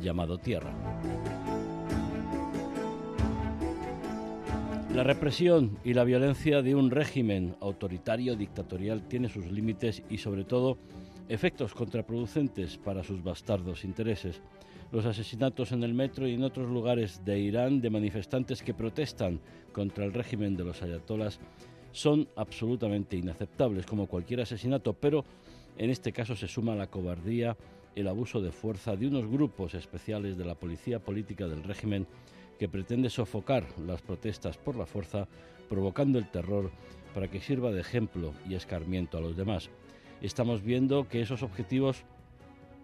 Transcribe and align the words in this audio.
llamado 0.00 0.38
Tierra. 0.38 0.72
La 4.94 5.04
represión 5.04 5.78
y 5.84 5.94
la 5.94 6.04
violencia 6.04 6.62
de 6.62 6.74
un 6.74 6.90
régimen 6.90 7.56
autoritario 7.60 8.34
dictatorial 8.36 9.06
tiene 9.06 9.28
sus 9.28 9.46
límites 9.50 10.02
y 10.08 10.18
sobre 10.18 10.44
todo 10.44 10.78
efectos 11.28 11.74
contraproducentes 11.74 12.78
para 12.78 13.04
sus 13.04 13.22
bastardos 13.22 13.84
intereses 13.84 14.40
los 14.90 15.04
asesinatos 15.04 15.72
en 15.72 15.82
el 15.82 15.94
metro 15.94 16.26
y 16.26 16.34
en 16.34 16.44
otros 16.44 16.68
lugares 16.68 17.24
de 17.24 17.38
Irán 17.38 17.80
de 17.80 17.90
manifestantes 17.90 18.62
que 18.62 18.74
protestan 18.74 19.40
contra 19.72 20.04
el 20.04 20.14
régimen 20.14 20.56
de 20.56 20.64
los 20.64 20.82
ayatolas 20.82 21.38
son 21.92 22.28
absolutamente 22.36 23.16
inaceptables, 23.16 23.86
como 23.86 24.06
cualquier 24.06 24.40
asesinato, 24.40 24.92
pero 24.94 25.24
en 25.76 25.90
este 25.90 26.12
caso 26.12 26.36
se 26.36 26.48
suma 26.48 26.74
la 26.74 26.86
cobardía, 26.86 27.56
el 28.00 28.08
abuso 28.08 28.40
de 28.40 28.52
fuerza 28.52 28.94
de 28.94 29.08
unos 29.08 29.26
grupos 29.26 29.74
especiales 29.74 30.38
de 30.38 30.44
la 30.44 30.54
policía 30.54 31.00
política 31.00 31.48
del 31.48 31.64
régimen 31.64 32.06
que 32.58 32.68
pretende 32.68 33.10
sofocar 33.10 33.66
las 33.80 34.02
protestas 34.02 34.56
por 34.56 34.76
la 34.76 34.86
fuerza, 34.86 35.26
provocando 35.68 36.18
el 36.18 36.30
terror 36.30 36.70
para 37.12 37.28
que 37.28 37.40
sirva 37.40 37.72
de 37.72 37.80
ejemplo 37.80 38.34
y 38.48 38.54
escarmiento 38.54 39.18
a 39.18 39.20
los 39.20 39.36
demás. 39.36 39.70
Estamos 40.20 40.62
viendo 40.62 41.08
que 41.08 41.22
esos 41.22 41.42
objetivos 41.42 42.04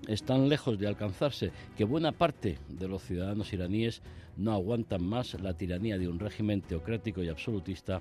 están 0.08 0.48
lejos 0.48 0.78
de 0.78 0.88
alcanzarse, 0.88 1.52
que 1.76 1.84
buena 1.84 2.12
parte 2.12 2.58
de 2.68 2.88
los 2.88 3.02
ciudadanos 3.02 3.52
iraníes 3.52 4.02
no 4.36 4.52
aguantan 4.52 5.04
más 5.04 5.40
la 5.40 5.54
tiranía 5.54 5.96
de 5.96 6.08
un 6.08 6.18
régimen 6.18 6.60
teocrático 6.60 7.22
y 7.22 7.28
absolutista 7.28 8.00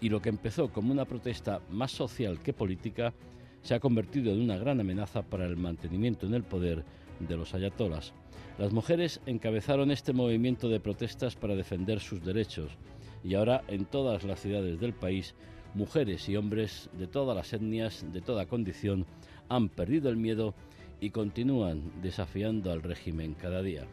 y 0.00 0.08
lo 0.08 0.20
que 0.20 0.28
empezó 0.28 0.72
como 0.72 0.92
una 0.92 1.04
protesta 1.04 1.60
más 1.70 1.92
social 1.92 2.40
que 2.40 2.52
política 2.52 3.14
se 3.62 3.74
ha 3.74 3.80
convertido 3.80 4.32
en 4.32 4.40
una 4.40 4.56
gran 4.56 4.80
amenaza 4.80 5.22
para 5.22 5.46
el 5.46 5.56
mantenimiento 5.56 6.26
en 6.26 6.34
el 6.34 6.42
poder 6.42 6.84
de 7.20 7.36
los 7.36 7.54
ayatolas. 7.54 8.12
Las 8.58 8.72
mujeres 8.72 9.20
encabezaron 9.26 9.90
este 9.90 10.12
movimiento 10.12 10.68
de 10.68 10.80
protestas 10.80 11.36
para 11.36 11.54
defender 11.54 12.00
sus 12.00 12.24
derechos 12.24 12.72
y 13.22 13.34
ahora 13.34 13.62
en 13.68 13.84
todas 13.84 14.24
las 14.24 14.40
ciudades 14.40 14.80
del 14.80 14.94
país 14.94 15.34
mujeres 15.74 16.28
y 16.28 16.36
hombres 16.36 16.88
de 16.98 17.06
todas 17.06 17.36
las 17.36 17.52
etnias, 17.52 18.04
de 18.12 18.20
toda 18.20 18.46
condición, 18.46 19.06
han 19.48 19.68
perdido 19.68 20.08
el 20.08 20.16
miedo 20.16 20.54
y 21.00 21.10
continúan 21.10 21.92
desafiando 22.02 22.72
al 22.72 22.82
régimen 22.82 23.34
cada 23.34 23.62
día. 23.62 23.86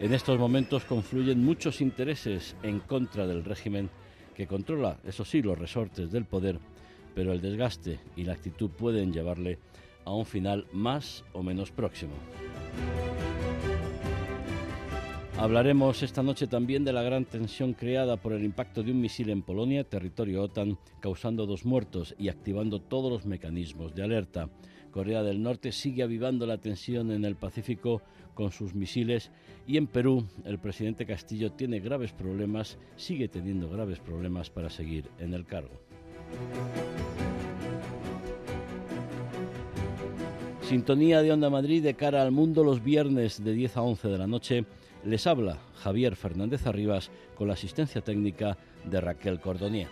En 0.00 0.14
estos 0.14 0.38
momentos 0.38 0.84
confluyen 0.84 1.44
muchos 1.44 1.80
intereses 1.80 2.54
en 2.62 2.78
contra 2.78 3.26
del 3.26 3.44
régimen 3.44 3.90
que 4.36 4.46
controla, 4.46 4.96
eso 5.04 5.24
sí, 5.24 5.42
los 5.42 5.58
resortes 5.58 6.12
del 6.12 6.24
poder, 6.24 6.60
pero 7.16 7.32
el 7.32 7.40
desgaste 7.40 7.98
y 8.14 8.22
la 8.22 8.34
actitud 8.34 8.70
pueden 8.70 9.12
llevarle 9.12 9.58
a 10.04 10.12
un 10.12 10.24
final 10.24 10.66
más 10.72 11.24
o 11.32 11.42
menos 11.42 11.72
próximo. 11.72 12.12
Hablaremos 15.36 16.04
esta 16.04 16.22
noche 16.22 16.46
también 16.46 16.84
de 16.84 16.92
la 16.92 17.02
gran 17.02 17.24
tensión 17.24 17.72
creada 17.72 18.16
por 18.16 18.32
el 18.32 18.44
impacto 18.44 18.84
de 18.84 18.92
un 18.92 19.00
misil 19.00 19.30
en 19.30 19.42
Polonia, 19.42 19.82
territorio 19.82 20.42
OTAN, 20.42 20.78
causando 21.00 21.44
dos 21.44 21.64
muertos 21.64 22.14
y 22.18 22.28
activando 22.28 22.80
todos 22.80 23.10
los 23.10 23.26
mecanismos 23.26 23.94
de 23.96 24.04
alerta. 24.04 24.48
Corea 24.98 25.22
del 25.22 25.40
Norte 25.40 25.70
sigue 25.70 26.02
avivando 26.02 26.44
la 26.44 26.58
tensión 26.58 27.12
en 27.12 27.24
el 27.24 27.36
Pacífico 27.36 28.02
con 28.34 28.50
sus 28.50 28.74
misiles 28.74 29.30
y 29.64 29.76
en 29.76 29.86
Perú 29.86 30.26
el 30.44 30.58
presidente 30.58 31.06
Castillo 31.06 31.52
tiene 31.52 31.78
graves 31.78 32.10
problemas, 32.10 32.78
sigue 32.96 33.28
teniendo 33.28 33.70
graves 33.70 34.00
problemas 34.00 34.50
para 34.50 34.68
seguir 34.68 35.08
en 35.20 35.34
el 35.34 35.46
cargo. 35.46 35.80
Sintonía 40.62 41.22
de 41.22 41.30
Onda 41.30 41.48
Madrid 41.48 41.80
de 41.80 41.94
cara 41.94 42.20
al 42.20 42.32
mundo 42.32 42.64
los 42.64 42.82
viernes 42.82 43.44
de 43.44 43.52
10 43.52 43.76
a 43.76 43.82
11 43.82 44.08
de 44.08 44.18
la 44.18 44.26
noche 44.26 44.64
les 45.04 45.28
habla 45.28 45.58
Javier 45.76 46.16
Fernández 46.16 46.66
Arribas 46.66 47.12
con 47.36 47.46
la 47.46 47.54
asistencia 47.54 48.00
técnica 48.00 48.58
de 48.84 49.00
Raquel 49.00 49.38
Cordonier. 49.38 49.86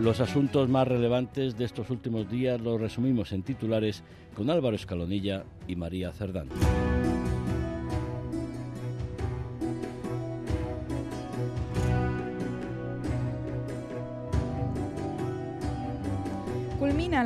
Los 0.00 0.20
asuntos 0.20 0.68
más 0.68 0.86
relevantes 0.86 1.58
de 1.58 1.64
estos 1.64 1.90
últimos 1.90 2.30
días 2.30 2.60
los 2.60 2.80
resumimos 2.80 3.32
en 3.32 3.42
titulares 3.42 4.04
con 4.34 4.48
Álvaro 4.48 4.76
Escalonilla 4.76 5.44
y 5.66 5.74
María 5.74 6.12
Cerdán. 6.12 6.48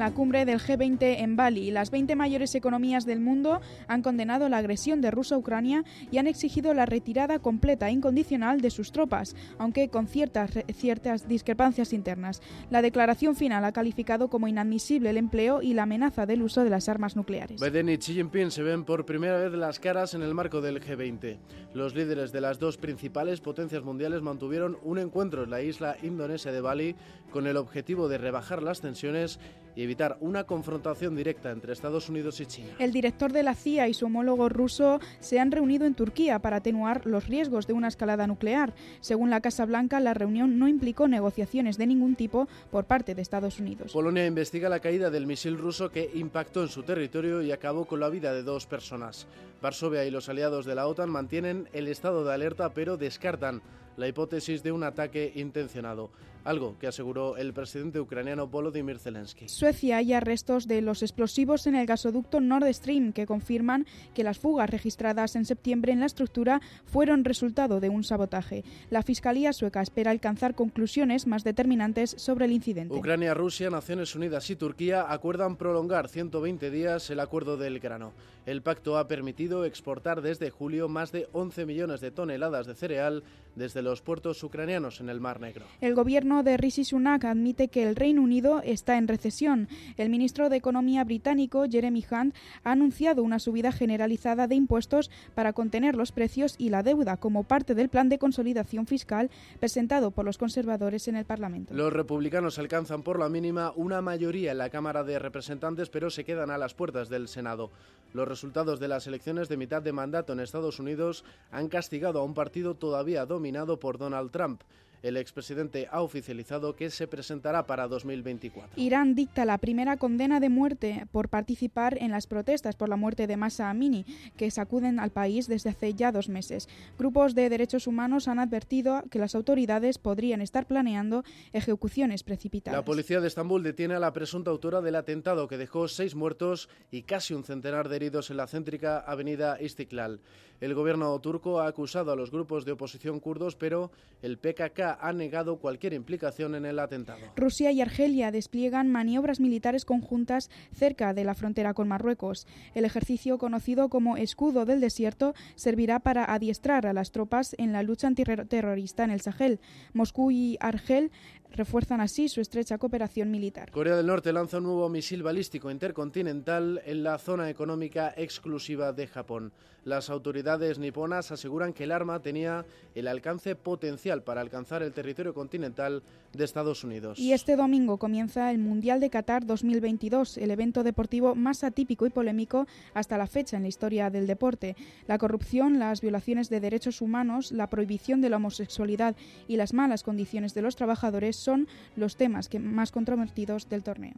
La 0.02 0.10
cumbre 0.10 0.44
del 0.44 0.58
G20 0.58 0.96
en 1.20 1.36
Bali. 1.36 1.70
Las 1.70 1.92
20 1.92 2.16
mayores 2.16 2.56
economías 2.56 3.06
del 3.06 3.20
mundo 3.20 3.60
han 3.86 4.02
condenado 4.02 4.48
la 4.48 4.56
agresión 4.58 5.00
de 5.00 5.12
Rusia 5.12 5.36
a 5.36 5.38
Ucrania 5.38 5.84
y 6.10 6.18
han 6.18 6.26
exigido 6.26 6.74
la 6.74 6.86
retirada 6.86 7.38
completa 7.38 7.88
e 7.88 7.92
incondicional 7.92 8.60
de 8.60 8.70
sus 8.70 8.90
tropas, 8.90 9.36
aunque 9.58 9.90
con 9.90 10.08
ciertas, 10.08 10.58
ciertas 10.74 11.28
discrepancias 11.28 11.92
internas. 11.92 12.42
La 12.68 12.82
declaración 12.82 13.36
final 13.36 13.64
ha 13.64 13.70
calificado 13.70 14.26
como 14.26 14.48
inadmisible 14.48 15.10
el 15.10 15.18
empleo 15.18 15.62
y 15.62 15.72
la 15.72 15.84
amenaza 15.84 16.26
del 16.26 16.42
uso 16.42 16.64
de 16.64 16.70
las 16.70 16.88
armas 16.88 17.14
nucleares. 17.14 17.60
Biden 17.60 17.88
y 17.88 17.98
Xi 17.98 18.14
Jinping 18.14 18.50
se 18.50 18.64
ven 18.64 18.82
por 18.82 19.06
primera 19.06 19.38
vez 19.38 19.52
las 19.52 19.78
caras 19.78 20.14
en 20.14 20.22
el 20.22 20.34
marco 20.34 20.60
del 20.60 20.80
G20. 20.80 21.38
Los 21.74 21.94
líderes 21.94 22.32
de 22.32 22.40
las 22.40 22.58
dos 22.58 22.76
principales 22.76 23.40
potencias 23.40 23.84
mundiales 23.84 24.20
mantuvieron 24.20 24.78
un 24.82 24.98
encuentro 24.98 25.44
en 25.44 25.50
la 25.50 25.62
isla 25.62 25.96
indonesia 26.02 26.50
de 26.50 26.60
Bali 26.60 26.96
con 27.32 27.48
el 27.48 27.56
objetivo 27.56 28.08
de 28.08 28.18
rebajar 28.18 28.62
las 28.62 28.80
tensiones 28.80 29.40
y 29.74 29.82
evitar 29.82 30.18
una 30.20 30.44
confrontación 30.44 31.16
directa 31.16 31.50
entre 31.50 31.72
Estados 31.72 32.08
Unidos 32.08 32.40
y 32.40 32.46
China. 32.46 32.68
El 32.78 32.92
director 32.92 33.32
de 33.32 33.42
la 33.42 33.54
CIA 33.54 33.88
y 33.88 33.94
su 33.94 34.06
homólogo 34.06 34.48
ruso 34.48 35.00
se 35.20 35.40
han 35.40 35.50
reunido 35.50 35.86
en 35.86 35.94
Turquía 35.94 36.38
para 36.38 36.56
atenuar 36.56 37.06
los 37.06 37.26
riesgos 37.26 37.66
de 37.66 37.72
una 37.72 37.88
escalada 37.88 38.26
nuclear. 38.26 38.74
Según 39.00 39.30
la 39.30 39.40
Casa 39.40 39.64
Blanca, 39.64 39.98
la 39.98 40.14
reunión 40.14 40.58
no 40.58 40.68
implicó 40.68 41.08
negociaciones 41.08 41.78
de 41.78 41.86
ningún 41.86 42.14
tipo 42.14 42.48
por 42.70 42.84
parte 42.84 43.14
de 43.14 43.22
Estados 43.22 43.58
Unidos. 43.58 43.92
Polonia 43.92 44.26
investiga 44.26 44.68
la 44.68 44.80
caída 44.80 45.10
del 45.10 45.26
misil 45.26 45.58
ruso 45.58 45.90
que 45.90 46.10
impactó 46.14 46.62
en 46.62 46.68
su 46.68 46.82
territorio 46.82 47.42
y 47.42 47.50
acabó 47.50 47.86
con 47.86 48.00
la 48.00 48.10
vida 48.10 48.34
de 48.34 48.42
dos 48.42 48.66
personas. 48.66 49.26
Varsovia 49.62 50.04
y 50.04 50.10
los 50.10 50.28
aliados 50.28 50.66
de 50.66 50.74
la 50.74 50.86
OTAN 50.86 51.08
mantienen 51.08 51.68
el 51.72 51.88
estado 51.88 52.24
de 52.24 52.34
alerta 52.34 52.74
pero 52.74 52.96
descartan 52.96 53.62
la 53.96 54.08
hipótesis 54.08 54.62
de 54.62 54.72
un 54.72 54.84
ataque 54.84 55.32
intencionado 55.34 56.10
algo 56.44 56.76
que 56.78 56.86
aseguró 56.86 57.36
el 57.36 57.52
presidente 57.52 58.00
ucraniano 58.00 58.46
Volodymyr 58.46 58.98
Zelensky. 58.98 59.48
Suecia 59.48 59.96
halla 59.96 60.20
restos 60.20 60.66
de 60.66 60.82
los 60.82 61.02
explosivos 61.02 61.66
en 61.66 61.74
el 61.74 61.86
gasoducto 61.86 62.40
Nord 62.40 62.72
Stream 62.72 63.12
que 63.12 63.26
confirman 63.26 63.86
que 64.14 64.24
las 64.24 64.38
fugas 64.38 64.70
registradas 64.70 65.36
en 65.36 65.44
septiembre 65.44 65.92
en 65.92 66.00
la 66.00 66.06
estructura 66.06 66.60
fueron 66.84 67.24
resultado 67.24 67.80
de 67.80 67.88
un 67.88 68.04
sabotaje. 68.04 68.64
La 68.90 69.02
Fiscalía 69.02 69.52
sueca 69.52 69.82
espera 69.82 70.10
alcanzar 70.10 70.54
conclusiones 70.54 71.26
más 71.26 71.44
determinantes 71.44 72.14
sobre 72.18 72.46
el 72.46 72.52
incidente. 72.52 72.94
Ucrania, 72.94 73.34
Rusia, 73.34 73.70
Naciones 73.70 74.14
Unidas 74.14 74.48
y 74.50 74.56
Turquía 74.56 75.12
acuerdan 75.12 75.56
prolongar 75.56 76.08
120 76.08 76.70
días 76.70 77.10
el 77.10 77.20
acuerdo 77.20 77.56
del 77.56 77.80
grano. 77.80 78.12
El 78.44 78.62
pacto 78.62 78.98
ha 78.98 79.06
permitido 79.06 79.64
exportar 79.64 80.20
desde 80.20 80.50
julio 80.50 80.88
más 80.88 81.12
de 81.12 81.28
11 81.32 81.64
millones 81.64 82.00
de 82.00 82.10
toneladas 82.10 82.66
de 82.66 82.74
cereal 82.74 83.22
desde 83.54 83.82
los 83.82 84.02
puertos 84.02 84.42
ucranianos 84.42 85.00
en 85.00 85.08
el 85.08 85.20
Mar 85.20 85.40
Negro. 85.40 85.64
El 85.80 85.94
gobierno 85.94 86.42
de 86.42 86.56
Rishi 86.56 86.84
Sunak 86.84 87.24
admite 87.24 87.68
que 87.68 87.82
el 87.82 87.96
Reino 87.96 88.22
Unido 88.22 88.60
está 88.64 88.98
en 88.98 89.08
recesión. 89.08 89.68
El 89.96 90.08
ministro 90.08 90.48
de 90.48 90.56
Economía 90.56 91.04
británico, 91.04 91.64
Jeremy 91.70 92.04
Hunt, 92.10 92.34
ha 92.64 92.72
anunciado 92.72 93.22
una 93.22 93.38
subida 93.38 93.72
generalizada 93.72 94.46
de 94.46 94.54
impuestos 94.54 95.10
para 95.34 95.52
contener 95.52 95.96
los 95.96 96.12
precios 96.12 96.54
y 96.58 96.70
la 96.70 96.82
deuda 96.82 97.16
como 97.16 97.44
parte 97.44 97.74
del 97.74 97.88
plan 97.88 98.08
de 98.08 98.18
consolidación 98.18 98.86
fiscal 98.86 99.30
presentado 99.60 100.10
por 100.10 100.24
los 100.24 100.38
conservadores 100.38 101.08
en 101.08 101.16
el 101.16 101.24
Parlamento. 101.24 101.74
Los 101.74 101.92
republicanos 101.92 102.58
alcanzan 102.58 103.02
por 103.02 103.18
la 103.18 103.28
mínima 103.28 103.72
una 103.76 104.00
mayoría 104.00 104.52
en 104.52 104.58
la 104.58 104.70
Cámara 104.70 105.04
de 105.04 105.18
Representantes, 105.18 105.90
pero 105.90 106.10
se 106.10 106.24
quedan 106.24 106.50
a 106.50 106.58
las 106.58 106.74
puertas 106.74 107.08
del 107.08 107.28
Senado. 107.28 107.70
Los 108.12 108.28
resultados 108.28 108.78
de 108.78 108.88
las 108.88 109.06
elecciones 109.06 109.48
de 109.48 109.56
mitad 109.56 109.80
de 109.82 109.92
mandato 109.92 110.32
en 110.32 110.40
Estados 110.40 110.78
Unidos 110.78 111.24
han 111.50 111.68
castigado 111.68 112.20
a 112.20 112.24
un 112.24 112.34
partido 112.34 112.74
todavía 112.74 113.24
dominado 113.42 113.80
por 113.80 113.98
Donald 113.98 114.30
Trump. 114.30 114.62
El 115.02 115.16
expresidente 115.16 115.88
ha 115.90 116.00
oficializado 116.00 116.76
que 116.76 116.88
se 116.90 117.08
presentará 117.08 117.66
para 117.66 117.88
2024. 117.88 118.80
Irán 118.80 119.14
dicta 119.16 119.44
la 119.44 119.58
primera 119.58 119.96
condena 119.96 120.38
de 120.38 120.48
muerte 120.48 121.06
por 121.10 121.28
participar 121.28 121.98
en 122.00 122.12
las 122.12 122.28
protestas 122.28 122.76
por 122.76 122.88
la 122.88 122.96
muerte 122.96 123.26
de 123.26 123.36
Masa 123.36 123.68
Amini, 123.68 124.06
que 124.36 124.50
sacuden 124.50 125.00
al 125.00 125.10
país 125.10 125.48
desde 125.48 125.70
hace 125.70 125.94
ya 125.94 126.12
dos 126.12 126.28
meses. 126.28 126.68
Grupos 126.98 127.34
de 127.34 127.48
derechos 127.48 127.86
humanos 127.88 128.28
han 128.28 128.38
advertido 128.38 129.02
que 129.10 129.18
las 129.18 129.34
autoridades 129.34 129.98
podrían 129.98 130.40
estar 130.40 130.66
planeando 130.66 131.24
ejecuciones 131.52 132.22
precipitadas. 132.22 132.78
La 132.78 132.84
policía 132.84 133.20
de 133.20 133.26
Estambul 133.26 133.62
detiene 133.62 133.94
a 133.94 134.00
la 134.00 134.12
presunta 134.12 134.50
autora 134.50 134.80
del 134.80 134.94
atentado 134.94 135.48
que 135.48 135.58
dejó 135.58 135.88
seis 135.88 136.14
muertos 136.14 136.68
y 136.92 137.02
casi 137.02 137.34
un 137.34 137.42
centenar 137.42 137.88
de 137.88 137.96
heridos 137.96 138.30
en 138.30 138.36
la 138.36 138.46
céntrica 138.46 138.98
avenida 139.00 139.60
Istiklal. 139.60 140.20
El 140.60 140.74
gobierno 140.74 141.18
turco 141.18 141.60
ha 141.60 141.66
acusado 141.66 142.12
a 142.12 142.16
los 142.16 142.30
grupos 142.30 142.64
de 142.64 142.70
oposición 142.70 143.18
kurdos, 143.18 143.56
pero 143.56 143.90
el 144.22 144.38
PKK 144.38 144.91
ha 145.00 145.12
negado 145.12 145.56
cualquier 145.56 145.92
implicación 145.92 146.54
en 146.54 146.64
el 146.64 146.78
atentado. 146.78 147.20
Rusia 147.36 147.72
y 147.72 147.80
Argelia 147.80 148.30
despliegan 148.30 148.90
maniobras 148.90 149.40
militares 149.40 149.84
conjuntas 149.84 150.50
cerca 150.74 151.14
de 151.14 151.24
la 151.24 151.34
frontera 151.34 151.74
con 151.74 151.88
Marruecos. 151.88 152.46
El 152.74 152.84
ejercicio 152.84 153.38
conocido 153.38 153.88
como 153.88 154.16
Escudo 154.16 154.64
del 154.64 154.80
Desierto 154.80 155.34
servirá 155.54 156.00
para 156.00 156.24
adiestrar 156.24 156.86
a 156.86 156.92
las 156.92 157.12
tropas 157.12 157.54
en 157.58 157.72
la 157.72 157.82
lucha 157.82 158.06
antiterrorista 158.06 159.04
en 159.04 159.10
el 159.10 159.20
Sahel. 159.20 159.60
Moscú 159.92 160.30
y 160.30 160.56
Argel 160.60 161.10
refuerzan 161.52 162.00
así 162.00 162.28
su 162.28 162.40
estrecha 162.40 162.78
cooperación 162.78 163.30
militar. 163.30 163.70
Corea 163.70 163.96
del 163.96 164.06
Norte 164.06 164.32
lanza 164.32 164.58
un 164.58 164.64
nuevo 164.64 164.88
misil 164.88 165.22
balístico 165.22 165.70
intercontinental 165.70 166.80
en 166.84 167.02
la 167.02 167.18
zona 167.18 167.50
económica 167.50 168.12
exclusiva 168.16 168.92
de 168.92 169.06
Japón. 169.06 169.52
Las 169.84 170.10
autoridades 170.10 170.78
niponas 170.78 171.32
aseguran 171.32 171.72
que 171.72 171.84
el 171.84 171.92
arma 171.92 172.22
tenía 172.22 172.64
el 172.94 173.08
alcance 173.08 173.56
potencial 173.56 174.22
para 174.22 174.40
alcanzar 174.40 174.81
el 174.82 174.92
territorio 174.92 175.34
continental 175.34 176.02
de 176.32 176.44
Estados 176.44 176.84
Unidos. 176.84 177.18
Y 177.18 177.32
este 177.32 177.56
domingo 177.56 177.98
comienza 177.98 178.50
el 178.50 178.58
Mundial 178.58 179.00
de 179.00 179.10
Qatar 179.10 179.46
2022, 179.46 180.38
el 180.38 180.50
evento 180.50 180.82
deportivo 180.82 181.34
más 181.34 181.64
atípico 181.64 182.06
y 182.06 182.10
polémico 182.10 182.66
hasta 182.94 183.18
la 183.18 183.26
fecha 183.26 183.56
en 183.56 183.62
la 183.62 183.68
historia 183.68 184.10
del 184.10 184.26
deporte. 184.26 184.76
La 185.06 185.18
corrupción, 185.18 185.78
las 185.78 186.00
violaciones 186.00 186.50
de 186.50 186.60
derechos 186.60 187.00
humanos, 187.00 187.52
la 187.52 187.68
prohibición 187.68 188.20
de 188.20 188.30
la 188.30 188.36
homosexualidad 188.36 189.16
y 189.48 189.56
las 189.56 189.72
malas 189.72 190.02
condiciones 190.02 190.54
de 190.54 190.62
los 190.62 190.76
trabajadores 190.76 191.36
son 191.36 191.68
los 191.96 192.16
temas 192.16 192.48
que 192.48 192.58
más 192.58 192.92
controvertidos 192.92 193.68
del 193.68 193.82
torneo. 193.82 194.14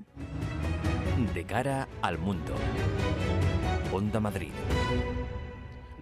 De 1.35 1.45
cara 1.45 1.89
al 2.03 2.19
mundo. 2.19 2.55
Onda 3.93 4.21
Madrid. 4.21 4.51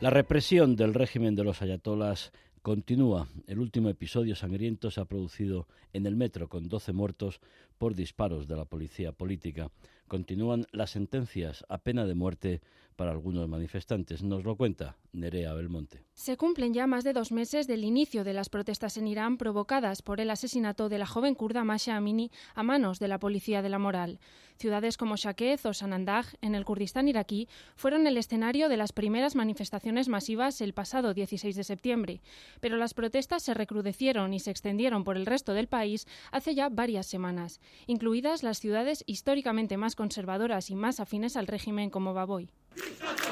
La 0.01 0.11
represión 0.11 0.75
del 0.75 0.95
régimen 0.95 1.37
de 1.37 1.45
los 1.45 1.63
ayatolas 1.63 2.33
continúa. 2.63 3.29
El 3.49 3.59
último 3.59 3.89
episodio 3.89 4.37
sangriento 4.37 4.91
se 4.93 5.01
ha 5.01 5.05
producido 5.05 5.67
en 5.93 6.07
el 6.07 6.15
metro 6.15 6.49
con 6.49 6.69
12 6.69 6.93
muertos 6.93 7.41
por 7.77 7.97
disparos 7.97 8.47
de 8.47 8.57
la 8.57 8.65
policía 8.65 9.11
política. 9.13 9.71
Continúan 10.07 10.67
las 10.71 10.91
sentencias 10.91 11.65
a 11.69 11.79
pena 11.79 12.07
de 12.07 12.15
muerte 12.15 12.61
para 12.97 13.11
algunos 13.11 13.49
manifestantes. 13.49 14.23
Nos 14.23 14.45
lo 14.45 14.57
cuenta 14.57 14.97
Nerea 15.13 15.53
Belmonte. 15.53 16.05
Se 16.15 16.37
cumplen 16.37 16.75
ya 16.75 16.87
más 16.87 17.05
de 17.05 17.13
dos 17.13 17.33
meses 17.33 17.67
del 17.67 17.85
inicio 17.85 18.25
de 18.25 18.33
las 18.33 18.49
protestas 18.49 18.97
en 18.97 19.07
Irán 19.07 19.37
provocadas 19.37 20.03
por 20.03 20.21
el 20.21 20.31
asesinato 20.31 20.89
de 20.89 20.99
la 20.99 21.07
joven 21.07 21.35
kurda 21.35 21.65
Masha 21.65 21.97
Amini 21.97 22.31
a 22.55 22.63
manos 22.63 22.99
de 22.99 23.09
la 23.09 23.19
policía 23.19 23.63
de 23.63 23.69
la 23.69 23.79
moral. 23.79 24.21
Ciudades 24.57 24.97
como 24.97 25.17
Shakez 25.17 25.67
o 25.67 25.75
Sanandaj, 25.75 26.35
en 26.41 26.55
el 26.55 26.65
Kurdistán 26.65 27.09
iraquí, 27.09 27.49
fueron 27.75 28.07
el 28.07 28.17
escenario 28.17 28.69
de 28.69 28.77
las 28.77 28.93
primeras 28.93 29.35
manifestaciones 29.35 30.09
masivas 30.09 30.61
el 30.61 30.73
pasado 30.73 31.15
16 31.15 31.57
de 31.57 31.65
septiembre. 31.65 32.21
Pero 32.61 32.77
las 32.77 32.95
protestas 32.95 33.43
se 33.43 33.55
recrudecieron 33.55 34.35
y 34.35 34.39
se 34.39 34.51
extendieron 34.51 35.05
por 35.05 35.17
el 35.17 35.27
resto 35.27 35.55
del 35.55 35.67
país 35.67 36.07
hace 36.31 36.55
ya 36.55 36.69
varias 36.69 37.07
semanas, 37.07 37.61
incluidas 37.87 38.43
las 38.43 38.61
ciudades 38.61 39.03
históricamente 39.07 39.77
más 39.77 39.97
conservadoras 39.97 40.71
y 40.71 40.75
más 40.77 41.01
afines 41.01 41.37
al 41.37 41.47
régimen 41.47 41.91
como 41.91 42.15
Baboy. 42.15 42.51
Thank 42.75 43.27
you. 43.27 43.32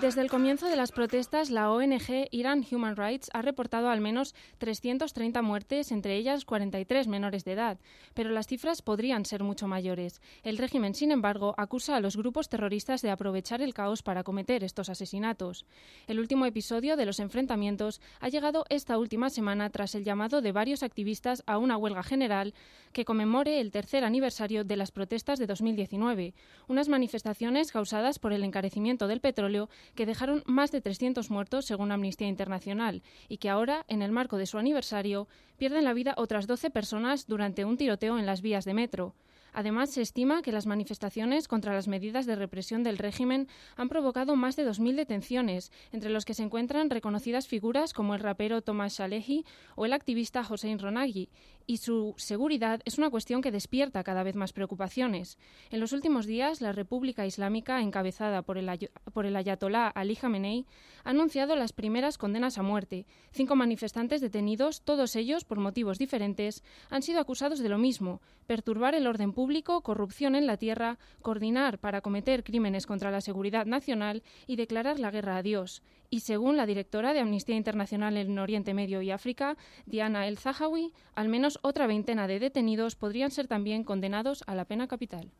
Desde 0.00 0.22
el 0.22 0.30
comienzo 0.30 0.66
de 0.66 0.76
las 0.76 0.92
protestas, 0.92 1.50
la 1.50 1.70
ONG 1.70 2.26
Iran 2.30 2.64
Human 2.70 2.96
Rights 2.96 3.28
ha 3.34 3.42
reportado 3.42 3.90
al 3.90 4.00
menos 4.00 4.34
330 4.56 5.42
muertes, 5.42 5.92
entre 5.92 6.16
ellas 6.16 6.46
43 6.46 7.06
menores 7.06 7.44
de 7.44 7.52
edad, 7.52 7.78
pero 8.14 8.30
las 8.30 8.46
cifras 8.46 8.80
podrían 8.80 9.26
ser 9.26 9.42
mucho 9.44 9.68
mayores. 9.68 10.22
El 10.42 10.56
régimen, 10.56 10.94
sin 10.94 11.10
embargo, 11.10 11.54
acusa 11.58 11.96
a 11.96 12.00
los 12.00 12.16
grupos 12.16 12.48
terroristas 12.48 13.02
de 13.02 13.10
aprovechar 13.10 13.60
el 13.60 13.74
caos 13.74 14.02
para 14.02 14.22
cometer 14.22 14.64
estos 14.64 14.88
asesinatos. 14.88 15.66
El 16.06 16.18
último 16.18 16.46
episodio 16.46 16.96
de 16.96 17.04
los 17.04 17.20
enfrentamientos 17.20 18.00
ha 18.20 18.30
llegado 18.30 18.64
esta 18.70 18.96
última 18.96 19.28
semana 19.28 19.68
tras 19.68 19.94
el 19.94 20.04
llamado 20.04 20.40
de 20.40 20.52
varios 20.52 20.82
activistas 20.82 21.42
a 21.46 21.58
una 21.58 21.76
huelga 21.76 22.02
general 22.02 22.54
que 22.94 23.04
conmemore 23.04 23.60
el 23.60 23.70
tercer 23.70 24.04
aniversario 24.04 24.64
de 24.64 24.76
las 24.76 24.92
protestas 24.92 25.38
de 25.38 25.46
2019, 25.46 26.32
unas 26.68 26.88
manifestaciones 26.88 27.70
causadas 27.70 28.18
por 28.18 28.32
el 28.32 28.44
encarecimiento 28.44 29.06
del 29.06 29.20
petróleo 29.20 29.68
que 29.94 30.06
dejaron 30.06 30.42
más 30.46 30.70
de 30.72 30.80
300 30.80 31.30
muertos 31.30 31.66
según 31.66 31.92
Amnistía 31.92 32.28
Internacional 32.28 33.02
y 33.28 33.38
que 33.38 33.48
ahora, 33.48 33.84
en 33.88 34.02
el 34.02 34.12
marco 34.12 34.36
de 34.36 34.46
su 34.46 34.58
aniversario, 34.58 35.28
pierden 35.56 35.84
la 35.84 35.92
vida 35.92 36.14
otras 36.16 36.46
12 36.46 36.70
personas 36.70 37.26
durante 37.26 37.64
un 37.64 37.76
tiroteo 37.76 38.18
en 38.18 38.26
las 38.26 38.42
vías 38.42 38.64
de 38.64 38.74
metro. 38.74 39.14
Además, 39.52 39.90
se 39.90 40.02
estima 40.02 40.42
que 40.42 40.52
las 40.52 40.66
manifestaciones 40.66 41.48
contra 41.48 41.74
las 41.74 41.88
medidas 41.88 42.26
de 42.26 42.36
represión 42.36 42.82
del 42.82 42.98
régimen 42.98 43.48
han 43.76 43.88
provocado 43.88 44.36
más 44.36 44.56
de 44.56 44.66
2.000 44.66 44.94
detenciones, 44.94 45.72
entre 45.92 46.10
los 46.10 46.24
que 46.24 46.34
se 46.34 46.42
encuentran 46.42 46.90
reconocidas 46.90 47.48
figuras 47.48 47.92
como 47.92 48.14
el 48.14 48.20
rapero 48.20 48.62
Tomás 48.62 48.98
Shalehi 48.98 49.44
o 49.74 49.86
el 49.86 49.92
activista 49.92 50.46
Hossein 50.48 50.78
Ronaghi, 50.78 51.30
y 51.70 51.76
su 51.76 52.14
seguridad 52.16 52.80
es 52.84 52.98
una 52.98 53.10
cuestión 53.10 53.42
que 53.42 53.52
despierta 53.52 54.02
cada 54.02 54.24
vez 54.24 54.34
más 54.34 54.52
preocupaciones. 54.52 55.38
En 55.70 55.78
los 55.78 55.92
últimos 55.92 56.26
días, 56.26 56.60
la 56.60 56.72
República 56.72 57.26
Islámica, 57.26 57.80
encabezada 57.80 58.42
por 58.42 58.58
el, 58.58 58.90
por 59.12 59.24
ayatolá 59.24 59.86
Ali 59.86 60.16
Khamenei, 60.16 60.66
ha 61.04 61.10
anunciado 61.10 61.54
las 61.54 61.72
primeras 61.72 62.18
condenas 62.18 62.58
a 62.58 62.62
muerte. 62.62 63.06
Cinco 63.30 63.54
manifestantes 63.54 64.20
detenidos, 64.20 64.82
todos 64.82 65.14
ellos 65.14 65.44
por 65.44 65.60
motivos 65.60 65.98
diferentes, 65.98 66.64
han 66.88 67.02
sido 67.02 67.20
acusados 67.20 67.60
de 67.60 67.68
lo 67.68 67.78
mismo, 67.78 68.20
perturbar 68.48 68.96
el 68.96 69.06
orden 69.06 69.32
público, 69.32 69.82
corrupción 69.82 70.34
en 70.34 70.48
la 70.48 70.56
tierra, 70.56 70.98
coordinar 71.22 71.78
para 71.78 72.00
cometer 72.00 72.42
crímenes 72.42 72.84
contra 72.84 73.12
la 73.12 73.20
seguridad 73.20 73.66
nacional 73.66 74.24
y 74.48 74.56
declarar 74.56 74.98
la 74.98 75.12
guerra 75.12 75.36
a 75.36 75.42
Dios. 75.44 75.84
Y 76.10 76.20
según 76.20 76.56
la 76.56 76.66
directora 76.66 77.12
de 77.12 77.20
Amnistía 77.20 77.54
Internacional 77.54 78.16
en 78.16 78.36
Oriente 78.38 78.74
Medio 78.74 79.00
y 79.00 79.12
África, 79.12 79.56
Diana 79.86 80.26
El 80.26 80.38
Zahawi, 80.38 80.92
al 81.14 81.28
menos 81.28 81.60
otra 81.62 81.86
veintena 81.86 82.26
de 82.26 82.40
detenidos 82.40 82.96
podrían 82.96 83.30
ser 83.30 83.46
también 83.46 83.84
condenados 83.84 84.42
a 84.48 84.56
la 84.56 84.64
pena 84.64 84.88
capital. 84.88 85.30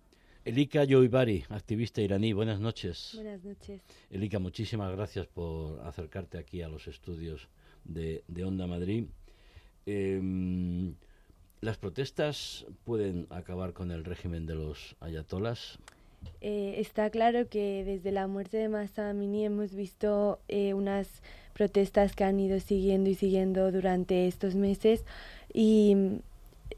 Elika 0.44 0.84
Yoibari, 0.84 1.44
activista 1.48 2.00
iraní, 2.00 2.32
buenas 2.32 2.60
noches. 2.60 3.12
Buenas 3.14 3.44
noches. 3.44 3.82
Elika, 4.10 4.38
muchísimas 4.38 4.90
gracias 4.92 5.26
por 5.26 5.80
acercarte 5.80 6.38
aquí 6.38 6.62
a 6.62 6.68
los 6.68 6.86
estudios 6.86 7.48
de, 7.84 8.22
Onda 8.44 8.66
Madrid. 8.68 9.06
Em, 9.86 10.94
¿Las 11.60 11.76
protestas 11.76 12.64
pueden 12.84 13.26
acabar 13.28 13.74
con 13.74 13.90
el 13.90 14.04
régimen 14.04 14.46
de 14.46 14.54
los 14.54 14.96
ayatolas? 15.00 15.78
Eh, 16.40 16.76
está 16.78 17.10
claro 17.10 17.48
que 17.48 17.84
desde 17.84 18.12
la 18.12 18.26
muerte 18.26 18.56
de 18.56 18.88
Amini 18.96 19.44
hemos 19.44 19.74
visto 19.74 20.38
eh, 20.48 20.72
unas 20.74 21.22
protestas 21.52 22.16
que 22.16 22.24
han 22.24 22.40
ido 22.40 22.60
siguiendo 22.60 23.10
y 23.10 23.14
siguiendo 23.14 23.70
durante 23.70 24.26
estos 24.26 24.54
meses 24.54 25.04
y 25.52 26.20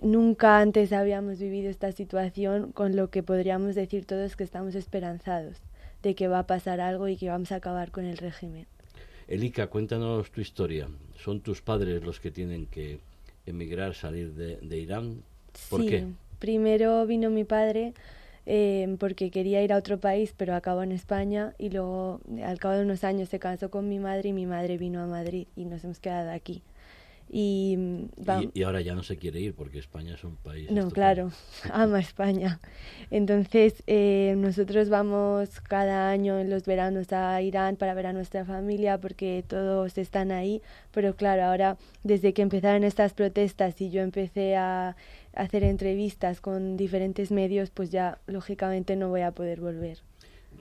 nunca 0.02 0.58
antes 0.58 0.92
habíamos 0.92 1.38
vivido 1.38 1.70
esta 1.70 1.92
situación 1.92 2.72
con 2.72 2.96
lo 2.96 3.10
que 3.10 3.22
podríamos 3.22 3.76
decir 3.76 4.04
todos 4.04 4.34
que 4.34 4.42
estamos 4.42 4.74
esperanzados 4.74 5.58
de 6.02 6.14
que 6.16 6.26
va 6.26 6.40
a 6.40 6.46
pasar 6.46 6.80
algo 6.80 7.06
y 7.06 7.16
que 7.16 7.28
vamos 7.28 7.52
a 7.52 7.56
acabar 7.56 7.92
con 7.92 8.04
el 8.04 8.16
régimen. 8.18 8.66
Elika, 9.28 9.68
cuéntanos 9.68 10.30
tu 10.32 10.40
historia. 10.40 10.88
¿Son 11.16 11.40
tus 11.40 11.62
padres 11.62 12.02
los 12.02 12.18
que 12.18 12.32
tienen 12.32 12.66
que 12.66 12.98
emigrar, 13.46 13.94
salir 13.94 14.34
de, 14.34 14.78
Irán? 14.78 15.22
¿Por 15.70 15.82
sí, 15.82 16.04
Primero 16.40 17.06
vino 17.06 17.30
mi 17.30 17.44
padre 17.44 17.94
eh, 18.46 18.96
porque 18.98 19.30
quería 19.30 19.62
ir 19.62 19.72
a 19.72 19.76
otro 19.76 19.98
país, 19.98 20.34
pero 20.36 20.54
acabó 20.54 20.82
en 20.82 20.92
España 20.92 21.54
y 21.58 21.70
luego 21.70 22.20
al 22.44 22.58
cabo 22.58 22.74
de 22.74 22.82
unos 22.82 23.04
años 23.04 23.28
se 23.28 23.38
casó 23.38 23.70
con 23.70 23.88
mi 23.88 23.98
madre 23.98 24.30
y 24.30 24.32
mi 24.32 24.46
madre 24.46 24.78
vino 24.78 25.00
a 25.00 25.06
Madrid 25.06 25.46
y 25.56 25.64
nos 25.64 25.84
hemos 25.84 26.00
quedado 26.00 26.30
aquí. 26.30 26.62
Y, 27.34 27.78
y, 28.52 28.62
ahora 28.62 28.82
ya 28.82 28.94
no 28.94 29.02
se 29.02 29.16
quiere 29.16 29.40
ir 29.40 29.54
porque 29.54 29.78
España 29.78 30.16
es 30.16 30.22
un 30.22 30.36
país. 30.36 30.70
No, 30.70 30.90
claro, 30.90 31.30
ama 31.72 31.98
España. 31.98 32.60
Entonces, 33.10 33.82
eh, 33.86 34.34
nosotros 34.36 34.90
vamos 34.90 35.62
cada 35.62 36.10
año 36.10 36.38
en 36.38 36.50
los 36.50 36.66
veranos 36.66 37.10
a 37.14 37.40
Irán 37.40 37.76
para 37.76 37.94
ver 37.94 38.08
a 38.08 38.12
nuestra 38.12 38.44
familia 38.44 39.00
porque 39.00 39.42
todos 39.48 39.96
están 39.96 40.30
ahí. 40.30 40.60
Pero 40.90 41.16
claro, 41.16 41.44
ahora 41.44 41.78
desde 42.02 42.34
que 42.34 42.42
empezaron 42.42 42.84
estas 42.84 43.14
protestas 43.14 43.80
y 43.80 43.88
yo 43.88 44.02
empecé 44.02 44.56
a 44.56 44.94
hacer 45.34 45.64
entrevistas 45.64 46.40
con 46.40 46.76
diferentes 46.76 47.30
medios, 47.30 47.70
pues 47.70 47.90
ya 47.90 48.18
lógicamente 48.26 48.96
no 48.96 49.08
voy 49.08 49.22
a 49.22 49.32
poder 49.32 49.60
volver. 49.60 49.98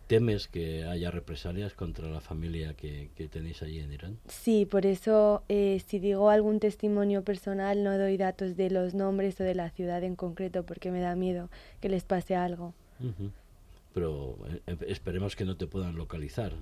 temes 0.07 0.47
que 0.47 0.83
haya 0.85 1.09
represalias 1.09 1.73
contra 1.73 2.09
la 2.09 2.19
familia 2.19 2.73
que, 2.73 3.09
tenéis 3.31 3.61
allí 3.61 3.79
en 3.79 3.93
Irán. 3.93 4.17
Sí, 4.27 4.65
por 4.65 4.85
eso 4.85 5.43
eh, 5.47 5.81
si 5.85 5.99
digo 5.99 6.29
algún 6.29 6.59
testimonio 6.59 7.23
personal 7.23 7.83
no 7.83 7.97
doy 7.97 8.17
datos 8.17 8.57
de 8.57 8.69
los 8.69 8.93
nombres 8.93 9.39
o 9.39 9.43
de 9.43 9.55
la 9.55 9.69
ciudad 9.69 10.03
en 10.03 10.15
concreto 10.15 10.65
porque 10.65 10.91
me 10.91 10.99
da 10.99 11.15
miedo 11.15 11.49
que 11.79 11.89
les 11.89 12.03
pase 12.03 12.35
algo. 12.35 12.73
Pero 13.93 14.37
eh, 14.67 14.77
esperemos 14.87 15.35
que 15.35 15.45
no 15.45 15.55
te 15.55 15.67
puedan 15.67 15.95
localizar. 15.95 16.53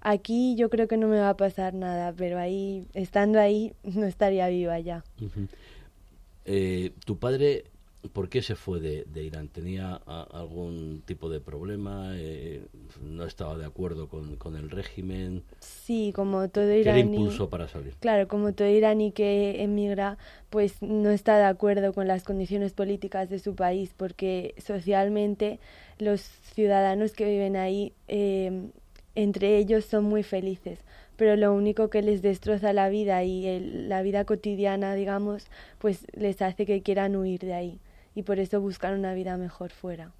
Aquí 0.00 0.56
yo 0.56 0.68
creo 0.68 0.88
que 0.88 0.96
no 0.96 1.06
me 1.06 1.20
va 1.20 1.30
a 1.30 1.36
pasar 1.36 1.74
nada, 1.74 2.12
pero 2.12 2.36
ahí, 2.38 2.86
estando 2.92 3.38
ahí, 3.38 3.72
no 3.84 4.06
estaría 4.06 4.48
viva 4.48 4.78
ya. 4.80 5.04
Eh, 6.44 6.92
¿Tu 7.04 7.18
padre 7.18 7.64
por 8.12 8.28
qué 8.28 8.42
se 8.42 8.56
fue 8.56 8.80
de, 8.80 9.22
Irán? 9.22 9.48
¿Tenía 9.48 9.94
algún 9.94 11.02
tipo 11.04 11.28
de 11.28 11.40
problema? 11.40 12.12
Eh, 12.14 12.66
¿No 13.00 13.24
estaba 13.24 13.56
de 13.56 13.64
acuerdo 13.64 14.08
con, 14.08 14.56
el 14.56 14.70
régimen? 14.70 15.44
Sí, 15.60 16.12
como 16.14 16.48
todo 16.48 16.72
iraní. 16.72 17.02
¿Qué 17.02 17.16
impulso 17.16 17.48
para 17.48 17.68
salir? 17.68 17.94
Claro, 18.00 18.26
como 18.26 18.52
todo 18.52 18.68
iraní 18.68 19.12
que 19.12 19.62
emigra, 19.62 20.18
pues 20.50 20.82
no 20.82 21.10
está 21.10 21.38
de 21.38 21.44
acuerdo 21.44 21.92
con 21.92 22.08
las 22.08 22.24
condiciones 22.24 22.72
políticas 22.72 23.30
de 23.30 23.38
su 23.38 23.54
país, 23.54 23.94
porque 23.96 24.54
socialmente 24.58 25.60
los 25.98 26.20
ciudadanos 26.20 27.12
que 27.12 27.26
viven 27.26 27.56
ahí 27.56 27.92
eh, 28.08 28.70
entre 29.14 29.58
ellos 29.58 29.84
son 29.84 30.04
muy 30.04 30.22
felices, 30.22 30.78
pero 31.22 31.36
lo 31.36 31.54
único 31.54 31.88
que 31.88 32.02
les 32.02 32.20
destroza 32.20 32.72
la 32.72 32.88
vida 32.88 33.22
y 33.22 33.60
la 33.86 34.02
vida 34.02 34.24
cotidiana, 34.24 34.96
digamos, 34.96 35.46
pues 35.78 36.04
les 36.14 36.42
hace 36.42 36.66
que 36.66 36.82
quieran 36.82 37.14
huir 37.14 37.38
de 37.38 37.54
ahí 37.54 37.78
y 38.16 38.24
por 38.24 38.40
eso 38.40 38.60
buscan 38.60 38.98
una 38.98 39.14
vida 39.14 39.36
mejor 39.36 39.70
fuera. 39.70 40.10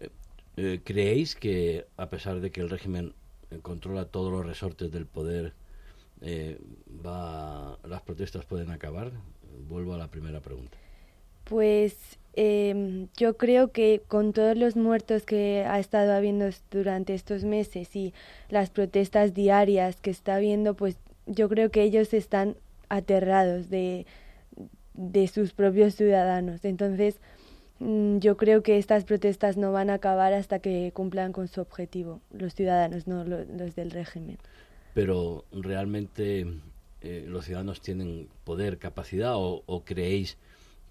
Eh, 0.00 0.10
eh, 0.58 0.80
¿Creéis 0.84 1.34
que 1.34 1.86
a 1.96 2.10
pesar 2.10 2.40
de 2.40 2.50
que 2.50 2.60
el 2.60 2.68
régimen 2.68 3.14
controla 3.62 4.04
todos 4.04 4.30
los 4.30 4.44
resortes 4.44 4.92
del 4.92 5.06
poder, 5.06 5.54
va, 6.22 7.78
las 7.88 8.02
protestas 8.02 8.44
pueden 8.44 8.70
acabar? 8.70 9.12
Vuelvo 9.66 9.94
a 9.94 9.96
la 9.96 10.08
primera 10.08 10.40
pregunta. 10.40 10.76
Pues 11.44 12.18
eh, 12.36 13.06
yo 13.16 13.36
creo 13.36 13.70
que 13.70 14.02
con 14.08 14.32
todos 14.32 14.56
los 14.56 14.76
muertos 14.76 15.24
que 15.24 15.64
ha 15.68 15.78
estado 15.78 16.12
habiendo 16.12 16.48
durante 16.70 17.14
estos 17.14 17.44
meses 17.44 17.94
y 17.94 18.12
las 18.48 18.70
protestas 18.70 19.34
diarias 19.34 20.00
que 20.00 20.10
está 20.10 20.36
habiendo, 20.36 20.74
pues 20.74 20.96
yo 21.26 21.48
creo 21.48 21.70
que 21.70 21.82
ellos 21.82 22.12
están 22.12 22.56
aterrados 22.88 23.70
de, 23.70 24.06
de 24.94 25.28
sus 25.28 25.52
propios 25.52 25.94
ciudadanos. 25.94 26.64
Entonces, 26.64 27.20
mm, 27.78 28.18
yo 28.18 28.36
creo 28.36 28.62
que 28.62 28.78
estas 28.78 29.04
protestas 29.04 29.56
no 29.56 29.72
van 29.72 29.90
a 29.90 29.94
acabar 29.94 30.32
hasta 30.32 30.58
que 30.58 30.90
cumplan 30.92 31.32
con 31.32 31.46
su 31.48 31.60
objetivo, 31.60 32.20
los 32.32 32.54
ciudadanos, 32.54 33.06
no 33.06 33.24
los, 33.24 33.74
del 33.76 33.90
régimen. 33.90 34.38
Pero 34.92 35.44
realmente 35.52 36.46
eh, 37.00 37.24
los 37.28 37.44
ciudadanos 37.44 37.80
tienen 37.80 38.28
poder, 38.44 38.78
capacidad 38.78 39.34
o 39.36 39.82
creéis 39.84 40.36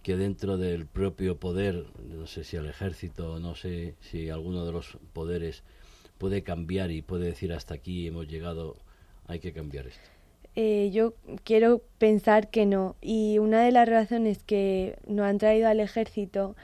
que 0.04 0.18
dentro 0.18 0.58
del 0.58 0.86
propio 0.86 1.38
poder, 1.38 1.86
no 2.10 2.28
sé 2.28 2.44
si 2.44 2.58
el 2.58 2.68
ejército, 2.68 3.40
no 3.40 3.56
sé 3.56 3.96
si 4.02 4.30
alguno 4.30 4.66
de 4.66 4.74
los 4.74 4.98
poderes 5.14 5.64
puede 6.18 6.44
cambiar 6.44 6.92
y 6.92 7.02
puede 7.02 7.26
decir 7.26 7.54
hasta 7.54 7.74
aquí 7.74 8.08
hemos 8.08 8.28
llegado, 8.28 8.76
hay 9.28 9.40
que 9.40 9.54
cambiar 9.54 9.88
esto. 9.88 10.14
Eh, 10.56 10.92
yo 10.94 11.14
quiero 11.44 11.82
pensar 11.98 12.50
que 12.50 12.66
no. 12.66 12.96
Y 13.02 13.40
una 13.40 13.64
de 13.64 13.72
las 13.72 13.90
razones 13.90 14.44
que 14.44 14.98
no 15.08 15.24
han 15.24 15.38
traído 15.38 15.68
al 15.68 15.80
ejército 15.80 16.56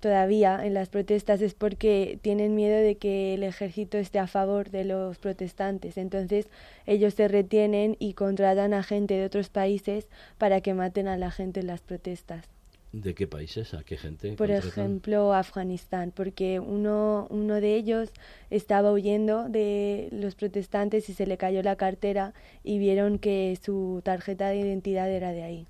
todavía 0.00 0.64
en 0.64 0.74
las 0.74 0.88
protestas 0.88 1.40
es 1.42 1.54
porque 1.54 2.18
tienen 2.22 2.54
miedo 2.54 2.76
de 2.76 2.96
que 2.96 3.34
el 3.34 3.42
ejército 3.42 3.98
esté 3.98 4.18
a 4.18 4.26
favor 4.26 4.70
de 4.70 4.84
los 4.84 5.18
protestantes. 5.18 5.96
Entonces 5.98 6.48
ellos 6.86 7.14
se 7.14 7.28
retienen 7.28 7.96
y 7.98 8.14
contratan 8.14 8.74
a 8.74 8.82
gente 8.82 9.14
de 9.14 9.26
otros 9.26 9.48
países 9.48 10.08
para 10.38 10.60
que 10.60 10.74
maten 10.74 11.08
a 11.08 11.16
la 11.16 11.30
gente 11.30 11.60
en 11.60 11.68
las 11.68 11.82
protestas. 11.82 12.55
¿De 12.96 13.14
qué 13.14 13.26
países? 13.26 13.74
¿A 13.74 13.84
qué 13.84 13.98
gente? 13.98 14.32
Por 14.36 14.50
ejemplo, 14.50 15.34
Afganistán, 15.34 16.12
porque 16.16 16.60
uno, 16.60 17.26
uno 17.28 17.60
de 17.60 17.76
ellos 17.76 18.08
estaba 18.48 18.90
huyendo 18.90 19.50
de 19.50 20.08
los 20.12 20.34
protestantes 20.34 21.10
y 21.10 21.12
se 21.12 21.26
le 21.26 21.36
cayó 21.36 21.62
la 21.62 21.76
cartera 21.76 22.32
y 22.64 22.78
vieron 22.78 23.18
que 23.18 23.58
su 23.62 24.00
tarjeta 24.02 24.48
de 24.48 24.60
identidad 24.60 25.10
era 25.10 25.32
de 25.32 25.42
ahí. 25.42 25.66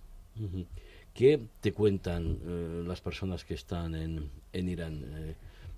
¿Qué 1.14 1.40
te 1.61 1.73
cuentan 1.73 2.38
eh, 2.47 2.85
las 2.87 3.00
personas 3.00 3.45
que 3.45 3.54
están 3.54 3.97
en, 3.97 4.30
en 4.52 4.68
Irán? 4.68 5.04
Eh, 5.04 5.35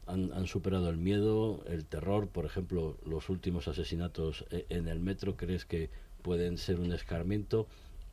han, 0.07 0.31
han, 0.35 0.47
superado 0.47 0.91
el 0.91 0.99
miedo, 0.99 1.65
el 1.67 1.87
terror? 1.87 2.29
Por 2.29 2.45
ejemplo, 2.45 2.99
los 3.07 3.31
últimos 3.31 3.69
asesinatos 3.69 4.45
eh, 4.51 4.67
en 4.69 4.87
el 4.87 5.01
metro, 5.01 5.35
¿crees 5.39 5.65
que 5.65 5.89
pueden 6.21 6.59
ser 6.59 6.79
un 6.79 6.93
escarmiento? 6.93 7.69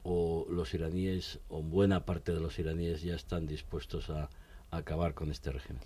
O 0.05 0.45
los 0.49 0.73
iraníes, 0.73 1.39
o 1.49 1.61
buena 1.61 2.05
parte 2.05 2.31
de 2.31 2.39
los 2.39 2.57
iraníes 2.59 3.01
ya 3.01 3.15
están 3.15 3.47
dispuestos 3.47 4.09
a, 4.09 4.29
acabar 4.71 5.13
con 5.13 5.31
este 5.31 5.51
régimen? 5.51 5.81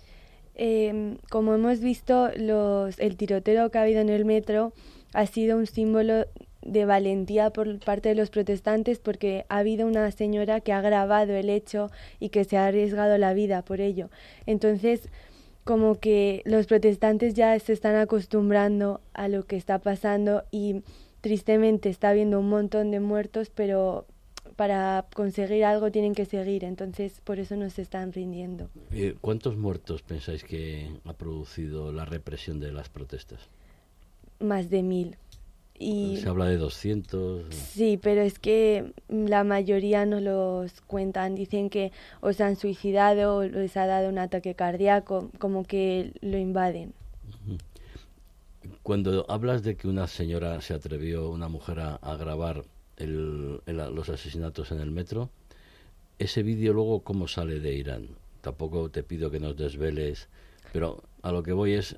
Em, 0.54 1.16
como 1.30 1.54
hemos 1.54 1.80
visto, 1.80 2.28
el 2.28 3.16
tiroteo 3.16 3.70
que 3.70 3.78
ha 3.78 3.82
habido 3.82 4.00
en 4.00 4.08
el 4.08 4.24
metro 4.24 4.72
ha 5.14 5.26
sido 5.26 5.56
un 5.56 5.66
símbolo 5.66 6.26
de 6.62 6.84
valentía 6.84 7.50
por 7.50 7.78
parte 7.78 8.10
de 8.10 8.14
los 8.14 8.30
protestantes 8.30 8.98
porque 8.98 9.46
ha 9.48 9.58
habido 9.58 9.86
una 9.86 10.10
señora 10.10 10.60
que 10.60 10.72
ha 10.72 10.80
grabado 10.80 11.32
el 11.32 11.48
hecho 11.48 11.90
y 12.18 12.28
que 12.28 12.44
se 12.44 12.56
ha 12.56 12.66
arriesgado 12.66 13.16
la 13.16 13.32
vida 13.32 13.62
por 13.62 13.80
ello. 13.80 14.10
Entonces, 14.44 15.08
como 15.64 15.98
que 15.98 16.42
los 16.44 16.66
protestantes 16.66 17.34
ya 17.34 17.58
se 17.58 17.72
están 17.72 17.96
acostumbrando 17.96 19.00
a 19.14 19.28
lo 19.28 19.44
que 19.44 19.56
está 19.56 19.78
pasando 19.78 20.44
y 20.50 20.82
tristemente 21.20 21.88
está 21.88 22.10
habiendo 22.10 22.40
un 22.40 22.48
montón 22.48 22.90
de 22.90 23.00
muertos, 23.00 23.50
pero 23.54 24.06
para 24.56 25.06
conseguir 25.14 25.64
algo 25.64 25.90
tienen 25.90 26.14
que 26.14 26.26
seguir, 26.26 26.64
entonces 26.64 27.20
por 27.24 27.38
eso 27.38 27.56
no 27.56 27.70
se 27.70 27.82
están 27.82 28.12
rindiendo. 28.12 28.68
Eh, 28.92 29.14
¿Cuántos 29.20 29.56
muertos 29.56 30.02
pensáis 30.02 30.44
que 30.44 30.90
ha 31.04 31.12
producido 31.14 31.92
la 31.92 32.04
represión 32.04 32.60
de 32.60 32.72
las 32.72 32.88
protestas? 32.88 33.40
Más 34.38 34.70
de 34.70 34.82
mil. 34.82 35.16
Y 35.78 36.18
se 36.18 36.28
habla 36.28 36.44
de 36.44 36.58
200. 36.58 37.54
Sí, 37.54 37.98
pero 38.02 38.20
es 38.20 38.38
que 38.38 38.92
la 39.08 39.44
mayoría 39.44 40.04
no 40.04 40.20
los 40.20 40.82
cuentan. 40.82 41.34
Dicen 41.34 41.70
que 41.70 41.90
o 42.20 42.34
se 42.34 42.44
han 42.44 42.56
suicidado 42.56 43.36
o 43.36 43.44
les 43.44 43.78
ha 43.78 43.86
dado 43.86 44.10
un 44.10 44.18
ataque 44.18 44.54
cardíaco, 44.54 45.30
como 45.38 45.64
que 45.64 46.12
lo 46.20 46.36
invaden. 46.36 46.92
Cuando 48.82 49.26
hablas 49.28 49.62
de 49.62 49.76
que 49.76 49.88
una 49.88 50.06
señora 50.06 50.60
se 50.62 50.72
atrevió, 50.72 51.28
una 51.28 51.48
mujer, 51.48 51.80
a, 51.80 52.16
grabar 52.16 52.64
los 52.96 54.08
asesinatos 54.08 54.72
en 54.72 54.80
el 54.80 54.90
metro, 54.90 55.30
ese 56.18 56.42
vídeo 56.42 56.72
luego 56.72 57.00
cómo 57.02 57.28
sale 57.28 57.60
de 57.60 57.74
Irán. 57.74 58.08
Tampoco 58.40 58.90
te 58.90 59.02
pido 59.02 59.30
que 59.30 59.38
nos 59.38 59.56
desveles, 59.56 60.28
pero 60.72 61.02
a 61.20 61.30
lo 61.30 61.42
que 61.42 61.52
voy 61.52 61.74
es, 61.74 61.96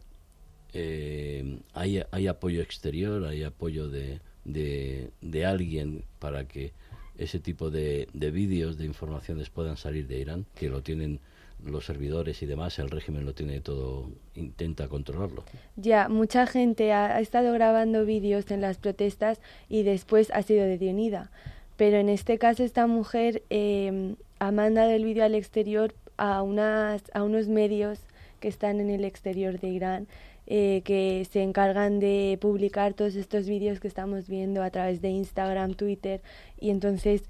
eh, 0.72 1.60
hay, 1.72 2.02
hay 2.10 2.26
apoyo 2.26 2.60
exterior, 2.62 3.26
hay 3.26 3.44
apoyo 3.44 3.88
de, 3.88 4.20
de, 4.44 5.46
alguien 5.46 6.04
para 6.18 6.48
que 6.48 6.72
ese 7.16 7.38
tipo 7.38 7.70
de 7.70 8.08
vídeos, 8.12 8.76
de 8.76 8.86
informaciones 8.86 9.50
puedan 9.50 9.76
salir 9.76 10.08
de 10.08 10.18
Irán, 10.18 10.46
que 10.56 10.68
lo 10.68 10.82
tienen 10.82 11.20
los 11.64 11.86
servidores 11.86 12.42
y 12.42 12.46
demás, 12.46 12.78
el 12.78 12.90
régimen 12.90 13.24
lo 13.24 13.34
tiene 13.34 13.60
todo, 13.60 14.10
intenta 14.34 14.88
controlarlo. 14.88 15.44
Ya, 15.76 16.08
mucha 16.08 16.46
gente 16.46 16.92
ha, 16.92 17.20
estado 17.20 17.52
grabando 17.52 18.04
vídeos 18.04 18.50
en 18.50 18.60
las 18.60 18.78
protestas 18.78 19.40
y 19.68 19.82
después 19.82 20.30
ha 20.32 20.42
sido 20.42 20.64
detenida. 20.64 21.30
Pero 21.76 21.96
en 21.96 22.08
este 22.08 22.38
caso 22.38 22.62
esta 22.62 22.86
mujer 22.86 23.42
eh, 23.50 24.14
ha 24.38 24.52
mandado 24.52 24.90
el 24.90 25.04
vídeo 25.04 25.24
al 25.24 25.34
exterior 25.34 25.94
a, 26.16 26.42
unas, 26.42 27.02
a 27.14 27.22
unos 27.22 27.48
medios 27.48 28.00
que 28.40 28.48
están 28.48 28.80
en 28.80 28.90
el 28.90 29.04
exterior 29.04 29.58
de 29.60 29.68
Irán, 29.68 30.08
eh, 30.46 30.82
que 30.84 31.26
se 31.30 31.42
encargan 31.42 32.00
de 32.00 32.36
publicar 32.40 32.94
todos 32.94 33.14
estos 33.14 33.46
vídeos 33.46 33.78
que 33.80 33.88
estamos 33.88 34.28
viendo 34.28 34.62
a 34.62 34.70
través 34.70 35.00
de 35.00 35.08
Instagram, 35.10 35.74
Twitter, 35.74 36.20
y 36.60 36.70
entonces, 36.70 37.22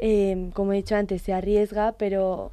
eh, 0.00 0.50
como 0.54 0.72
he 0.72 0.76
dicho 0.76 0.94
antes, 0.94 1.22
se 1.22 1.32
arriesga, 1.32 1.92
pero 1.98 2.52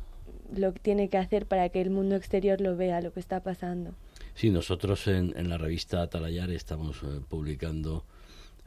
lo 0.55 0.73
que 0.73 0.79
tiene 0.79 1.09
que 1.09 1.17
hacer 1.17 1.45
para 1.45 1.69
que 1.69 1.81
el 1.81 1.89
mundo 1.89 2.15
exterior 2.15 2.61
lo 2.61 2.75
vea, 2.75 3.01
lo 3.01 3.13
que 3.13 3.19
está 3.19 3.41
pasando. 3.41 3.93
Sí, 4.35 4.49
nosotros 4.49 5.07
en, 5.07 5.33
en 5.37 5.49
la 5.49 5.57
revista 5.57 6.01
Atalayar 6.01 6.49
estamos 6.51 7.01
eh, 7.03 7.19
publicando 7.27 8.05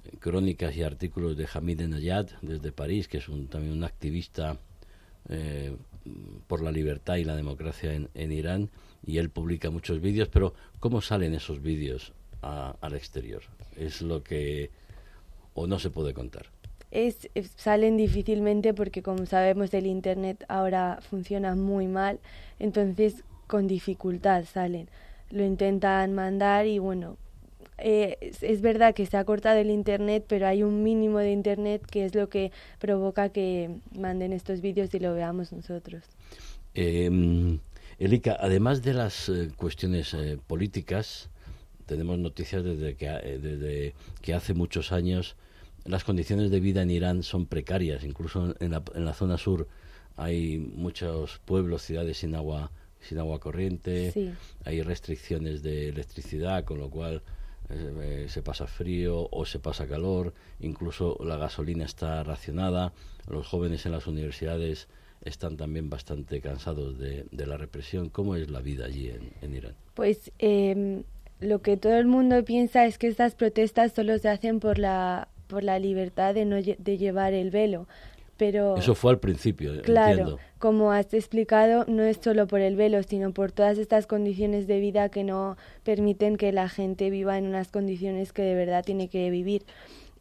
eh, 0.05 0.17
crónicas 0.19 0.77
y 0.77 0.83
artículos 0.83 1.37
de 1.37 1.49
Hamid 1.53 1.83
Nayad 1.83 2.29
desde 2.43 2.73
París, 2.73 3.09
que 3.09 3.19
es 3.19 3.29
un, 3.29 3.49
también 3.49 3.73
un 3.73 3.85
activista 3.85 4.59
eh, 5.29 5.75
por 6.47 6.63
la 6.63 6.71
libertad 6.71 7.17
y 7.17 7.25
la 7.25 7.37
democracia 7.37 7.95
en, 7.95 8.09
en, 8.15 8.33
Irán, 8.33 8.71
y 9.07 9.19
él 9.19 9.31
publica 9.31 9.71
muchos 9.71 10.01
vídeos, 10.01 10.29
pero 10.29 10.55
¿cómo 10.81 11.01
salen 11.01 11.35
esos 11.35 11.63
vídeos 11.63 12.13
al 12.43 12.95
exterior? 12.95 13.43
Es 13.75 14.03
lo 14.03 14.23
que 14.23 14.71
o 15.55 15.67
no 15.67 15.79
se 15.79 15.89
puede 15.89 16.13
contar 16.13 16.51
es, 16.95 17.29
salen 17.57 17.97
difícilmente 17.97 18.73
porque 18.73 19.03
como 19.03 19.27
sabemos 19.27 19.75
el 19.75 19.87
internet 19.87 20.45
ahora 20.49 21.01
funciona 21.03 21.55
muy 21.55 21.89
mal, 21.89 22.21
entonces 22.59 23.25
con 23.47 23.67
dificultad 23.67 24.45
salen. 24.45 24.89
Lo 25.31 25.45
intentan 25.45 26.15
mandar 26.15 26.67
y 26.67 26.79
bueno, 26.79 27.17
eh, 27.79 28.33
es, 28.41 28.61
verdad 28.61 28.95
que 28.95 29.05
se 29.07 29.17
ha 29.17 29.25
cortado 29.25 29.59
el 29.59 29.71
Internet, 29.71 30.25
pero 30.29 30.47
hay 30.47 30.63
un 30.63 30.85
mínimo 30.85 31.19
de 31.19 31.33
Internet 31.33 31.85
que 31.91 32.05
es 32.05 32.15
lo 32.15 32.29
que 32.29 32.53
provoca 32.79 33.31
que 33.31 33.71
manden 33.99 34.33
estos 34.33 34.61
vídeos 34.61 34.95
y 34.95 35.01
lo 35.01 35.13
veamos 35.13 35.53
nosotros. 35.53 36.05
Eh, 36.75 37.59
Elika, 37.99 38.37
además 38.41 38.83
de 38.83 38.95
las 38.95 39.29
eh, 39.29 39.51
cuestiones 39.57 40.15
eh, 40.15 40.39
políticas, 40.47 41.31
tenemos 41.87 42.19
noticias 42.19 42.65
desde 42.65 42.97
que, 42.97 43.09
desde 43.09 43.95
que 44.23 44.35
hace 44.35 44.55
muchos 44.55 44.93
años 44.93 45.37
las 45.85 46.05
condiciones 46.05 46.51
de 46.51 46.61
vida 46.61 46.83
en 46.83 46.91
Irán 46.91 47.23
son 47.23 47.47
precarias. 47.47 48.05
Incluso 48.05 48.55
en 48.61 48.71
la, 48.71 48.83
en 48.95 49.05
la 49.05 49.15
zona 49.15 49.39
sur 49.39 49.69
hay 50.17 50.59
muchos 50.59 51.41
pueblos, 51.45 51.83
ciudades 51.83 52.19
sin 52.19 52.35
agua 52.35 52.71
sin 53.05 53.19
agua 53.19 53.39
corriente, 53.39 54.35
hay 54.65 54.83
restricciones 54.83 55.63
de 55.63 55.89
electricidad, 55.91 56.65
con 56.65 56.79
lo 56.79 56.91
cual 56.91 57.23
eh, 57.71 58.27
se 58.29 58.43
pasa 58.43 58.67
frío 58.67 59.29
o 59.31 59.45
se 59.45 59.59
pasa 59.59 59.87
calor, 59.87 60.35
incluso 60.61 61.19
la 61.25 61.37
gasolina 61.37 61.85
está 61.85 62.23
racionada, 62.25 62.93
los 63.29 63.47
jóvenes 63.47 63.87
en 63.87 63.93
las 63.93 64.07
universidades 64.07 64.89
están 65.23 65.57
también 65.57 65.89
bastante 65.89 66.41
cansados 66.41 66.99
de, 66.99 67.27
la 67.31 67.57
represión. 67.57 68.11
¿Cómo 68.11 68.37
es 68.37 68.51
la 68.51 68.61
vida 68.61 68.87
allí 68.87 69.11
en, 69.41 69.55
Irán? 69.55 69.75
Pues 69.95 70.33
em, 70.39 71.05
lo 71.41 71.63
que 71.63 71.77
todo 71.77 71.97
el 71.97 72.07
mundo 72.07 72.45
piensa 72.45 72.85
es 72.85 72.99
que 72.99 73.07
estas 73.07 73.35
protestas 73.35 73.93
solo 73.93 74.19
se 74.19 74.29
hacen 74.29 74.61
por 74.61 74.79
la, 74.79 75.29
por 75.47 75.63
la 75.63 75.79
libertad 75.79 76.35
de, 76.35 76.45
no, 76.45 76.57
de 76.57 76.99
llevar 76.99 77.33
el 77.35 77.51
velo. 77.51 77.87
Pero, 78.37 78.77
Eso 78.77 78.97
fue 78.97 79.13
al 79.13 79.21
principio, 79.21 79.81
claro, 79.83 80.39
como 80.59 80.91
has 80.91 81.15
explicado, 81.15 81.85
no 81.87 82.03
es 82.03 82.19
solo 82.21 82.49
por 82.49 82.61
el 82.61 82.75
velo, 82.75 83.01
sino 83.05 83.33
por 83.33 83.53
todas 83.53 83.79
estas 83.79 84.09
condiciones 84.09 84.67
de 84.67 84.81
vida 84.81 85.09
que 85.09 85.23
no 85.23 85.57
permiten 85.85 86.37
que 86.37 86.51
la 86.51 86.69
gente 86.69 87.11
viva 87.11 87.39
en 87.39 87.47
unas 87.47 87.69
condiciones 87.69 88.33
que 88.33 88.43
de 88.43 88.57
verdad 88.57 88.85
tiene 88.85 89.07
que 89.09 89.31
vivir. 89.31 89.63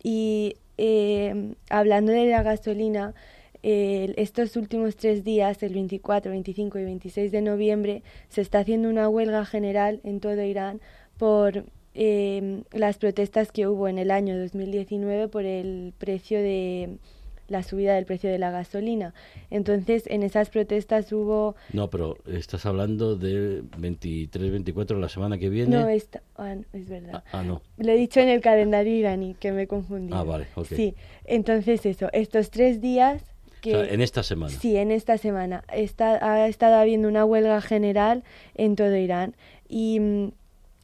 Y 0.03 0.57
em, 0.77 1.55
hablando 1.69 2.11
de 2.11 2.27
la 2.27 2.43
gasolina, 2.43 3.15
estos 3.63 4.57
últimos 4.57 4.97
tres 4.97 5.23
días, 5.23 5.63
el 5.63 5.73
24, 5.73 6.31
25 6.31 6.79
y 6.79 6.83
26 6.83 7.31
de 7.31 7.41
noviembre, 7.41 8.03
se 8.27 8.41
está 8.41 8.59
haciendo 8.59 8.89
una 8.89 9.07
huelga 9.07 9.45
general 9.45 10.01
en 10.03 10.19
todo 10.19 10.43
Irán 10.43 10.81
por 11.17 11.63
em, 11.93 12.63
las 12.71 12.97
protestas 12.97 13.51
que 13.51 13.67
hubo 13.67 13.87
en 13.87 13.97
el 13.97 14.11
año 14.11 14.37
2019 14.37 15.27
por 15.27 15.45
el 15.45 15.93
precio 15.97 16.39
de 16.39 16.97
la 17.47 17.61
subida 17.61 17.95
del 17.95 18.05
precio 18.05 18.29
de 18.29 18.39
la 18.39 18.51
gasolina. 18.51 19.13
Entonces, 19.51 20.03
en 20.07 20.23
esas 20.23 20.49
protestas 20.49 21.11
hubo... 21.11 21.55
No, 21.71 21.89
pero 21.89 22.17
estás 22.25 22.65
hablando 22.65 23.15
de 23.15 23.63
23, 23.77 24.51
24 24.51 24.97
la 24.97 25.09
semana 25.09 25.37
que 25.37 25.49
viene. 25.49 25.75
No, 25.75 25.87
esta... 25.89 26.23
ah, 26.37 26.55
es 26.71 26.89
verdad. 26.89 27.23
Ah, 27.31 27.39
ah, 27.39 27.43
no. 27.43 27.61
Lo 27.77 27.91
he 27.91 27.95
dicho 27.97 28.19
en 28.21 28.29
el 28.29 28.41
calendario 28.41 28.95
iraní, 28.95 29.35
que 29.35 29.51
me 29.51 29.67
confundí. 29.67 30.13
Ah, 30.13 30.23
vale, 30.23 30.47
ok. 30.55 30.67
Sí, 30.67 30.95
entonces 31.25 31.85
eso, 31.85 32.09
estos 32.13 32.49
tres 32.49 32.81
días 32.81 33.23
en 33.71 34.01
esta 34.01 34.23
semana. 34.23 34.53
Sí, 34.53 34.75
en 34.77 34.91
esta 34.91 35.17
semana. 35.17 35.63
Está, 35.71 36.15
ha 36.25 36.47
estado 36.47 36.75
habiendo 36.75 37.07
una 37.07 37.25
huelga 37.25 37.61
general 37.61 38.23
en 38.55 38.75
todo 38.75 38.95
Irán 38.95 39.35
y 39.67 39.99
mm, 39.99 40.31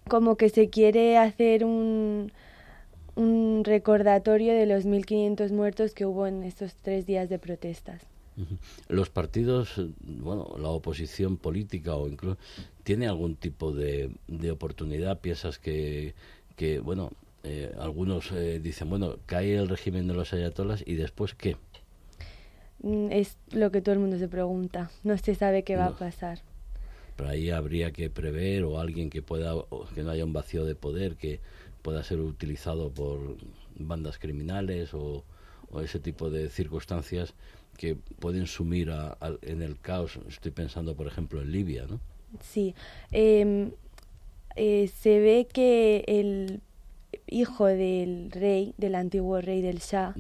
como 0.10 0.36
que 0.36 0.50
se 0.50 0.70
quiere 0.70 1.18
hacer 1.18 1.64
un, 1.64 2.32
un 3.16 3.64
recordatorio 3.64 4.54
de 4.54 4.66
los 4.66 4.86
1.500 4.86 5.52
muertos 5.52 5.94
que 5.94 6.06
hubo 6.06 6.28
en 6.28 6.44
estos 6.44 6.76
tres 6.76 7.06
días 7.06 7.30
de 7.30 7.40
protestas. 7.40 8.02
Los 8.88 9.10
partidos, 9.10 9.82
bueno, 10.02 10.56
la 10.58 10.70
oposición 10.70 11.36
política 11.36 11.96
o 11.96 12.08
incluso, 12.08 12.38
¿tiene 12.84 13.08
algún 13.08 13.36
tipo 13.36 13.74
de, 13.74 14.12
de 14.28 14.52
oportunidad? 14.52 15.20
¿Piensas 15.20 15.60
que, 15.60 16.14
que 16.56 16.80
bueno, 16.80 17.12
eh, 17.44 17.74
algunos 17.80 18.32
eh, 18.32 18.60
dicen, 18.62 18.90
bueno, 18.90 19.16
cae 19.26 19.56
el 19.58 19.70
régimen 19.70 20.08
de 20.08 20.14
los 20.14 20.34
ayatolas 20.34 20.84
y 20.86 20.96
después 20.96 21.36
qué? 21.36 21.58
Mm, 22.82 23.12
es 23.12 23.38
lo 23.52 23.72
que 23.72 23.82
todo 23.82 23.94
el 23.94 24.00
mundo 24.00 24.18
se 24.18 24.28
pregunta. 24.28 24.90
No 25.04 25.18
se 25.18 25.36
sabe 25.36 25.64
qué 25.64 25.76
va 25.76 25.88
a 25.88 25.98
pasar. 25.98 26.40
Pero 27.20 27.32
ahí 27.32 27.50
habría 27.50 27.92
que 27.92 28.10
prever 28.10 28.64
o 28.64 28.80
alguien 28.80 29.10
que 29.10 29.22
pueda, 29.22 29.54
que 29.94 30.04
no 30.04 30.12
haya 30.12 30.24
un 30.24 30.32
vacío 30.32 30.64
de 30.64 30.74
poder 30.74 31.18
que 31.18 31.42
pueda 31.82 32.02
ser 32.02 32.22
utilizado 32.22 32.92
por 32.92 33.36
bandas 33.76 34.18
criminales 34.18 34.94
o, 34.94 35.26
ese 35.84 36.00
tipo 36.00 36.30
de 36.30 36.50
circunstancias 36.50 37.34
que 37.76 37.96
pueden 37.96 38.48
sumir 38.48 38.90
en 39.42 39.62
el 39.62 39.78
caos. 39.82 40.18
Estoy 40.30 40.52
pensando, 40.52 40.96
por 40.96 41.08
ejemplo, 41.08 41.42
en 41.42 41.52
Libia, 41.52 41.88
¿no? 41.90 42.00
Sí. 42.40 42.74
Em, 43.12 43.72
eh, 44.56 44.90
se 45.02 45.20
ve 45.20 45.46
que 45.52 46.06
el 46.08 46.62
hijo 47.28 47.66
del 47.66 48.32
rey, 48.32 48.74
del 48.78 48.96
antiguo 48.96 49.42
rey 49.42 49.62
del 49.62 49.80
Shah, 49.80 50.16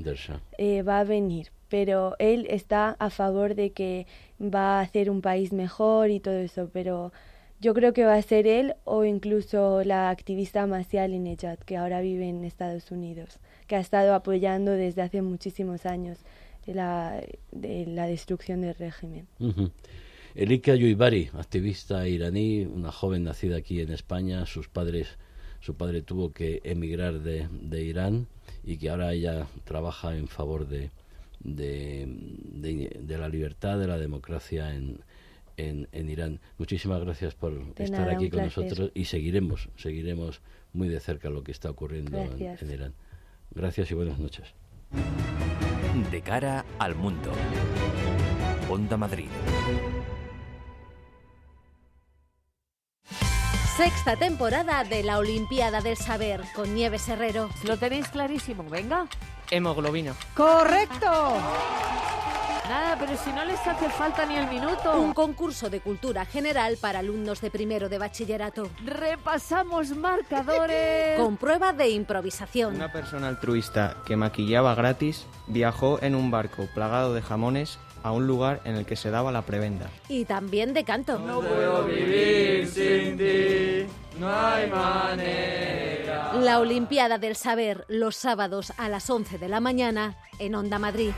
eh, 0.58 0.82
va 0.82 1.00
a 1.00 1.06
venir 1.06 1.48
pero 1.70 2.16
él 2.20 2.48
está 2.50 2.96
a 3.00 3.10
favor 3.10 3.56
de 3.56 3.72
que 3.72 4.08
va 4.42 4.80
a 4.80 4.82
hacer 4.82 5.10
un 5.10 5.22
país 5.22 5.54
mejor 5.54 6.10
y 6.10 6.20
todo 6.20 6.38
eso, 6.38 6.70
pero 6.74 7.12
yo 7.62 7.74
creo 7.74 7.94
que 7.94 8.06
va 8.06 8.16
a 8.16 8.22
ser 8.22 8.48
él 8.48 8.76
o 8.86 9.04
incluso 9.04 9.84
la 9.84 10.10
activista 10.10 10.66
Masia 10.66 11.08
que 11.66 11.78
ahora 11.78 12.02
vive 12.02 12.28
en 12.28 12.46
Estados 12.46 12.90
Unidos, 12.92 13.40
que 13.68 13.76
ha 13.76 13.80
estado 13.80 14.14
apoyando 14.14 14.72
desde 14.72 15.02
hace 15.02 15.22
muchísimos 15.22 15.86
años 15.86 16.20
la, 16.66 17.22
la 17.52 18.08
destrucción 18.08 18.62
del 18.62 18.76
régimen. 18.76 19.28
Elika 20.36 20.76
Yuibari, 20.76 21.30
activista 21.34 22.08
iraní, 22.08 22.66
una 22.66 22.92
joven 22.92 23.24
nacida 23.24 23.58
aquí 23.58 23.82
en 23.82 23.92
España, 23.92 24.46
sus 24.46 24.70
padres, 24.70 25.18
su 25.60 25.76
padre 25.76 26.02
tuvo 26.02 26.32
que 26.32 26.62
emigrar 26.64 27.20
de, 27.20 27.48
de 27.52 27.84
Irán 27.84 28.28
y 28.64 28.78
que 28.78 28.90
ahora 28.90 29.12
ella 29.12 29.48
trabaja 29.66 30.16
en 30.16 30.28
favor 30.28 30.68
de, 30.68 30.92
de, 31.39 32.06
de, 32.08 33.17
la 33.17 33.30
libertad, 33.30 33.80
de 33.80 33.88
la 33.88 33.97
democracia 33.97 34.73
en, 34.73 34.99
en, 35.58 36.10
Irán. 36.10 36.39
Muchísimas 36.58 37.02
gracias 37.02 37.36
por 37.36 37.54
estar 37.78 38.10
aquí 38.10 38.30
con 38.30 38.43
nosotros 38.43 38.91
y 38.93 39.06
seguiremos, 39.06 39.69
seguiremos 39.75 40.41
muy 40.73 40.88
de 40.88 40.99
cerca 40.99 41.30
lo 41.30 41.43
que 41.43 41.52
está 41.52 41.69
ocurriendo 41.69 42.17
en, 42.17 42.71
Irán. 42.71 42.93
Gracias 43.52 43.91
y 43.91 43.93
buenas 43.93 44.19
noches. 44.19 44.54
De 46.12 46.21
cara 46.21 46.65
al 46.78 46.95
mundo. 46.95 47.32
Onda 48.69 48.97
Madrid. 48.97 49.30
Sexta 53.75 54.17
temporada 54.17 54.84
de 54.84 55.04
la 55.04 55.19
Olimpiada 55.19 55.80
del 55.80 55.95
Saber 55.95 56.41
con 56.54 56.75
Nieves 56.75 57.08
Herrero. 57.08 57.49
Lo 57.65 57.78
tenéis 57.78 58.10
clarísimo, 58.10 58.65
venga 58.69 59.08
hemoglobina. 59.52 60.14
¡Correcto! 60.36 61.36
Nada, 62.70 62.98
pero 63.00 63.18
si 63.18 63.32
no 63.32 63.44
les 63.46 63.60
hace 63.66 63.90
falta 63.90 64.28
ni 64.28 64.36
el 64.36 64.48
minuto. 64.48 65.02
Un 65.02 65.14
concurso 65.14 65.72
de 65.72 65.80
cultura 65.80 66.24
general 66.26 66.78
para 66.80 67.00
alumnos 67.00 67.42
de 67.42 67.50
primero 67.50 67.90
de 67.90 67.98
bachillerato. 67.98 68.70
Repasamos 68.86 69.96
marcadores. 69.96 71.20
Con 71.20 71.38
prueba 71.38 71.74
de 71.74 71.90
improvisación. 71.90 72.76
Una 72.76 72.92
persona 72.92 73.28
altruista 73.28 73.98
que 74.06 74.16
maquillaba 74.16 74.76
gratis 74.76 75.26
viajó 75.48 75.98
en 76.04 76.14
un 76.14 76.30
barco 76.30 76.68
plagado 76.76 77.16
de 77.16 77.24
jamones 77.24 77.80
a 78.04 78.12
un 78.12 78.28
lugar 78.28 78.62
en 78.66 78.76
el 78.76 78.86
que 78.86 78.96
se 78.96 79.10
daba 79.10 79.32
la 79.32 79.42
prebenda. 79.42 79.90
Y 80.08 80.26
también 80.26 80.76
de 80.76 80.84
canto. 80.84 81.18
No 81.18 81.42
puedo 81.42 81.86
vivir 81.86 82.68
sin 82.68 83.18
ti, 83.18 83.88
no 84.20 84.30
hay 84.30 84.70
manera. 84.70 86.34
La 86.34 86.60
Olimpiada 86.60 87.18
del 87.18 87.36
Saber, 87.36 87.86
los 87.88 88.16
sábados 88.16 88.74
a 88.78 88.90
las 88.90 89.10
11 89.10 89.38
de 89.38 89.50
la 89.50 89.60
mañana 89.60 90.16
en 90.40 90.56
Onda 90.56 90.78
Madrid. 90.80 91.12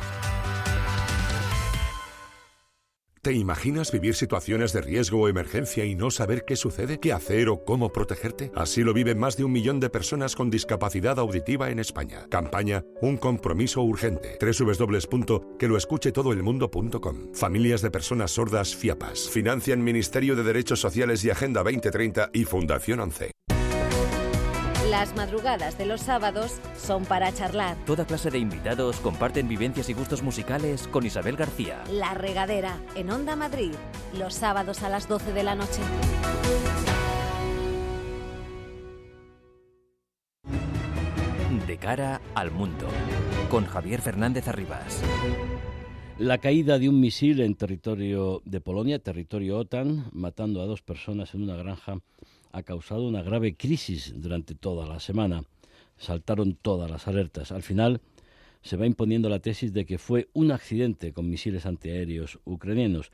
¿Te 3.23 3.33
imaginas 3.33 3.91
vivir 3.91 4.15
situaciones 4.15 4.73
de 4.73 4.81
riesgo 4.81 5.21
o 5.21 5.27
emergencia 5.27 5.85
y 5.85 5.93
no 5.93 6.09
saber 6.09 6.43
qué 6.43 6.55
sucede, 6.55 6.99
qué 6.99 7.13
hacer 7.13 7.49
o 7.49 7.63
cómo 7.63 7.91
protegerte? 7.91 8.51
Así 8.55 8.81
lo 8.81 8.95
viven 8.95 9.19
más 9.19 9.37
de 9.37 9.43
un 9.43 9.51
millón 9.51 9.79
de 9.79 9.91
personas 9.91 10.35
con 10.35 10.49
discapacidad 10.49 11.19
auditiva 11.19 11.69
en 11.69 11.77
España. 11.77 12.25
Campaña 12.31 12.83
Un 12.99 13.17
compromiso 13.17 13.83
urgente. 13.83 14.39
www.queloescuchetodoelmundo.com 14.41 17.35
Familias 17.35 17.83
de 17.83 17.91
personas 17.91 18.31
sordas 18.31 18.75
FIAPAS. 18.75 19.29
Financian 19.29 19.83
Ministerio 19.83 20.35
de 20.35 20.41
Derechos 20.41 20.79
Sociales 20.79 21.23
y 21.23 21.29
Agenda 21.29 21.61
2030 21.61 22.31
y 22.33 22.45
Fundación 22.45 23.01
11. 23.01 23.29
Las 24.91 25.15
madrugadas 25.15 25.77
de 25.77 25.85
los 25.85 26.01
sábados 26.01 26.59
son 26.75 27.05
para 27.05 27.31
charlar. 27.31 27.77
Toda 27.85 28.05
clase 28.05 28.29
de 28.29 28.39
invitados 28.39 28.97
comparten 28.97 29.47
vivencias 29.47 29.87
y 29.87 29.93
gustos 29.93 30.21
musicales 30.21 30.89
con 30.89 31.05
Isabel 31.05 31.37
García. 31.37 31.81
La 31.89 32.13
regadera 32.13 32.77
en 32.95 33.09
Onda 33.09 33.37
Madrid, 33.37 33.71
los 34.19 34.33
sábados 34.33 34.83
a 34.83 34.89
las 34.89 35.07
12 35.07 35.31
de 35.31 35.43
la 35.43 35.55
noche. 35.55 35.79
De 41.65 41.77
cara 41.77 42.19
al 42.35 42.51
mundo, 42.51 42.85
con 43.49 43.65
Javier 43.65 44.01
Fernández 44.01 44.49
Arribas. 44.49 45.01
La 46.19 46.39
caída 46.39 46.79
de 46.79 46.89
un 46.89 46.99
misil 46.99 47.39
en 47.39 47.55
territorio 47.55 48.41
de 48.43 48.59
Polonia, 48.59 48.99
territorio 48.99 49.57
OTAN, 49.57 50.09
matando 50.11 50.61
a 50.61 50.65
dos 50.65 50.81
personas 50.81 51.33
en 51.33 51.43
una 51.43 51.55
granja 51.55 52.01
ha 52.51 52.63
causado 52.63 53.03
una 53.07 53.21
grave 53.21 53.55
crisis 53.55 54.13
durante 54.15 54.55
toda 54.55 54.87
la 54.87 54.99
semana. 54.99 55.43
Saltaron 55.97 56.55
todas 56.55 56.89
las 56.89 57.07
alertas. 57.07 57.51
Al 57.51 57.63
final 57.63 58.01
se 58.61 58.77
va 58.77 58.85
imponiendo 58.85 59.29
la 59.29 59.39
tesis 59.39 59.73
de 59.73 59.85
que 59.85 59.97
fue 59.97 60.29
un 60.33 60.51
accidente 60.51 61.13
con 61.13 61.29
misiles 61.29 61.65
antiaéreos 61.65 62.39
ucranianos. 62.45 63.11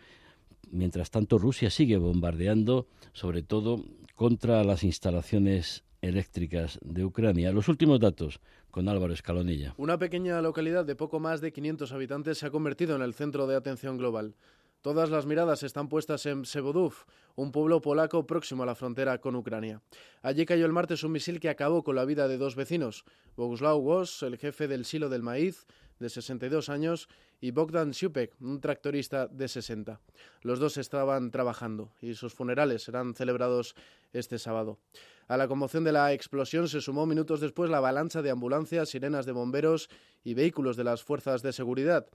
Mientras 0.70 1.12
tanto, 1.12 1.38
Rusia 1.38 1.70
sigue 1.70 1.98
bombardeando, 1.98 2.88
sobre 3.14 3.44
todo 3.44 3.84
contra 4.16 4.64
las 4.64 4.84
instalaciones 4.84 5.84
eléctricas 6.02 6.80
de 6.84 7.06
Ucrania. 7.06 7.52
Los 7.52 7.70
últimos 7.70 8.00
datos 8.00 8.40
con 8.72 8.90
Álvaro 8.90 9.14
Escalonilla. 9.14 9.74
Una 9.78 9.98
pequeña 9.98 10.42
localidad 10.42 10.86
de 10.86 10.96
poco 10.96 11.20
más 11.20 11.42
de 11.42 11.52
500 11.52 11.92
habitantes 11.92 12.38
se 12.38 12.46
ha 12.46 12.52
convertido 12.52 12.96
en 12.96 13.02
el 13.02 13.14
centro 13.14 13.48
de 13.48 13.56
atención 13.56 13.98
global. 13.98 14.36
Todas 14.82 15.10
las 15.10 15.26
miradas 15.26 15.64
están 15.64 15.90
puestas 15.90 16.26
en 16.28 16.46
Sevodov, 16.46 16.94
un 17.38 17.52
pueblo 17.52 17.82
polaco 17.82 18.26
próximo 18.26 18.64
a 18.64 18.66
la 18.66 18.74
frontera 18.74 19.20
con 19.20 19.36
Ucrania. 19.36 19.82
Allí 20.24 20.46
cayó 20.46 20.66
el 20.66 20.74
martes 20.74 21.04
un 21.04 21.12
misil 21.12 21.40
que 21.40 21.50
acabó 21.50 21.84
con 21.84 21.96
la 21.96 22.04
vida 22.04 22.28
de 22.28 22.38
dos 22.38 22.56
vecinos, 22.56 23.06
Boguslav 23.36 23.80
Wos, 23.80 24.24
el 24.24 24.38
jefe 24.38 24.68
del 24.68 24.86
silo 24.86 25.08
del 25.08 25.22
maíz, 25.22 25.68
de 26.00 26.10
62 26.10 26.70
años, 26.70 27.08
y 27.40 27.52
Bogdan 27.52 27.94
Siupek, 27.94 28.34
un 28.42 28.60
tractorista 28.60 29.28
de 29.28 29.48
60. 29.48 30.02
Los 30.42 30.60
dos 30.60 30.78
estaban 30.78 31.30
trabajando 31.30 31.92
y 32.02 32.16
sus 32.16 32.34
funerales 32.34 32.84
serán 32.84 33.14
celebrados 33.14 33.76
este 34.14 34.40
sábado. 34.40 34.80
A 35.28 35.38
la 35.38 35.48
conmoción 35.48 35.84
de 35.84 35.92
la 35.92 36.14
explosión 36.14 36.68
se 36.68 36.82
sumó 36.82 37.06
minutos 37.06 37.40
después 37.40 37.70
la 37.70 37.78
avalancha 37.78 38.24
de 38.24 38.32
ambulancias, 38.32 38.90
sirenas 38.90 39.28
de 39.28 39.34
bomberos 39.34 39.90
y 40.24 40.34
vehículos 40.34 40.76
de 40.76 40.86
las 40.86 41.04
fuerzas 41.04 41.44
de 41.44 41.54
seguridad. 41.54 42.08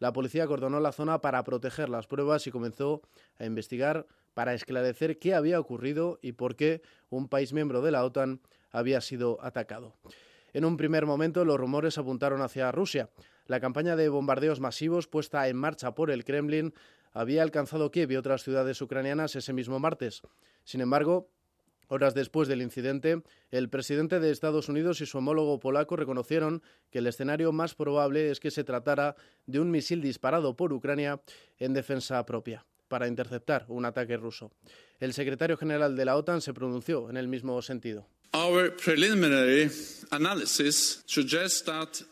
La 0.00 0.12
policía 0.12 0.42
acordonó 0.42 0.80
la 0.80 0.90
zona 0.90 1.20
para 1.20 1.44
proteger 1.44 1.88
las 1.88 2.08
pruebas 2.08 2.46
y 2.48 2.50
comenzó 2.50 3.02
a 3.38 3.44
investigar 3.44 4.06
para 4.34 4.54
esclarecer 4.54 5.18
qué 5.18 5.34
había 5.34 5.60
ocurrido 5.60 6.18
y 6.20 6.32
por 6.32 6.56
qué 6.56 6.82
un 7.08 7.28
país 7.28 7.52
miembro 7.52 7.80
de 7.80 7.92
la 7.92 8.04
OTAN 8.04 8.40
había 8.70 9.00
sido 9.00 9.38
atacado. 9.42 9.94
En 10.52 10.64
un 10.64 10.76
primer 10.76 11.06
momento 11.06 11.44
los 11.44 11.58
rumores 11.58 11.98
apuntaron 11.98 12.42
hacia 12.42 12.70
Rusia. 12.72 13.10
La 13.46 13.60
campaña 13.60 13.96
de 13.96 14.08
bombardeos 14.08 14.60
masivos 14.60 15.06
puesta 15.06 15.48
en 15.48 15.56
marcha 15.56 15.94
por 15.94 16.10
el 16.10 16.24
Kremlin 16.24 16.74
había 17.12 17.42
alcanzado 17.42 17.90
Kiev 17.90 18.10
y 18.10 18.16
otras 18.16 18.42
ciudades 18.42 18.80
ucranianas 18.82 19.36
ese 19.36 19.52
mismo 19.52 19.78
martes. 19.78 20.22
Sin 20.64 20.80
embargo, 20.80 21.28
Horas 21.88 22.14
después 22.14 22.48
del 22.48 22.62
incidente, 22.62 23.22
el 23.50 23.68
presidente 23.68 24.18
de 24.18 24.30
Estados 24.30 24.70
Unidos 24.70 25.02
y 25.02 25.06
su 25.06 25.18
homólogo 25.18 25.60
polaco 25.60 25.96
reconocieron 25.96 26.62
que 26.90 27.00
el 27.00 27.06
escenario 27.06 27.52
más 27.52 27.74
probable 27.74 28.30
es 28.30 28.40
que 28.40 28.50
se 28.50 28.64
tratara 28.64 29.16
de 29.46 29.60
un 29.60 29.70
misil 29.70 30.00
disparado 30.00 30.56
por 30.56 30.72
Ucrania 30.72 31.20
en 31.58 31.74
defensa 31.74 32.24
propia 32.24 32.64
para 32.94 33.08
interceptar 33.08 33.64
un 33.66 33.84
ataque 33.86 34.16
ruso. 34.16 34.52
El 35.00 35.14
secretario 35.14 35.56
general 35.56 35.96
de 35.96 36.04
la 36.04 36.14
OTAN 36.14 36.40
se 36.40 36.54
pronunció 36.54 37.10
en 37.10 37.16
el 37.16 37.26
mismo 37.26 37.60
sentido. 37.60 38.06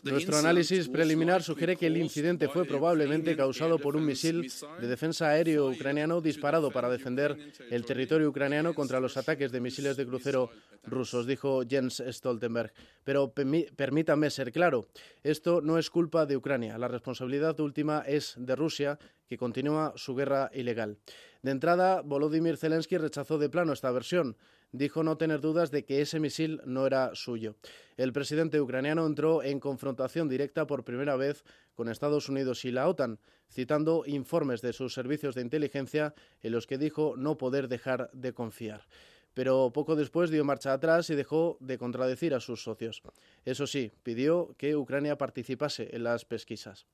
Nuestro 0.03 0.37
análisis 0.37 0.87
preliminar 0.87 1.43
sugiere 1.43 1.75
que 1.75 1.87
el 1.87 1.97
incidente 1.97 2.47
fue 2.47 2.63
probablemente 2.63 3.35
causado 3.35 3.77
por 3.77 3.97
un 3.97 4.05
misil 4.05 4.49
de 4.79 4.87
defensa 4.87 5.27
aéreo 5.27 5.67
ucraniano 5.69 6.21
disparado 6.21 6.71
para 6.71 6.89
defender 6.89 7.37
el 7.69 7.83
territorio 7.83 8.29
ucraniano 8.29 8.73
contra 8.73 9.01
los 9.01 9.17
ataques 9.17 9.51
de 9.51 9.59
misiles 9.59 9.97
de 9.97 10.05
crucero 10.05 10.49
rusos, 10.85 11.27
dijo 11.27 11.63
Jens 11.69 12.01
Stoltenberg. 12.07 12.71
Pero 13.03 13.33
permítame 13.33 14.29
ser 14.29 14.53
claro, 14.53 14.87
esto 15.23 15.59
no 15.59 15.77
es 15.77 15.89
culpa 15.89 16.25
de 16.25 16.37
Ucrania. 16.37 16.77
La 16.77 16.87
responsabilidad 16.87 17.59
última 17.59 17.99
es 18.07 18.35
de 18.37 18.55
Rusia, 18.55 18.97
que 19.27 19.37
continúa 19.37 19.91
su 19.97 20.15
guerra 20.15 20.49
ilegal. 20.53 20.97
De 21.41 21.51
entrada, 21.51 22.01
Volodymyr 22.01 22.55
Zelensky 22.55 22.97
rechazó 22.97 23.37
de 23.37 23.49
plano 23.49 23.73
esta 23.73 23.91
versión 23.91 24.37
dijo 24.73 25.03
no 25.03 25.17
tener 25.17 25.39
dudas 25.39 25.71
de 25.71 25.85
que 25.85 26.01
ese 26.01 26.19
misil 26.19 26.59
no 26.65 26.85
era 26.85 27.11
suyo. 27.13 27.55
El 27.95 28.11
presidente 28.11 28.59
ucraniano 28.59 29.05
entró 29.05 29.41
en 29.41 29.61
confrontación 29.61 30.27
directa 30.27 30.67
por 30.67 30.83
primera 30.83 31.15
vez 31.15 31.45
con 31.75 31.87
Estados 31.87 32.27
Unidos 32.27 32.65
y 32.65 32.71
la 32.71 32.89
OTAN, 32.89 33.19
citando 33.49 34.03
informes 34.05 34.61
de 34.61 34.73
sus 34.73 34.93
servicios 34.93 35.35
de 35.35 35.41
inteligencia 35.41 36.13
en 36.41 36.51
los 36.51 36.67
que 36.67 36.77
dijo 36.77 37.13
no 37.15 37.37
poder 37.37 37.69
dejar 37.69 38.09
de 38.11 38.33
confiar. 38.33 38.85
Pero 39.33 39.71
poco 39.73 39.95
después 39.95 40.29
dio 40.29 40.43
marcha 40.43 40.73
atrás 40.73 41.09
y 41.09 41.15
dejó 41.15 41.57
de 41.59 41.77
contradecir 41.77 42.33
a 42.33 42.39
sus 42.39 42.63
socios. 42.63 43.01
Eso 43.45 43.65
sí, 43.65 43.91
pidió 44.03 44.55
que 44.57 44.75
Ucrania 44.75 45.17
participase 45.17 45.95
en 45.95 46.03
las 46.03 46.25
pesquisas. 46.25 46.85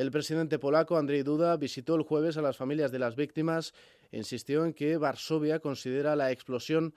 El 0.00 0.10
presidente 0.10 0.58
polaco, 0.58 0.96
Andrzej 0.96 1.24
Duda, 1.24 1.58
visitó 1.58 1.94
el 1.94 2.04
jueves 2.04 2.38
a 2.38 2.40
las 2.40 2.56
familias 2.56 2.90
de 2.90 2.98
las 2.98 3.16
víctimas 3.16 3.74
e 4.10 4.16
insistió 4.16 4.64
en 4.64 4.72
que 4.72 4.96
Varsovia 4.96 5.58
considera 5.58 6.16
la 6.16 6.32
explosión 6.32 6.94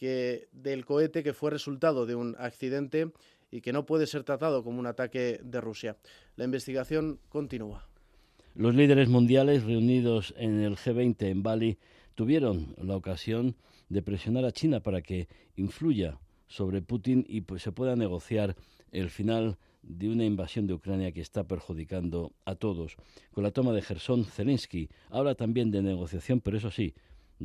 del 0.00 0.84
cohete 0.84 1.22
que 1.22 1.34
fue 1.34 1.52
resultado 1.52 2.04
de 2.04 2.16
un 2.16 2.34
accidente 2.40 3.12
y 3.52 3.60
que 3.60 3.72
no 3.72 3.86
puede 3.86 4.08
ser 4.08 4.24
tratado 4.24 4.64
como 4.64 4.80
un 4.80 4.88
ataque 4.88 5.38
de 5.40 5.60
Rusia. 5.60 5.96
La 6.34 6.44
investigación 6.44 7.20
continúa. 7.28 7.86
Los 8.56 8.74
líderes 8.74 9.08
mundiales 9.08 9.62
reunidos 9.62 10.34
en 10.36 10.62
el 10.62 10.74
G20 10.74 11.22
en 11.28 11.44
Bali 11.44 11.78
tuvieron 12.16 12.74
la 12.76 12.96
ocasión 12.96 13.54
de 13.88 14.02
presionar 14.02 14.46
a 14.46 14.50
China 14.50 14.80
para 14.80 15.00
que 15.00 15.28
influya 15.54 16.18
sobre 16.48 16.82
Putin 16.82 17.24
y 17.28 17.42
pues, 17.42 17.62
se 17.62 17.70
pueda 17.70 17.94
negociar 17.94 18.56
el 18.90 19.10
final 19.10 19.58
de 19.82 20.08
una 20.08 20.24
invasión 20.24 20.66
de 20.66 20.74
Ucrania 20.74 21.12
que 21.12 21.20
está 21.20 21.44
perjudicando 21.44 22.32
a 22.44 22.54
todos. 22.54 22.96
Con 23.32 23.44
la 23.44 23.50
toma 23.50 23.72
de 23.72 23.82
Gerson, 23.82 24.24
Zelensky 24.24 24.88
habla 25.10 25.34
también 25.34 25.70
de 25.70 25.82
negociación, 25.82 26.40
pero 26.40 26.56
eso 26.56 26.70
sí, 26.70 26.94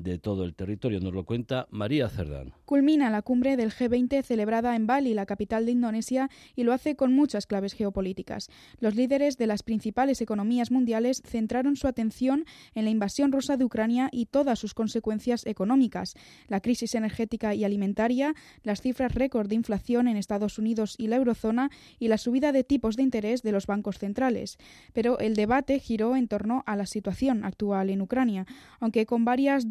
de 0.03 0.17
todo 0.17 0.43
el 0.43 0.55
territorio. 0.55 0.99
Nos 0.99 1.13
lo 1.13 1.25
cuenta 1.25 1.67
María 1.71 2.09
Cerdán. 2.09 2.53
Culmina 2.65 3.09
la 3.09 3.21
cumbre 3.21 3.57
del 3.57 3.71
G20 3.71 4.23
celebrada 4.23 4.75
en 4.75 4.87
Bali, 4.87 5.13
la 5.13 5.25
capital 5.25 5.65
de 5.65 5.71
Indonesia, 5.71 6.29
y 6.55 6.63
lo 6.63 6.73
hace 6.73 6.95
con 6.95 7.13
muchas 7.13 7.47
claves 7.47 7.73
geopolíticas. 7.73 8.49
Los 8.79 8.95
líderes 8.95 9.37
de 9.37 9.47
las 9.47 9.63
principales 9.63 10.21
economías 10.21 10.71
mundiales 10.71 11.21
centraron 11.25 11.75
su 11.75 11.87
atención 11.87 12.45
en 12.75 12.85
la 12.85 12.91
invasión 12.91 13.31
rusa 13.31 13.57
de 13.57 13.65
Ucrania 13.65 14.09
y 14.11 14.27
todas 14.27 14.59
sus 14.59 14.73
consecuencias 14.73 15.45
económicas, 15.45 16.13
la 16.47 16.61
crisis 16.61 16.95
energética 16.95 17.55
y 17.55 17.63
alimentaria, 17.63 18.33
las 18.63 18.81
cifras 18.81 19.13
récord 19.13 19.47
de 19.47 19.55
inflación 19.55 20.07
en 20.07 20.17
Estados 20.17 20.57
Unidos 20.57 20.95
y 20.97 21.07
la 21.07 21.15
eurozona 21.15 21.69
y 21.99 22.07
la 22.07 22.17
subida 22.17 22.51
de 22.51 22.63
tipos 22.63 22.95
de 22.95 23.03
interés 23.03 23.41
de 23.41 23.51
los 23.51 23.67
bancos 23.67 23.97
centrales. 23.97 24.57
Pero 24.93 25.19
el 25.19 25.35
debate 25.35 25.79
giró 25.79 26.15
en 26.15 26.27
torno 26.27 26.63
a 26.65 26.75
la 26.75 26.85
situación 26.85 27.43
actual 27.43 27.89
en 27.89 28.01
Ucrania, 28.01 28.45
aunque 28.79 29.05
con 29.05 29.25
varias 29.25 29.67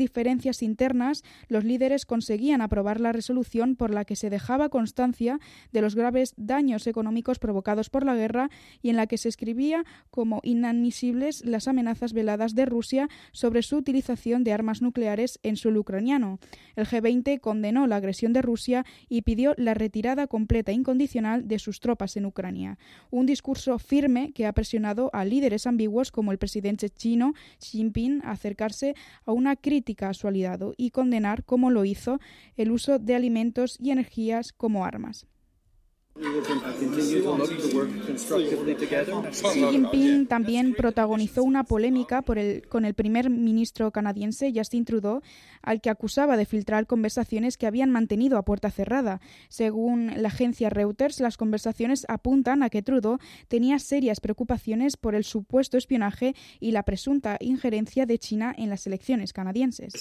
internas, 0.63 1.23
los 1.49 1.65
líderes 1.65 2.07
conseguían 2.07 2.61
aprobar 2.61 3.01
la 3.01 3.13
resolución 3.13 3.77
por 3.77 3.93
la 3.93 4.05
que 4.05 4.17
se 4.17 4.31
dejaba 4.31 4.69
constancia 4.69 5.41
de 5.73 5.81
los 5.81 5.95
graves 5.95 6.35
daños 6.37 6.87
económicos 6.87 7.39
provocados 7.39 7.91
por 7.91 8.05
la 8.05 8.15
guerra 8.15 8.51
y 8.83 8.91
en 8.91 8.97
la 8.97 9.07
que 9.07 9.19
se 9.19 9.29
escribía 9.29 9.85
como 10.11 10.41
inadmisibles 10.43 11.45
las 11.45 11.69
amenazas 11.69 12.13
veladas 12.13 12.55
de 12.55 12.67
Rusia 12.67 13.09
sobre 13.33 13.63
su 13.63 13.77
utilización 13.77 14.45
de 14.45 14.53
armas 14.53 14.83
nucleares 14.83 15.39
en 15.43 15.57
suelo 15.57 15.81
ucraniano. 15.81 16.39
El 16.77 16.87
G20 16.87 17.41
condenó 17.41 17.87
la 17.87 17.97
agresión 17.97 18.33
de 18.33 18.43
Rusia 18.43 18.85
y 19.09 19.23
pidió 19.23 19.55
la 19.57 19.75
retirada 19.75 20.27
completa 20.27 20.73
e 20.73 20.75
incondicional 20.75 21.49
de 21.49 21.59
sus 21.59 21.81
tropas 21.81 22.17
en 22.17 22.27
Ucrania. 22.27 22.79
Un 23.11 23.27
discurso 23.27 23.79
firme 23.79 24.33
que 24.33 24.47
ha 24.47 24.53
presionado 24.53 25.11
a 25.13 25.25
líderes 25.25 25.67
ambiguos 25.67 26.11
como 26.11 26.33
el 26.33 26.39
presidente 26.39 26.89
chino 26.91 27.35
Xi 27.59 27.79
Jinping 27.79 28.23
a 28.25 28.33
acercarse 28.33 28.95
a 29.25 29.33
una 29.33 29.57
crítica 29.57 30.06
a 30.07 30.15
su 30.15 30.29
aliado 30.29 30.75
y 30.77 30.91
condenar, 30.91 31.45
como 31.45 31.71
lo 31.71 31.85
hizo, 31.85 32.21
el 32.57 32.71
uso 32.71 32.99
de 32.99 33.15
alimentos 33.15 33.77
y 33.81 33.91
energías 33.91 34.53
como 34.53 34.85
armas. 34.85 35.27
Xi 39.33 39.65
Jinping 39.71 40.27
también 40.27 40.75
protagonizó 40.75 41.43
una 41.43 41.65
polémica 41.65 42.23
con 42.23 42.85
el 42.85 42.95
primer 42.95 43.29
ministro 43.29 43.91
canadiense 43.91 44.51
Justin 44.55 44.87
Trudeau, 44.87 45.21
al 45.61 45.83
que 45.83 45.91
acusaba 45.91 46.39
de 46.39 46.47
filtrar 46.47 46.87
conversaciones 46.87 47.59
que 47.59 47.67
habían 47.67 47.91
mantenido 47.91 48.39
a 48.39 48.45
puerta 48.45 48.71
cerrada. 48.71 49.21
Según 49.49 50.13
la 50.17 50.29
agencia 50.29 50.71
Reuters, 50.71 51.21
las 51.21 51.37
conversaciones 51.37 52.07
apuntan 52.09 52.63
a 52.63 52.71
que 52.71 52.83
Trudeau 52.83 53.19
tenía 53.49 53.79
serias 53.79 54.21
preocupaciones 54.21 54.97
por 54.97 55.15
el 55.15 55.25
supuesto 55.25 55.77
espionaje 55.77 56.35
y 56.61 56.71
la 56.73 56.85
presunta 56.85 57.37
injerencia 57.41 58.07
de 58.07 58.19
China 58.19 58.55
en 58.57 58.71
las 58.71 58.87
elecciones 58.87 59.35
canadienses. 59.35 59.93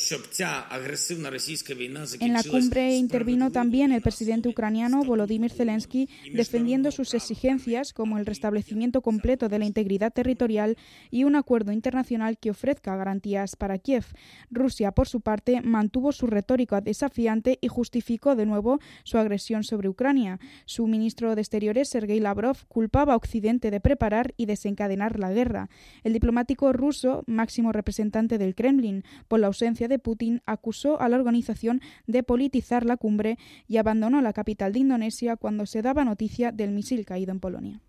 En 2.19 2.33
la 2.33 2.43
cumbre 2.43 2.95
intervino 2.95 3.51
también 3.51 3.91
el 3.91 4.01
presidente 4.01 4.47
ucraniano 4.47 5.03
Volodymyr 5.03 5.51
Zelensky 5.51 6.04
Defendiendo 6.33 6.91
sus 6.91 7.13
exigencias 7.13 7.93
como 7.93 8.17
el 8.17 8.25
restablecimiento 8.25 9.01
completo 9.01 9.49
de 9.49 9.59
la 9.59 9.65
integridad 9.65 10.13
territorial 10.13 10.77
y 11.11 11.23
un 11.23 11.35
acuerdo 11.35 11.71
internacional 11.71 12.37
que 12.37 12.51
ofrezca 12.51 12.95
garantías 12.95 13.55
para 13.55 13.77
Kiev. 13.77 14.05
Rusia, 14.49 14.91
por 14.91 15.07
su 15.07 15.21
parte, 15.21 15.61
mantuvo 15.61 16.11
su 16.11 16.27
retórica 16.27 16.81
desafiante 16.81 17.57
y 17.61 17.67
justificó 17.67 18.35
de 18.35 18.45
nuevo 18.45 18.79
su 19.03 19.17
agresión 19.17 19.63
sobre 19.63 19.89
Ucrania. 19.89 20.39
Su 20.65 20.87
ministro 20.87 21.35
de 21.35 21.41
Exteriores, 21.41 21.89
Sergei 21.89 22.19
Lavrov, 22.19 22.57
culpaba 22.67 23.13
a 23.13 23.17
Occidente 23.17 23.71
de 23.71 23.79
preparar 23.79 24.33
y 24.37 24.45
desencadenar 24.45 25.19
la 25.19 25.31
guerra. 25.31 25.69
El 26.03 26.13
diplomático 26.13 26.73
ruso, 26.73 27.23
máximo 27.27 27.71
representante 27.71 28.37
del 28.37 28.55
Kremlin, 28.55 29.03
por 29.27 29.39
la 29.39 29.47
ausencia 29.47 29.87
de 29.87 29.99
Putin, 29.99 30.41
acusó 30.45 30.99
a 30.99 31.09
la 31.09 31.17
organización 31.17 31.81
de 32.07 32.23
politizar 32.23 32.85
la 32.85 32.97
cumbre 32.97 33.37
y 33.67 33.77
abandonó 33.77 34.21
la 34.21 34.33
capital 34.33 34.73
de 34.73 34.79
Indonesia 34.79 35.35
cuando 35.37 35.65
se 35.65 35.81
daba 35.81 35.94
noticia 36.03 36.51
del 36.51 36.71
misil 36.71 37.05
caído 37.05 37.31
en 37.31 37.39
Polonia. 37.39 37.79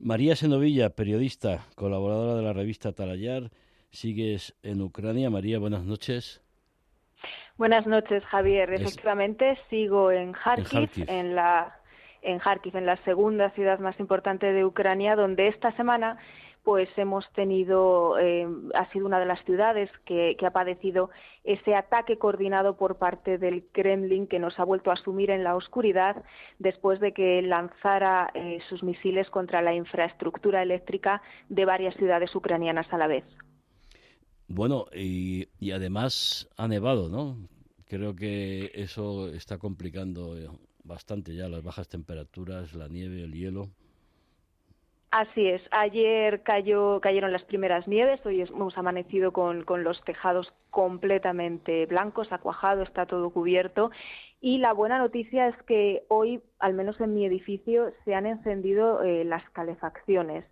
María 0.00 0.36
Senovilla, 0.36 0.90
periodista, 0.90 1.66
colaboradora 1.74 2.36
de 2.36 2.42
la 2.42 2.52
revista 2.52 2.92
Talayar, 2.92 3.50
sigues 3.90 4.54
en 4.62 4.80
Ucrania. 4.80 5.30
María, 5.30 5.58
buenas 5.58 5.84
noches. 5.84 6.40
Buenas 7.56 7.86
noches, 7.86 8.24
Javier. 8.26 8.72
Efectivamente, 8.72 9.58
sigo 9.68 10.12
en 10.12 10.32
Kharkiv, 10.32 11.04
en, 11.08 11.34
la 11.34 11.76
en 12.22 12.38
Kharkiv, 12.38 12.76
en 12.76 12.86
la 12.86 12.96
segunda 13.04 13.50
ciudad 13.50 13.80
más 13.80 13.98
importante 13.98 14.52
de 14.52 14.64
Ucrania, 14.64 15.16
donde 15.16 15.48
esta 15.48 15.76
semana 15.76 16.18
pues 16.68 16.90
hemos 16.98 17.24
tenido, 17.32 18.18
eh, 18.18 18.46
ha 18.74 18.92
sido 18.92 19.06
una 19.06 19.18
de 19.18 19.24
las 19.24 19.42
ciudades 19.46 19.88
que, 20.04 20.36
ha 20.46 20.50
padecido 20.50 21.08
ese 21.42 21.74
ataque 21.74 22.18
coordinado 22.18 22.76
por 22.76 22.98
parte 22.98 23.38
del 23.38 23.64
Kremlin 23.72 24.26
que 24.26 24.38
nos 24.38 24.58
ha 24.58 24.64
vuelto 24.64 24.90
a 24.90 24.96
sumir 24.96 25.30
en 25.30 25.44
la 25.44 25.56
oscuridad 25.56 26.22
después 26.58 27.00
de 27.00 27.14
que 27.14 27.40
lanzara 27.40 28.30
eh, 28.34 28.58
sus 28.68 28.82
misiles 28.82 29.30
contra 29.30 29.62
la 29.62 29.74
infraestructura 29.74 30.62
eléctrica 30.62 31.22
de 31.48 31.64
varias 31.64 31.96
ciudades 31.96 32.36
ucranianas 32.36 32.92
a 32.92 32.98
la 32.98 33.06
vez. 33.06 33.24
Bueno, 34.46 34.84
y, 34.94 35.48
y 35.58 35.70
además 35.70 36.50
ha 36.58 36.68
nevado, 36.68 37.08
¿no? 37.08 37.48
Creo 37.86 38.14
que 38.14 38.72
eso 38.74 39.28
está 39.28 39.56
complicando 39.56 40.36
eh, 40.36 40.50
bastante 40.84 41.34
ya 41.34 41.48
las 41.48 41.62
bajas 41.62 41.88
temperaturas, 41.88 42.74
la 42.74 42.88
nieve, 42.88 43.24
el 43.24 43.32
hielo. 43.32 43.70
Así 45.10 45.48
es. 45.48 45.62
Ayer 45.70 46.42
cayó, 46.42 47.00
cayeron 47.00 47.32
las 47.32 47.42
primeras 47.44 47.88
nieves. 47.88 48.24
Hoy 48.26 48.42
hemos 48.42 48.76
amanecido 48.76 49.32
con, 49.32 49.64
con, 49.64 49.82
los 49.82 50.02
tejados 50.04 50.52
completamente 50.70 51.86
blancos, 51.86 52.30
acuajado, 52.30 52.82
está 52.82 53.06
todo 53.06 53.30
cubierto. 53.30 53.90
Y 54.40 54.58
la 54.58 54.74
buena 54.74 54.98
noticia 54.98 55.48
es 55.48 55.56
que 55.62 56.04
hoy, 56.08 56.42
al 56.58 56.74
menos 56.74 57.00
en 57.00 57.14
mi 57.14 57.24
edificio, 57.24 57.90
se 58.04 58.14
han 58.14 58.26
encendido 58.26 59.02
eh, 59.02 59.24
las 59.24 59.48
calefacciones. 59.50 60.44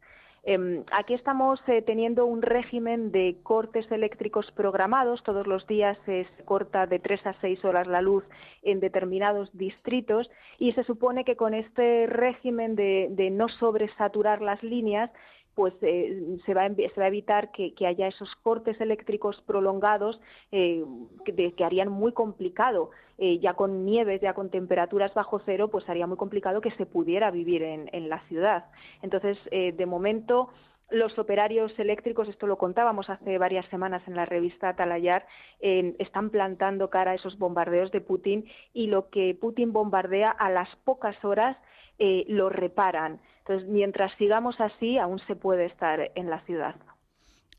Em, 0.48 0.84
aquí 0.92 1.12
estamos 1.12 1.60
eh, 1.66 1.82
teniendo 1.82 2.24
un 2.24 2.40
régimen 2.40 3.10
de 3.10 3.36
cortes 3.42 3.90
eléctricos 3.90 4.48
programados. 4.52 5.20
Todos 5.24 5.48
los 5.48 5.66
días 5.66 5.98
se 6.06 6.24
corta 6.44 6.86
de 6.86 7.00
tres 7.00 7.26
a 7.26 7.34
seis 7.40 7.64
horas 7.64 7.88
la 7.88 8.00
luz 8.00 8.22
en 8.62 8.78
determinados 8.78 9.50
distritos 9.58 10.30
y 10.60 10.70
se 10.74 10.84
supone 10.84 11.24
que 11.24 11.34
con 11.34 11.52
este 11.52 12.06
régimen 12.06 12.76
de 12.76 13.28
no 13.32 13.48
sobresaturar 13.48 14.40
las 14.40 14.62
líneas 14.62 15.10
pues 15.56 15.72
eh, 15.80 16.36
se, 16.44 16.52
va 16.52 16.64
a, 16.64 17.06
evitar 17.06 17.50
que, 17.50 17.74
haya 17.86 18.06
esos 18.06 18.30
cortes 18.42 18.78
eléctricos 18.78 19.40
prolongados 19.46 20.20
eh, 20.52 20.84
que, 21.24 21.64
harían 21.64 21.88
muy 21.88 22.12
complicado, 22.12 22.90
eh, 23.16 23.38
ya 23.38 23.54
con 23.54 23.86
nieves, 23.86 24.20
ya 24.20 24.34
con 24.34 24.50
temperaturas 24.50 25.14
bajo 25.14 25.40
cero, 25.46 25.68
pues 25.68 25.88
haría 25.88 26.06
muy 26.06 26.18
complicado 26.18 26.60
que 26.60 26.72
se 26.72 26.84
pudiera 26.84 27.30
vivir 27.30 27.62
en, 27.62 28.08
la 28.10 28.20
ciudad. 28.28 28.66
Entonces, 29.00 29.38
de 29.50 29.86
momento, 29.86 30.50
los 30.90 31.18
operarios 31.18 31.72
eléctricos, 31.78 32.28
esto 32.28 32.46
lo 32.46 32.58
contábamos 32.58 33.08
hace 33.08 33.38
varias 33.38 33.64
semanas 33.70 34.02
en 34.06 34.14
la 34.14 34.26
revista 34.26 34.68
Atalayar, 34.68 35.26
están 35.60 36.28
plantando 36.28 36.90
cara 36.90 37.12
a 37.12 37.14
esos 37.14 37.38
bombardeos 37.38 37.90
de 37.92 38.02
Putin 38.02 38.44
y 38.74 38.88
lo 38.88 39.08
que 39.08 39.34
Putin 39.34 39.72
bombardea 39.72 40.30
a 40.30 40.50
las 40.50 40.68
pocas 40.84 41.16
horas 41.24 41.56
lo 41.98 42.48
reparan. 42.48 43.20
Entonces, 43.38 43.68
mientras 43.68 44.12
sigamos 44.18 44.60
así, 44.60 44.98
aún 44.98 45.20
se 45.26 45.36
puede 45.36 45.66
estar 45.66 46.10
en 46.14 46.30
la 46.30 46.40
ciudad. 46.46 46.74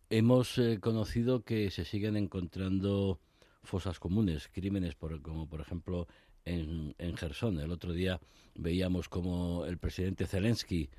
Hemos 0.10 0.58
eh, 0.58 0.80
conocido 0.80 1.43
que 1.43 1.69
se 1.71 1.86
siguen 1.86 2.15
encontrando 2.15 3.19
fosas 3.63 4.00
comunes, 4.00 4.47
crímenes 4.47 4.95
por, 4.95 5.21
como 5.21 5.47
por 5.47 5.62
ejemplo 5.62 6.08
en, 6.45 6.95
en 6.97 7.15
Gerson. 7.17 7.60
El 7.60 7.71
otro 7.71 7.91
día 7.91 8.19
veíamos 8.56 9.10
como 9.10 9.65
el 9.65 9.78
presidente 9.78 10.26
Zelensky 10.26 10.89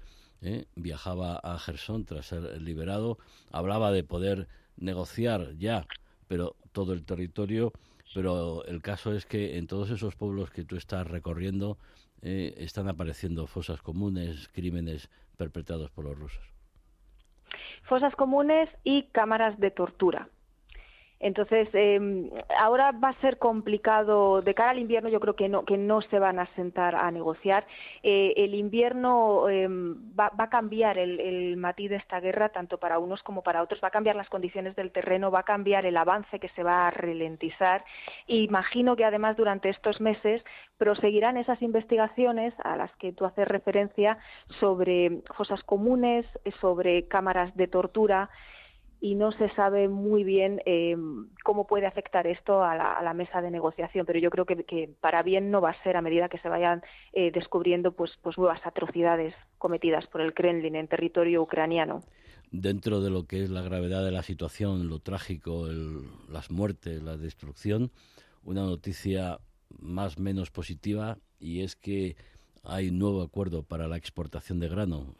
eh, 0.40 0.66
viajaba 0.76 1.36
a 1.36 1.58
Gerson 1.58 2.04
tras 2.04 2.26
ser 2.26 2.60
liberado, 2.62 3.18
hablaba 3.50 3.90
de 3.90 4.04
poder 4.04 4.46
negociar 4.76 5.56
ya, 5.56 5.86
pero 6.28 6.54
todo 6.72 6.92
el 6.92 7.04
territorio, 7.04 7.72
pero 8.14 8.64
el 8.66 8.80
caso 8.80 9.12
es 9.12 9.26
que 9.26 9.58
en 9.58 9.66
todos 9.66 9.90
esos 9.90 10.14
pueblos 10.14 10.50
que 10.50 10.64
tú 10.64 10.76
estás 10.76 11.06
recorriendo 11.08 11.76
eh, 12.22 12.54
están 12.58 12.88
apareciendo 12.88 13.46
fosas 13.46 13.80
comunes, 13.82 14.48
crímenes 14.48 15.08
perpetrados 15.36 15.90
por 15.90 16.04
los 16.04 16.18
rusos. 16.18 16.44
Fosas 17.82 18.14
comunes 18.16 18.68
y 18.84 19.04
cámaras 19.04 19.58
de 19.58 19.70
tortura. 19.70 20.28
Entonces, 21.20 21.68
eh, 21.72 22.30
ahora 22.58 22.92
va 22.92 23.08
a 23.10 23.20
ser 23.20 23.38
complicado. 23.38 24.40
De 24.42 24.54
cara 24.54 24.70
al 24.70 24.78
invierno, 24.78 25.08
yo 25.08 25.20
creo 25.20 25.34
que 25.34 25.48
no, 25.48 25.64
que 25.64 25.76
no 25.76 26.00
se 26.02 26.18
van 26.18 26.38
a 26.38 26.46
sentar 26.54 26.94
a 26.94 27.10
negociar. 27.10 27.66
Eh, 28.02 28.34
el 28.36 28.54
invierno 28.54 29.48
eh, 29.48 29.66
va, 29.68 30.30
a 30.36 30.48
cambiar 30.48 30.96
el, 30.98 31.18
el, 31.18 31.56
matiz 31.56 31.90
de 31.90 31.96
esta 31.96 32.20
guerra, 32.20 32.50
tanto 32.50 32.78
para 32.78 32.98
unos 32.98 33.22
como 33.22 33.42
para 33.42 33.62
otros. 33.62 33.80
Va 33.82 33.88
a 33.88 33.92
cambiar 33.92 34.14
las 34.16 34.28
condiciones 34.28 34.76
del 34.76 34.92
terreno, 34.92 35.30
va 35.30 35.40
a 35.40 35.44
cambiar 35.44 35.86
el 35.86 35.96
avance 35.96 36.38
que 36.38 36.48
se 36.50 36.62
va 36.62 36.86
a 36.86 36.90
ralentizar. 36.90 37.84
Imagino 38.28 38.94
que 38.94 39.04
además 39.04 39.36
durante 39.36 39.70
estos 39.70 40.00
meses 40.00 40.42
proseguirán 40.76 41.36
esas 41.36 41.60
investigaciones 41.62 42.54
a 42.62 42.76
las 42.76 42.94
que 42.96 43.12
tú 43.12 43.24
haces 43.24 43.48
referencia 43.48 44.18
sobre 44.60 45.22
fosas 45.36 45.64
comunes, 45.64 46.24
sobre 46.60 47.08
cámaras 47.08 47.54
de 47.56 47.66
tortura 47.66 48.30
y 49.00 49.14
no 49.14 49.32
se 49.32 49.48
sabe 49.50 49.88
muy 49.88 50.24
bien 50.24 50.60
eh, 50.66 50.96
cómo 51.44 51.66
puede 51.66 51.86
afectar 51.86 52.26
esto 52.26 52.64
a 52.64 52.74
la, 52.76 53.14
mesa 53.14 53.40
de 53.40 53.50
negociación, 53.50 54.04
pero 54.06 54.18
yo 54.18 54.30
creo 54.30 54.44
que, 54.44 54.90
para 55.00 55.22
bien 55.22 55.50
no 55.50 55.60
va 55.60 55.70
a 55.70 55.82
ser 55.82 55.96
a 55.96 56.02
medida 56.02 56.28
que 56.28 56.38
se 56.38 56.48
vayan 56.48 56.82
eh, 57.12 57.30
descubriendo 57.32 57.92
pues, 57.92 58.12
pues 58.22 58.36
nuevas 58.38 58.60
atrocidades 58.64 59.34
cometidas 59.58 60.06
por 60.08 60.20
el 60.20 60.34
Kremlin 60.34 60.74
en 60.74 60.88
territorio 60.88 61.42
ucraniano. 61.42 62.02
Dentro 62.50 63.00
de 63.00 63.10
lo 63.10 63.26
que 63.26 63.42
es 63.42 63.50
la 63.50 63.62
gravedad 63.62 64.04
de 64.04 64.10
la 64.10 64.22
situación, 64.22 64.88
lo 64.88 65.00
trágico, 65.00 65.68
las 66.30 66.50
muertes, 66.50 67.02
la 67.02 67.16
destrucción, 67.16 67.90
una 68.42 68.62
noticia 68.62 69.38
más 69.78 70.18
menos 70.18 70.50
positiva 70.50 71.18
y 71.38 71.60
es 71.60 71.76
que 71.76 72.16
hay 72.64 72.88
un 72.88 72.98
nuevo 72.98 73.22
acuerdo 73.22 73.62
para 73.62 73.86
la 73.86 73.96
exportación 73.96 74.60
de 74.60 74.68
grano 74.68 75.14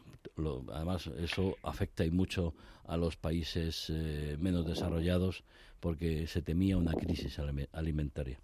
además, 0.73 1.07
eso 1.07 1.55
afecta 1.63 2.05
y 2.05 2.11
mucho 2.11 2.53
a 2.87 2.97
los 2.97 3.15
países 3.17 3.89
eh, 3.89 4.35
menos 4.39 4.65
desarrollados 4.65 5.43
porque 5.79 6.27
se 6.27 6.41
temía 6.41 6.77
una 6.77 6.93
crisis 6.93 7.39
alimentaria. 7.71 8.39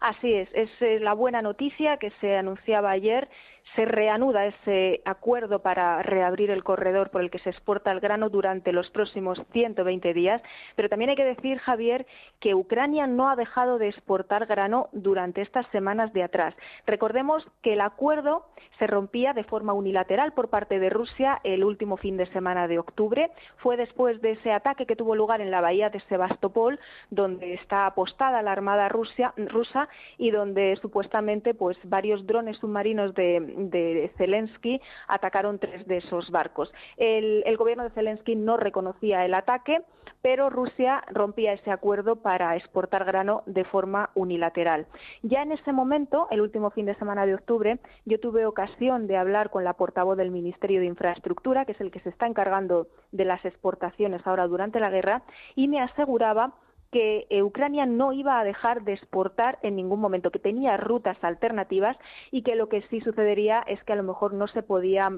Así 0.00 0.32
es, 0.32 0.48
es 0.54 0.70
eh, 0.80 0.98
la 1.00 1.12
buena 1.12 1.42
noticia 1.42 1.98
que 1.98 2.10
se 2.20 2.36
anunciaba 2.36 2.90
ayer 2.90 3.28
se 3.74 3.84
reanuda 3.84 4.46
ese 4.46 5.02
acuerdo 5.04 5.60
para 5.60 6.02
reabrir 6.02 6.50
el 6.50 6.64
corredor 6.64 7.10
por 7.10 7.22
el 7.22 7.30
que 7.30 7.38
se 7.40 7.50
exporta 7.50 7.92
el 7.92 8.00
grano 8.00 8.28
durante 8.28 8.72
los 8.72 8.90
próximos 8.90 9.40
120 9.52 10.14
días, 10.14 10.42
pero 10.76 10.88
también 10.88 11.10
hay 11.10 11.16
que 11.16 11.24
decir, 11.24 11.58
Javier, 11.58 12.06
que 12.40 12.54
Ucrania 12.54 13.06
no 13.06 13.28
ha 13.28 13.36
dejado 13.36 13.78
de 13.78 13.88
exportar 13.88 14.46
grano 14.46 14.88
durante 14.92 15.42
estas 15.42 15.66
semanas 15.68 16.12
de 16.12 16.22
atrás. 16.22 16.54
Recordemos 16.86 17.46
que 17.62 17.74
el 17.74 17.80
acuerdo 17.80 18.46
se 18.78 18.86
rompía 18.86 19.32
de 19.32 19.44
forma 19.44 19.72
unilateral 19.72 20.32
por 20.32 20.48
parte 20.48 20.78
de 20.78 20.90
Rusia 20.90 21.40
el 21.44 21.64
último 21.64 21.96
fin 21.96 22.16
de 22.16 22.26
semana 22.26 22.68
de 22.68 22.78
octubre. 22.78 23.30
Fue 23.56 23.76
después 23.76 24.20
de 24.20 24.32
ese 24.32 24.52
ataque 24.52 24.86
que 24.86 24.96
tuvo 24.96 25.14
lugar 25.14 25.40
en 25.40 25.50
la 25.50 25.60
bahía 25.60 25.90
de 25.90 26.00
Sebastopol, 26.00 26.78
donde 27.10 27.54
está 27.54 27.86
apostada 27.86 28.42
la 28.42 28.52
armada 28.52 28.88
rusa 28.88 29.88
y 30.16 30.30
donde 30.30 30.76
supuestamente 30.80 31.54
pues 31.54 31.76
varios 31.84 32.26
drones 32.26 32.58
submarinos 32.58 33.14
de, 33.14 33.40
de 33.58 34.10
Zelensky 34.16 34.80
atacaron 35.06 35.58
tres 35.58 35.86
de 35.86 35.98
esos 35.98 36.30
barcos. 36.30 36.72
El, 36.96 37.44
gobierno 37.56 37.84
de 37.84 37.90
Zelensky 37.90 38.36
no 38.36 38.56
reconocía 38.56 39.24
el 39.24 39.34
ataque, 39.34 39.82
pero 40.22 40.50
Rusia 40.50 41.04
rompía 41.10 41.52
ese 41.52 41.70
acuerdo 41.70 42.16
para 42.16 42.56
exportar 42.56 43.04
grano 43.04 43.42
de 43.46 43.64
forma 43.64 44.10
unilateral. 44.14 44.86
Ya 45.22 45.42
en 45.42 45.52
ese 45.52 45.72
momento, 45.72 46.28
el 46.30 46.40
último 46.40 46.70
fin 46.70 46.86
de 46.86 46.94
semana 46.96 47.26
de 47.26 47.34
octubre, 47.34 47.78
yo 48.04 48.18
tuve 48.20 48.46
ocasión 48.46 49.06
de 49.06 49.16
hablar 49.16 49.50
con 49.50 49.64
la 49.64 49.74
portavoz 49.74 50.16
del 50.16 50.30
Ministerio 50.30 50.80
de 50.80 50.86
Infraestructura, 50.86 51.64
que 51.64 51.72
es 51.72 51.80
el 51.80 51.90
que 51.90 52.00
se 52.00 52.08
está 52.08 52.26
encargando 52.26 52.88
de 53.12 53.24
las 53.24 53.44
exportaciones 53.44 54.26
ahora 54.26 54.46
durante 54.46 54.80
la 54.80 54.90
guerra, 54.90 55.22
y 55.54 55.68
me 55.68 55.80
aseguraba 55.80 56.54
que 56.90 57.26
eh, 57.30 57.42
Ucrania 57.42 57.86
no 57.86 58.12
iba 58.12 58.40
a 58.40 58.44
dejar 58.44 58.82
de 58.82 58.94
exportar 58.94 59.58
en 59.62 59.76
ningún 59.76 60.00
momento, 60.00 60.30
que 60.30 60.38
tenía 60.38 60.76
rutas 60.76 61.16
alternativas 61.22 61.96
y 62.30 62.42
que 62.42 62.56
lo 62.56 62.68
que 62.68 62.82
sí 62.88 63.00
sucedería 63.00 63.62
es 63.66 63.82
que 63.84 63.92
a 63.92 63.96
lo 63.96 64.02
mejor 64.02 64.32
no 64.32 64.46
se 64.48 64.62
podía 64.62 65.10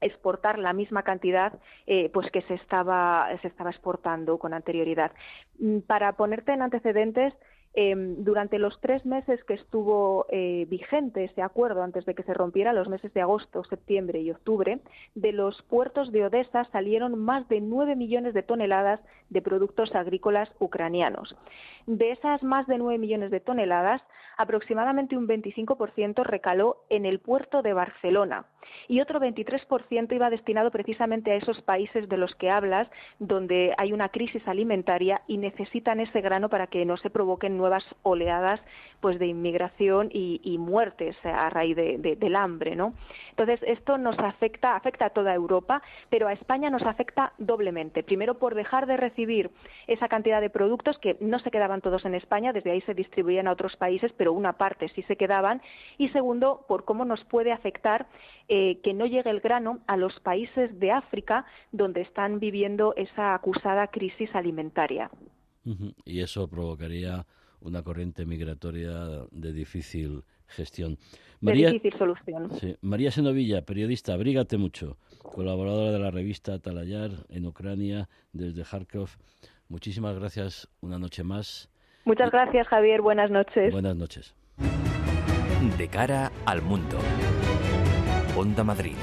exportar 0.00 0.58
la 0.58 0.72
misma 0.72 1.02
cantidad 1.02 1.58
eh, 1.86 2.10
pues 2.12 2.30
que 2.30 2.42
se 2.42 2.54
estaba, 2.54 3.28
se 3.42 3.48
estaba 3.48 3.70
exportando 3.70 4.38
con 4.38 4.54
anterioridad. 4.54 5.12
Mm, 5.58 5.80
para 5.80 6.12
ponerte 6.14 6.52
en 6.52 6.62
antecedentes, 6.62 7.34
Em, 7.72 8.24
durante 8.24 8.58
los 8.58 8.80
tres 8.80 9.06
meses 9.06 9.44
que 9.44 9.54
estuvo 9.54 10.26
eh, 10.28 10.66
vigente 10.68 11.22
ese 11.22 11.40
acuerdo, 11.40 11.84
antes 11.84 12.04
de 12.04 12.16
que 12.16 12.24
se 12.24 12.34
rompiera, 12.34 12.72
los 12.72 12.88
meses 12.88 13.14
de 13.14 13.20
agosto, 13.20 13.62
septiembre 13.62 14.20
y 14.20 14.32
octubre, 14.32 14.80
de 15.14 15.32
los 15.32 15.62
puertos 15.62 16.10
de 16.10 16.24
Odessa 16.24 16.64
salieron 16.72 17.16
más 17.16 17.48
de 17.48 17.60
nueve 17.60 17.94
millones 17.94 18.34
de 18.34 18.42
toneladas 18.42 18.98
de 19.28 19.40
productos 19.40 19.94
agrícolas 19.94 20.50
ucranianos. 20.58 21.36
De 21.86 22.10
esas 22.10 22.42
más 22.42 22.66
de 22.66 22.78
nueve 22.78 22.98
millones 22.98 23.30
de 23.30 23.38
toneladas, 23.38 24.02
aproximadamente 24.36 25.16
un 25.16 25.28
25% 25.28 26.24
recaló 26.24 26.78
en 26.88 27.06
el 27.06 27.20
puerto 27.20 27.62
de 27.62 27.72
Barcelona 27.72 28.46
y 28.88 29.00
otro 29.00 29.20
23% 29.20 30.12
iba 30.14 30.30
destinado 30.30 30.70
precisamente 30.70 31.32
a 31.32 31.36
esos 31.36 31.60
países 31.62 32.08
de 32.08 32.16
los 32.16 32.34
que 32.34 32.50
hablas, 32.50 32.88
donde 33.18 33.74
hay 33.78 33.92
una 33.92 34.08
crisis 34.08 34.46
alimentaria 34.46 35.22
y 35.26 35.38
necesitan 35.38 36.00
ese 36.00 36.20
grano 36.20 36.48
para 36.48 36.66
que 36.66 36.84
no 36.84 36.96
se 36.96 37.10
provoquen 37.10 37.56
nuevas 37.56 37.84
oleadas 38.02 38.60
pues 39.00 39.18
de 39.18 39.26
inmigración 39.26 40.10
y, 40.12 40.58
muertes 40.58 41.16
a 41.24 41.48
raíz 41.48 41.74
del 41.74 42.36
hambre, 42.36 42.76
¿no? 42.76 42.92
Entonces 43.30 43.60
esto 43.66 43.96
nos 43.96 44.18
afecta, 44.18 44.76
afecta 44.76 45.06
a 45.06 45.10
toda 45.10 45.34
Europa, 45.34 45.82
pero 46.10 46.28
a 46.28 46.34
España 46.34 46.68
nos 46.68 46.82
afecta 46.82 47.32
doblemente. 47.38 48.02
Primero 48.02 48.38
por 48.38 48.54
dejar 48.54 48.86
de 48.86 48.98
recibir 48.98 49.50
esa 49.86 50.08
cantidad 50.08 50.40
de 50.42 50.50
productos 50.50 50.98
que 50.98 51.16
no 51.20 51.38
se 51.38 51.50
quedaban 51.50 51.80
todos 51.80 52.04
en 52.04 52.14
España, 52.14 52.52
desde 52.52 52.72
ahí 52.72 52.82
se 52.82 52.94
distribuían 52.94 53.48
a 53.48 53.52
otros 53.52 53.76
países, 53.76 54.12
pero 54.16 54.34
una 54.34 54.54
parte 54.54 54.88
sí 54.88 55.02
se 55.02 55.16
quedaban. 55.16 55.62
Y 55.96 56.08
segundo 56.10 56.64
por 56.68 56.84
cómo 56.84 57.04
nos 57.04 57.24
puede 57.24 57.52
afectar 57.52 58.06
eh, 58.52 58.80
que 58.82 58.92
no 58.92 59.06
llegue 59.06 59.30
el 59.30 59.38
grano 59.38 59.78
a 59.86 59.96
los 59.96 60.18
países 60.18 60.76
de 60.80 60.90
África 60.90 61.46
donde 61.70 62.00
están 62.00 62.40
viviendo 62.40 62.94
esa 62.96 63.32
acusada 63.32 63.86
crisis 63.86 64.28
alimentaria. 64.34 65.08
Y 66.04 66.20
eso 66.20 66.48
provocaría 66.48 67.26
una 67.60 67.84
corriente 67.84 68.26
migratoria 68.26 69.24
de 69.30 69.52
difícil 69.52 70.24
gestión. 70.48 70.98
María, 71.40 71.68
de 71.68 71.74
difícil 71.74 71.96
solución. 71.96 72.50
María 72.80 73.12
Senovilla, 73.12 73.62
periodista, 73.62 74.14
abrígate 74.14 74.56
mucho, 74.56 74.96
colaboradora 75.22 75.92
de 75.92 76.00
la 76.00 76.10
revista 76.10 76.58
Talayar 76.58 77.10
en 77.28 77.46
Ucrania, 77.46 78.08
desde 78.32 78.64
Kharkov. 78.64 79.10
Muchísimas 79.68 80.18
gracias 80.18 80.68
una 80.80 80.98
noche 80.98 81.22
más. 81.22 81.70
Muchas 82.04 82.32
gracias, 82.32 82.66
Javier. 82.66 83.00
Buenas 83.00 83.30
noches. 83.30 83.72
Buenas 83.72 83.94
noches. 83.94 84.34
De 85.78 85.86
cara 85.86 86.32
al 86.46 86.62
mundo. 86.62 86.98
Onda 88.36 88.64
Madrid. 88.64 88.94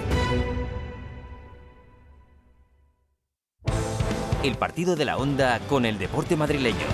El 4.44 4.56
partido 4.56 4.96
de 4.96 5.06
la 5.06 5.18
Onda 5.18 5.60
con 5.68 5.86
el 5.86 5.98
deporte 5.98 6.36
madrileño. 6.36 6.86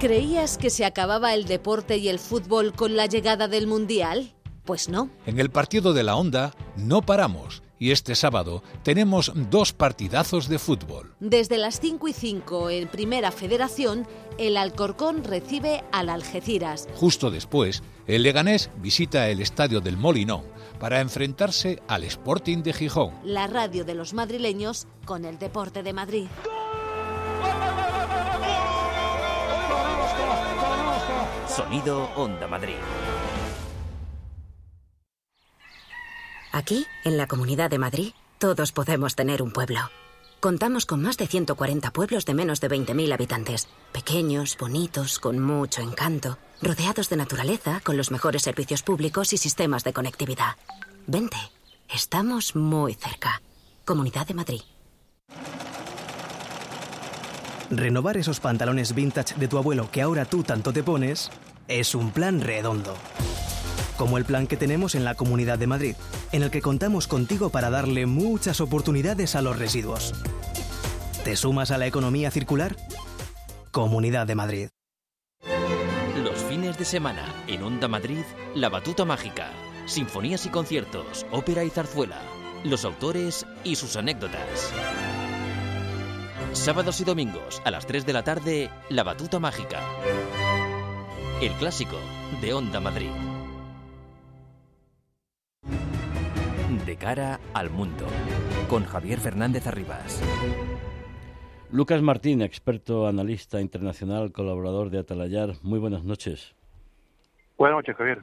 ¿Creías 0.00 0.58
que 0.58 0.70
se 0.70 0.84
acababa 0.84 1.34
el 1.34 1.44
deporte 1.44 1.96
y 1.96 2.08
el 2.08 2.18
fútbol 2.18 2.72
con 2.72 2.96
la 2.96 3.06
llegada 3.06 3.48
del 3.48 3.66
Mundial? 3.66 4.32
Pues 4.64 4.88
no. 4.88 5.10
En 5.26 5.40
el 5.40 5.50
partido 5.50 5.92
de 5.92 6.04
la 6.04 6.16
Onda 6.16 6.52
no 6.76 7.02
paramos 7.02 7.63
y 7.84 7.90
este 7.90 8.14
sábado 8.14 8.62
tenemos 8.82 9.30
dos 9.50 9.74
partidazos 9.74 10.48
de 10.48 10.58
fútbol. 10.58 11.14
Desde 11.20 11.58
las 11.58 11.80
5 11.80 12.08
y 12.08 12.14
5 12.14 12.70
en 12.70 12.88
Primera 12.88 13.30
Federación, 13.30 14.06
el 14.38 14.56
Alcorcón 14.56 15.22
recibe 15.22 15.84
al 15.92 16.08
Algeciras. 16.08 16.88
Justo 16.94 17.30
después, 17.30 17.82
el 18.06 18.22
Leganés 18.22 18.70
visita 18.78 19.28
el 19.28 19.42
estadio 19.42 19.82
del 19.82 19.98
Molinón 19.98 20.44
para 20.80 21.02
enfrentarse 21.02 21.82
al 21.86 22.04
Sporting 22.04 22.62
de 22.62 22.72
Gijón. 22.72 23.12
La 23.22 23.48
radio 23.48 23.84
de 23.84 23.94
los 23.94 24.14
madrileños 24.14 24.86
con 25.04 25.26
el 25.26 25.38
deporte 25.38 25.82
de 25.82 25.92
Madrid. 25.92 26.28
Sonido 31.54 32.08
Onda 32.16 32.48
Madrid. 32.48 32.76
Aquí, 36.54 36.86
en 37.02 37.16
la 37.16 37.26
Comunidad 37.26 37.68
de 37.68 37.78
Madrid, 37.78 38.12
todos 38.38 38.70
podemos 38.70 39.16
tener 39.16 39.42
un 39.42 39.50
pueblo. 39.50 39.80
Contamos 40.38 40.86
con 40.86 41.02
más 41.02 41.16
de 41.16 41.26
140 41.26 41.90
pueblos 41.90 42.26
de 42.26 42.34
menos 42.34 42.60
de 42.60 42.70
20.000 42.70 43.12
habitantes, 43.12 43.66
pequeños, 43.90 44.56
bonitos, 44.56 45.18
con 45.18 45.40
mucho 45.40 45.82
encanto, 45.82 46.38
rodeados 46.62 47.08
de 47.08 47.16
naturaleza, 47.16 47.80
con 47.82 47.96
los 47.96 48.12
mejores 48.12 48.42
servicios 48.42 48.84
públicos 48.84 49.32
y 49.32 49.36
sistemas 49.36 49.82
de 49.82 49.92
conectividad. 49.92 50.54
Vente, 51.08 51.38
estamos 51.92 52.54
muy 52.54 52.94
cerca. 52.94 53.42
Comunidad 53.84 54.24
de 54.28 54.34
Madrid. 54.34 54.60
Renovar 57.68 58.16
esos 58.16 58.38
pantalones 58.38 58.94
vintage 58.94 59.34
de 59.34 59.48
tu 59.48 59.58
abuelo 59.58 59.90
que 59.90 60.02
ahora 60.02 60.24
tú 60.24 60.44
tanto 60.44 60.72
te 60.72 60.84
pones 60.84 61.32
es 61.66 61.96
un 61.96 62.12
plan 62.12 62.40
redondo 62.40 62.94
como 63.96 64.18
el 64.18 64.24
plan 64.24 64.46
que 64.46 64.56
tenemos 64.56 64.94
en 64.94 65.04
la 65.04 65.14
Comunidad 65.14 65.58
de 65.58 65.66
Madrid, 65.66 65.96
en 66.32 66.42
el 66.42 66.50
que 66.50 66.62
contamos 66.62 67.06
contigo 67.06 67.50
para 67.50 67.70
darle 67.70 68.06
muchas 68.06 68.60
oportunidades 68.60 69.34
a 69.34 69.42
los 69.42 69.58
residuos. 69.58 70.14
¿Te 71.24 71.36
sumas 71.36 71.70
a 71.70 71.78
la 71.78 71.86
economía 71.86 72.30
circular? 72.30 72.76
Comunidad 73.70 74.26
de 74.26 74.34
Madrid. 74.34 74.68
Los 76.22 76.38
fines 76.44 76.78
de 76.78 76.84
semana 76.84 77.24
en 77.46 77.62
Onda 77.62 77.88
Madrid, 77.88 78.24
La 78.54 78.68
Batuta 78.68 79.04
Mágica, 79.04 79.50
sinfonías 79.86 80.46
y 80.46 80.48
conciertos, 80.50 81.26
ópera 81.30 81.64
y 81.64 81.70
zarzuela, 81.70 82.20
los 82.64 82.84
autores 82.84 83.46
y 83.64 83.76
sus 83.76 83.96
anécdotas. 83.96 84.72
Sábados 86.52 87.00
y 87.00 87.04
domingos 87.04 87.60
a 87.64 87.70
las 87.70 87.86
3 87.86 88.06
de 88.06 88.12
la 88.12 88.22
tarde, 88.22 88.70
La 88.88 89.02
Batuta 89.02 89.40
Mágica. 89.40 89.80
El 91.40 91.52
clásico 91.54 91.96
de 92.40 92.54
Onda 92.54 92.80
Madrid. 92.80 93.10
De 96.86 96.96
cara 96.96 97.40
al 97.54 97.70
mundo, 97.70 98.04
con 98.68 98.84
Javier 98.84 99.18
Fernández 99.18 99.66
Arribas. 99.66 100.22
Lucas 101.70 102.02
Martín, 102.02 102.42
experto 102.42 103.06
analista 103.06 103.60
internacional, 103.62 104.32
colaborador 104.32 104.90
de 104.90 104.98
Atalayar. 104.98 105.54
Muy 105.62 105.78
buenas 105.78 106.04
noches. 106.04 106.54
Buenas 107.56 107.78
noches, 107.78 107.96
Javier. 107.96 108.20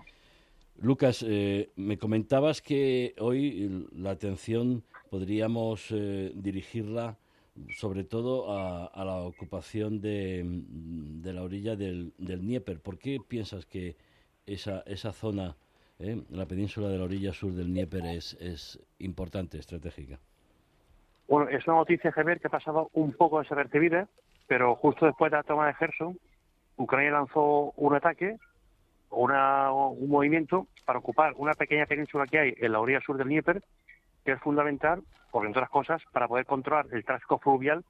Lucas, 0.80 1.26
eh, 1.28 1.71
me 1.76 1.97
comentabas 1.97 2.62
que 2.62 3.15
hoy 3.17 3.88
la 3.95 4.12
atención 4.12 4.84
podríamos 5.10 5.88
eh, 5.89 6.32
dirigirla 6.36 7.17
sobre 7.76 8.04
todo 8.04 8.56
a, 8.56 9.04
la 9.04 9.24
ocupación 9.24 10.02
de, 10.02 10.45
la 11.24 11.41
orilla 11.41 11.76
del, 11.76 12.13
del 12.19 12.41
Dnieper. 12.41 12.80
¿Por 12.80 13.00
qué 13.00 13.17
piensas 13.28 13.65
que 13.65 13.95
esa, 14.45 14.84
esa 14.86 15.13
zona 15.13 15.58
¿eh? 16.02 16.24
la 16.30 16.46
península 16.46 16.90
de 16.90 16.98
la 16.98 17.06
orilla 17.06 17.34
sur 17.34 17.52
del 17.52 17.68
Dnieper 17.68 18.06
es, 18.06 18.80
importante, 19.00 19.58
estratégica. 19.58 20.20
Bueno, 21.28 21.50
es 21.50 21.66
una 21.68 21.78
noticia, 21.78 22.12
Javier, 22.12 22.40
que 22.40 22.48
ha 22.48 22.52
pasado 22.52 22.90
un 22.94 23.14
poco 23.14 23.40
desapercibida, 23.40 24.08
pero 24.48 24.76
justo 24.76 25.06
después 25.06 25.32
de 25.32 25.38
la 25.38 25.44
toma 25.44 25.68
de 25.68 25.74
Gerson, 25.76 26.20
Ucrania 26.76 27.12
lanzó 27.12 27.72
un 27.78 27.96
ataque, 27.96 28.38
una, 29.10 29.72
un 29.72 30.10
movimiento 30.10 30.68
para 30.86 31.00
ocupar 31.00 31.34
una 31.38 31.54
pequeña 31.54 31.86
península 31.86 32.26
que 32.26 32.40
hay 32.40 32.54
en 32.58 32.72
la 32.72 32.80
orilla 32.80 33.02
sur 33.02 33.18
del 33.18 33.28
Dnieper, 33.28 33.64
que 34.26 34.34
es 34.34 34.40
fundamental, 34.42 35.04
porque 35.32 35.48
entre 35.48 35.62
otras 35.62 35.72
cosas, 35.72 36.02
para 36.12 36.28
poder 36.28 36.46
controlar 36.46 36.88
el 36.92 37.06
tráfico 37.06 37.40
fluvial, 37.40 37.84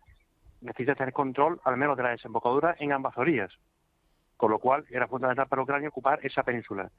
necesita 0.62 0.96
tener 0.96 1.14
control 1.14 1.60
al 1.64 1.78
menos 1.78 1.98
de 1.98 2.04
la 2.04 2.10
desembocadura 2.12 2.76
en 2.80 2.92
ambas 2.92 3.18
orillas. 3.18 3.52
Con 4.38 4.52
lo 4.52 4.60
cual, 4.60 4.86
era 4.90 5.08
fundamental 5.08 5.48
para 5.48 5.64
Ucrania 5.64 5.90
ocupar 5.90 6.20
esa 6.24 6.44
península 6.44 6.92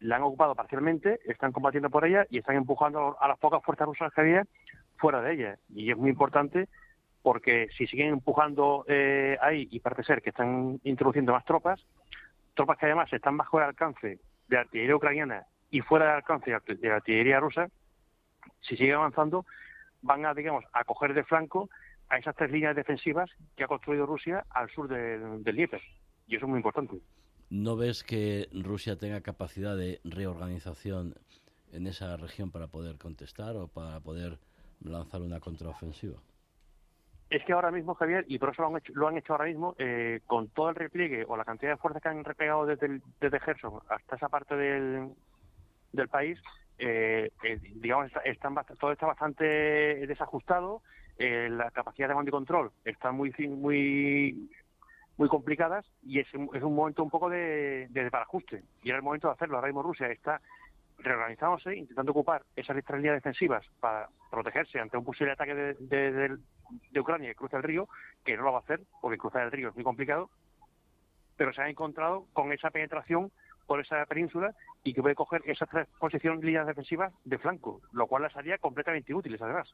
la 0.00 0.16
han 0.16 0.22
ocupado 0.22 0.54
parcialmente, 0.54 1.20
están 1.24 1.52
combatiendo 1.52 1.90
por 1.90 2.04
ella 2.04 2.26
y 2.30 2.38
están 2.38 2.56
empujando 2.56 3.16
a 3.20 3.28
las 3.28 3.38
pocas 3.38 3.62
fuerzas 3.62 3.86
rusas 3.86 4.12
que 4.12 4.20
había 4.20 4.46
fuera 4.96 5.20
de 5.20 5.32
ella. 5.32 5.58
Y 5.68 5.90
es 5.90 5.96
muy 5.96 6.10
importante 6.10 6.68
porque 7.22 7.68
si 7.76 7.86
siguen 7.86 8.08
empujando 8.08 8.84
eh, 8.88 9.36
ahí 9.40 9.68
y 9.70 9.80
parece 9.80 10.04
ser 10.04 10.22
que 10.22 10.30
están 10.30 10.80
introduciendo 10.84 11.32
más 11.32 11.44
tropas, 11.44 11.84
tropas 12.54 12.78
que 12.78 12.86
además 12.86 13.12
están 13.12 13.36
bajo 13.36 13.58
el 13.58 13.64
alcance 13.64 14.18
de 14.48 14.58
artillería 14.58 14.96
ucraniana 14.96 15.44
y 15.70 15.80
fuera 15.80 16.06
del 16.06 16.14
alcance 16.16 16.50
de 16.50 16.88
la 16.88 16.96
artillería 16.96 17.38
rusa, 17.38 17.68
si 18.60 18.76
siguen 18.76 18.96
avanzando, 18.96 19.44
van 20.02 20.24
a, 20.24 20.34
digamos, 20.34 20.64
a 20.72 20.84
coger 20.84 21.14
de 21.14 21.24
flanco 21.24 21.68
a 22.08 22.18
esas 22.18 22.34
tres 22.34 22.50
líneas 22.50 22.74
defensivas 22.74 23.30
que 23.56 23.64
ha 23.64 23.68
construido 23.68 24.06
Rusia 24.06 24.44
al 24.50 24.68
sur 24.70 24.88
del 24.88 25.44
Dnieper. 25.44 25.80
Y 26.26 26.36
eso 26.36 26.46
es 26.46 26.48
muy 26.48 26.58
importante. 26.58 26.96
¿No 27.50 27.76
ves 27.76 28.04
que 28.04 28.48
Rusia 28.52 28.96
tenga 28.96 29.20
capacidad 29.22 29.76
de 29.76 30.00
reorganización 30.04 31.14
en 31.72 31.86
esa 31.88 32.16
región 32.16 32.52
para 32.52 32.68
poder 32.68 32.96
contestar 32.96 33.56
o 33.56 33.66
para 33.66 33.98
poder 34.00 34.38
lanzar 34.80 35.20
una 35.20 35.40
contraofensiva? 35.40 36.16
Es 37.28 37.44
que 37.44 37.52
ahora 37.52 37.70
mismo, 37.70 37.94
Javier, 37.94 38.24
y 38.28 38.38
por 38.38 38.50
eso 38.50 38.62
lo 38.62 38.68
han 38.68 38.76
hecho, 38.76 38.92
lo 38.94 39.08
han 39.08 39.18
hecho 39.18 39.32
ahora 39.32 39.46
mismo, 39.46 39.74
eh, 39.78 40.20
con 40.26 40.48
todo 40.48 40.70
el 40.70 40.76
repliegue 40.76 41.24
o 41.26 41.36
la 41.36 41.44
cantidad 41.44 41.72
de 41.72 41.76
fuerzas 41.76 42.02
que 42.02 42.08
han 42.08 42.24
replegado 42.24 42.66
desde, 42.66 42.86
el, 42.86 43.02
desde 43.20 43.40
Gerson 43.40 43.80
hasta 43.88 44.16
esa 44.16 44.28
parte 44.28 44.56
del, 44.56 45.10
del 45.92 46.08
país, 46.08 46.40
eh, 46.78 47.30
eh, 47.42 47.58
digamos, 47.74 48.06
está, 48.06 48.20
están, 48.20 48.54
todo 48.78 48.92
está 48.92 49.06
bastante 49.06 49.44
desajustado, 49.44 50.82
eh, 51.18 51.48
la 51.50 51.70
capacidad 51.70 52.08
de 52.08 52.14
mando 52.14 52.30
y 52.30 52.32
control 52.32 52.70
está 52.84 53.12
muy, 53.12 53.30
muy, 53.48 54.50
muy 55.16 55.28
complicadas 55.28 55.84
y 56.02 56.20
es, 56.20 56.28
es 56.28 56.62
un 56.62 56.74
momento 56.74 57.02
un 57.02 57.10
poco 57.10 57.28
de, 57.28 57.88
de 57.90 58.10
parajuste. 58.10 58.62
Y 58.82 58.88
era 58.88 58.98
el 58.98 59.04
momento 59.04 59.28
de 59.28 59.34
hacerlo. 59.34 59.56
Ahora 59.56 59.68
mismo 59.68 59.82
Rusia 59.82 60.08
está 60.08 60.40
reorganizándose, 61.02 61.76
intentando 61.76 62.12
ocupar 62.12 62.44
esas 62.56 62.76
líneas 62.76 63.14
defensivas 63.14 63.64
para 63.80 64.08
protegerse 64.30 64.78
ante 64.78 64.96
un 64.96 65.04
posible 65.04 65.32
ataque 65.32 65.54
de, 65.54 65.74
de, 65.74 66.38
de, 66.90 67.00
Ucrania 67.00 67.30
que 67.30 67.34
cruza 67.34 67.56
el 67.56 67.62
río, 67.62 67.88
que 68.24 68.36
no 68.36 68.44
lo 68.44 68.52
va 68.52 68.58
a 68.58 68.62
hacer, 68.62 68.80
porque 69.00 69.18
cruzar 69.18 69.42
el 69.42 69.52
río 69.52 69.68
es 69.70 69.74
muy 69.74 69.84
complicado, 69.84 70.30
pero 71.36 71.52
se 71.52 71.62
ha 71.62 71.68
encontrado 71.68 72.26
con 72.32 72.52
esa 72.52 72.70
penetración 72.70 73.32
por 73.66 73.80
esa 73.80 74.04
península 74.06 74.54
y 74.82 74.92
que 74.92 75.00
puede 75.00 75.14
coger 75.14 75.42
esas 75.46 75.68
tres 75.68 75.86
posiciones 75.98 76.44
líneas 76.44 76.66
defensivas 76.66 77.12
de 77.24 77.38
flanco, 77.38 77.80
lo 77.92 78.06
cual 78.06 78.24
las 78.24 78.36
haría 78.36 78.58
completamente 78.58 79.14
útiles 79.14 79.40
además. 79.40 79.72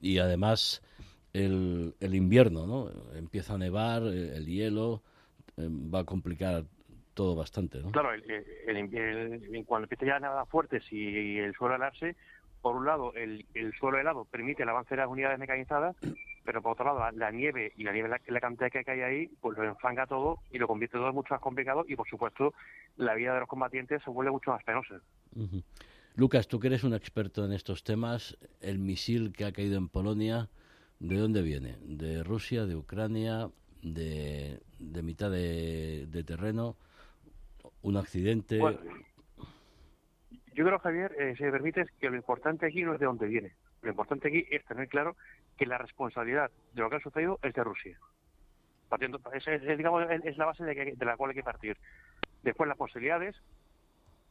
Y 0.00 0.18
además 0.18 0.82
el, 1.34 1.94
el 2.00 2.14
invierno, 2.14 2.66
¿no? 2.66 2.90
Empieza 3.14 3.54
a 3.54 3.58
nevar, 3.58 4.02
el, 4.02 4.46
hielo 4.46 5.02
eh, 5.56 5.68
va 5.68 6.00
a 6.00 6.04
complicar 6.04 6.64
todo 7.12 7.34
bastante, 7.34 7.82
¿no? 7.82 7.90
Claro, 7.90 8.12
el, 8.14 9.64
cuando 9.66 9.84
empieza 9.84 10.06
ya 10.06 10.16
a 10.16 10.20
nevar 10.20 10.46
fuerte, 10.46 10.80
si 10.80 11.38
el 11.38 11.52
suelo 11.54 11.74
helarse, 11.74 12.16
por 12.62 12.76
un 12.76 12.86
lado, 12.86 13.12
el, 13.14 13.44
suelo 13.78 13.98
helado 13.98 14.24
permite 14.24 14.62
el 14.62 14.68
avance 14.68 14.94
de 14.94 15.02
las 15.02 15.10
unidades 15.10 15.38
mecanizadas, 15.38 15.96
pero 16.44 16.62
por 16.62 16.72
otro 16.72 16.86
lado, 16.86 17.10
la, 17.16 17.30
nieve 17.30 17.72
y 17.76 17.84
la 17.84 17.92
nieve, 17.92 18.08
la, 18.08 18.20
la, 18.26 18.40
cantidad 18.40 18.70
que 18.70 18.90
hay 18.90 19.00
ahí, 19.00 19.26
pues 19.40 19.58
lo 19.58 19.64
enfanga 19.64 20.06
todo 20.06 20.38
y 20.50 20.58
lo 20.58 20.68
convierte 20.68 20.98
todo 20.98 21.12
mucho 21.12 21.34
más 21.34 21.40
complicado 21.40 21.84
y, 21.86 21.96
por 21.96 22.08
supuesto, 22.08 22.54
la 22.96 23.14
vida 23.14 23.34
de 23.34 23.40
los 23.40 23.48
combatientes 23.48 24.02
se 24.02 24.10
vuelve 24.10 24.30
mucho 24.30 24.52
más 24.52 24.62
penosa. 24.64 25.00
Lucas, 26.14 26.46
tú 26.46 26.60
que 26.60 26.68
eres 26.68 26.84
un 26.84 26.94
experto 26.94 27.44
en 27.44 27.52
estos 27.52 27.82
temas, 27.82 28.38
el 28.60 28.78
misil 28.78 29.32
que 29.32 29.44
ha 29.44 29.52
caído 29.52 29.76
en 29.76 29.88
Polonia, 29.88 30.48
¿de 30.98 31.16
dónde 31.16 31.42
viene? 31.42 31.76
¿De 31.82 32.22
Rusia, 32.22 32.66
de 32.66 32.76
Ucrania, 32.76 33.48
de, 33.82 34.60
de 34.78 35.02
mitad 35.02 35.30
de, 35.30 36.06
de 36.06 36.24
terreno? 36.24 36.76
¿Un 37.82 37.96
accidente? 37.96 38.60
Yo 40.54 40.64
creo, 40.64 40.78
Javier, 40.78 41.14
eh, 41.18 41.34
si 41.36 41.42
me 41.42 41.50
permites, 41.50 41.90
que 42.00 42.08
lo 42.08 42.16
importante 42.16 42.66
aquí 42.66 42.82
no 42.82 42.94
es 42.94 43.00
de 43.00 43.06
dónde 43.06 43.26
viene. 43.26 43.54
Lo 43.82 43.90
importante 43.90 44.28
aquí 44.28 44.46
es 44.50 44.64
tener 44.64 44.88
claro 44.88 45.16
que 45.58 45.66
la 45.66 45.78
responsabilidad 45.78 46.50
de 46.72 46.80
lo 46.80 46.88
que 46.88 46.96
ha 46.96 47.00
sucedido 47.00 47.38
es 47.42 47.52
de 47.52 47.64
Rusia. 47.64 47.98
Partiendo, 48.88 49.20
es, 49.32 49.76
digamos, 49.76 50.08
es 50.10 50.36
la 50.38 50.46
base 50.46 50.64
de, 50.64 50.96
la 51.04 51.16
cual 51.16 51.30
hay 51.30 51.36
que 51.36 51.42
partir. 51.42 51.76
Después, 52.42 52.68
las 52.68 52.78
posibilidades. 52.78 53.34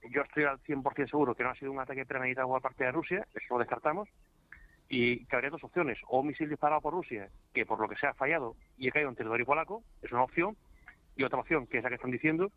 Yo 0.09 0.21
estoy 0.21 0.43
al 0.43 0.59
100% 0.59 1.09
seguro 1.09 1.35
que 1.35 1.43
no 1.43 1.49
ha 1.49 1.55
sido 1.55 1.71
un 1.71 1.79
ataque 1.79 2.05
premeditado 2.05 2.47
por 2.47 2.61
parte 2.61 2.83
de 2.83 2.91
Rusia, 2.91 3.25
eso 3.33 3.53
lo 3.53 3.59
descartamos. 3.59 4.09
Y 4.89 5.25
que 5.25 5.35
habría 5.35 5.49
dos 5.49 5.63
opciones: 5.63 5.97
o 6.07 6.19
un 6.19 6.27
misil 6.27 6.49
disparado 6.49 6.81
por 6.81 6.93
Rusia, 6.93 7.29
que 7.53 7.65
por 7.65 7.79
lo 7.79 7.87
que 7.87 7.95
sea 7.95 8.11
ha 8.11 8.13
fallado 8.13 8.55
y 8.77 8.89
ha 8.89 8.91
caído 8.91 9.09
en 9.09 9.15
territorio 9.15 9.45
polaco, 9.45 9.83
es 10.01 10.11
una 10.11 10.23
opción. 10.23 10.55
Y 11.15 11.23
otra 11.23 11.39
opción, 11.39 11.67
que 11.67 11.77
es 11.77 11.83
la 11.83 11.89
que 11.89 11.95
están 11.95 12.11
diciendo, 12.11 12.51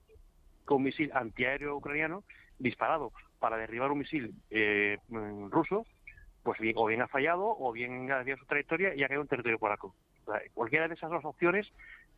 que 0.67 0.75
un 0.75 0.83
misil 0.83 1.11
antiaéreo 1.15 1.77
ucraniano 1.77 2.25
disparado 2.59 3.13
para 3.39 3.57
derribar 3.57 3.91
un 3.91 3.99
misil 3.99 4.35
eh, 4.51 4.99
mm, 5.09 5.51
ruso, 5.51 5.87
pues 6.43 6.59
bien, 6.59 6.75
o 6.77 6.87
bien 6.87 7.03
ha 7.03 7.09
fallado 7.09 7.45
o 7.45 7.73
bien 7.73 8.11
ha 8.11 8.19
desviado 8.19 8.41
su 8.41 8.47
trayectoria 8.47 8.95
y 8.95 9.03
ha 9.03 9.09
caído 9.09 9.23
en 9.23 9.29
territorio 9.29 9.59
polaco. 9.59 9.95
cualquiera 10.55 10.89
de 10.89 10.95
esas 10.95 11.11
dos 11.11 11.25
opciones 11.25 11.71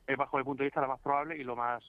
es 0.07 0.17
bajo 0.17 0.39
el 0.39 0.45
punto 0.45 0.63
de 0.63 0.69
vista 0.69 0.81
la 0.81 0.87
más 0.87 1.01
probable 1.01 1.37
y 1.37 1.45
lo 1.45 1.57
más 1.57 1.83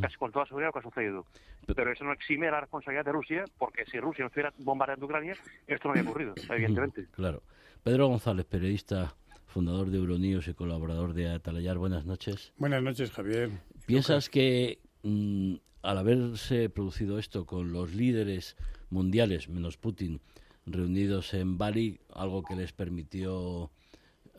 casi 0.00 0.16
con 0.16 0.32
toda 0.32 0.46
seguridad 0.46 0.68
lo 0.68 0.72
que 0.72 0.78
ha 0.78 0.82
sucedido. 0.82 1.26
Pero 1.66 1.92
eso 1.92 2.04
no 2.04 2.12
exime 2.12 2.50
la 2.50 2.60
responsabilidad 2.60 3.04
de 3.04 3.12
Rusia, 3.12 3.44
porque 3.58 3.84
si 3.86 3.98
Rusia 4.00 4.24
no 4.24 4.28
estuviera 4.28 4.52
bombardeando 4.58 5.06
Ucrania, 5.06 5.36
esto 5.66 5.88
no 5.88 5.92
habría 5.92 6.08
ocurrido, 6.08 6.34
evidentemente. 6.50 7.06
Claro. 7.12 7.42
Pedro 7.82 8.08
González, 8.08 8.44
periodista, 8.46 9.14
fundador 9.46 9.88
de 9.90 9.98
Euronews 9.98 10.48
y 10.48 10.54
colaborador 10.54 11.14
de 11.14 11.28
Atalayar, 11.28 11.78
buenas 11.78 12.04
noches. 12.04 12.52
Buenas 12.56 12.82
noches, 12.82 13.10
Javier. 13.12 13.50
¿Piensas 13.86 14.28
que 14.28 14.78
mm, 15.02 15.54
al 15.82 15.98
haberse 15.98 16.68
producido 16.70 17.18
esto 17.18 17.46
con 17.46 17.72
los 17.72 17.94
líderes 17.94 18.56
mundiales, 18.90 19.48
menos 19.48 19.76
Putin, 19.76 20.20
reunidos 20.66 21.34
en 21.34 21.58
Bali, 21.58 22.00
algo 22.12 22.42
que 22.42 22.56
les 22.56 22.72
permitió 22.72 23.70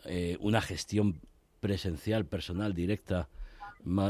eh, 0.05 0.37
una 0.39 0.61
gestión 0.61 1.21
presencial, 1.59 2.25
personal, 2.25 2.73
directa, 2.73 3.29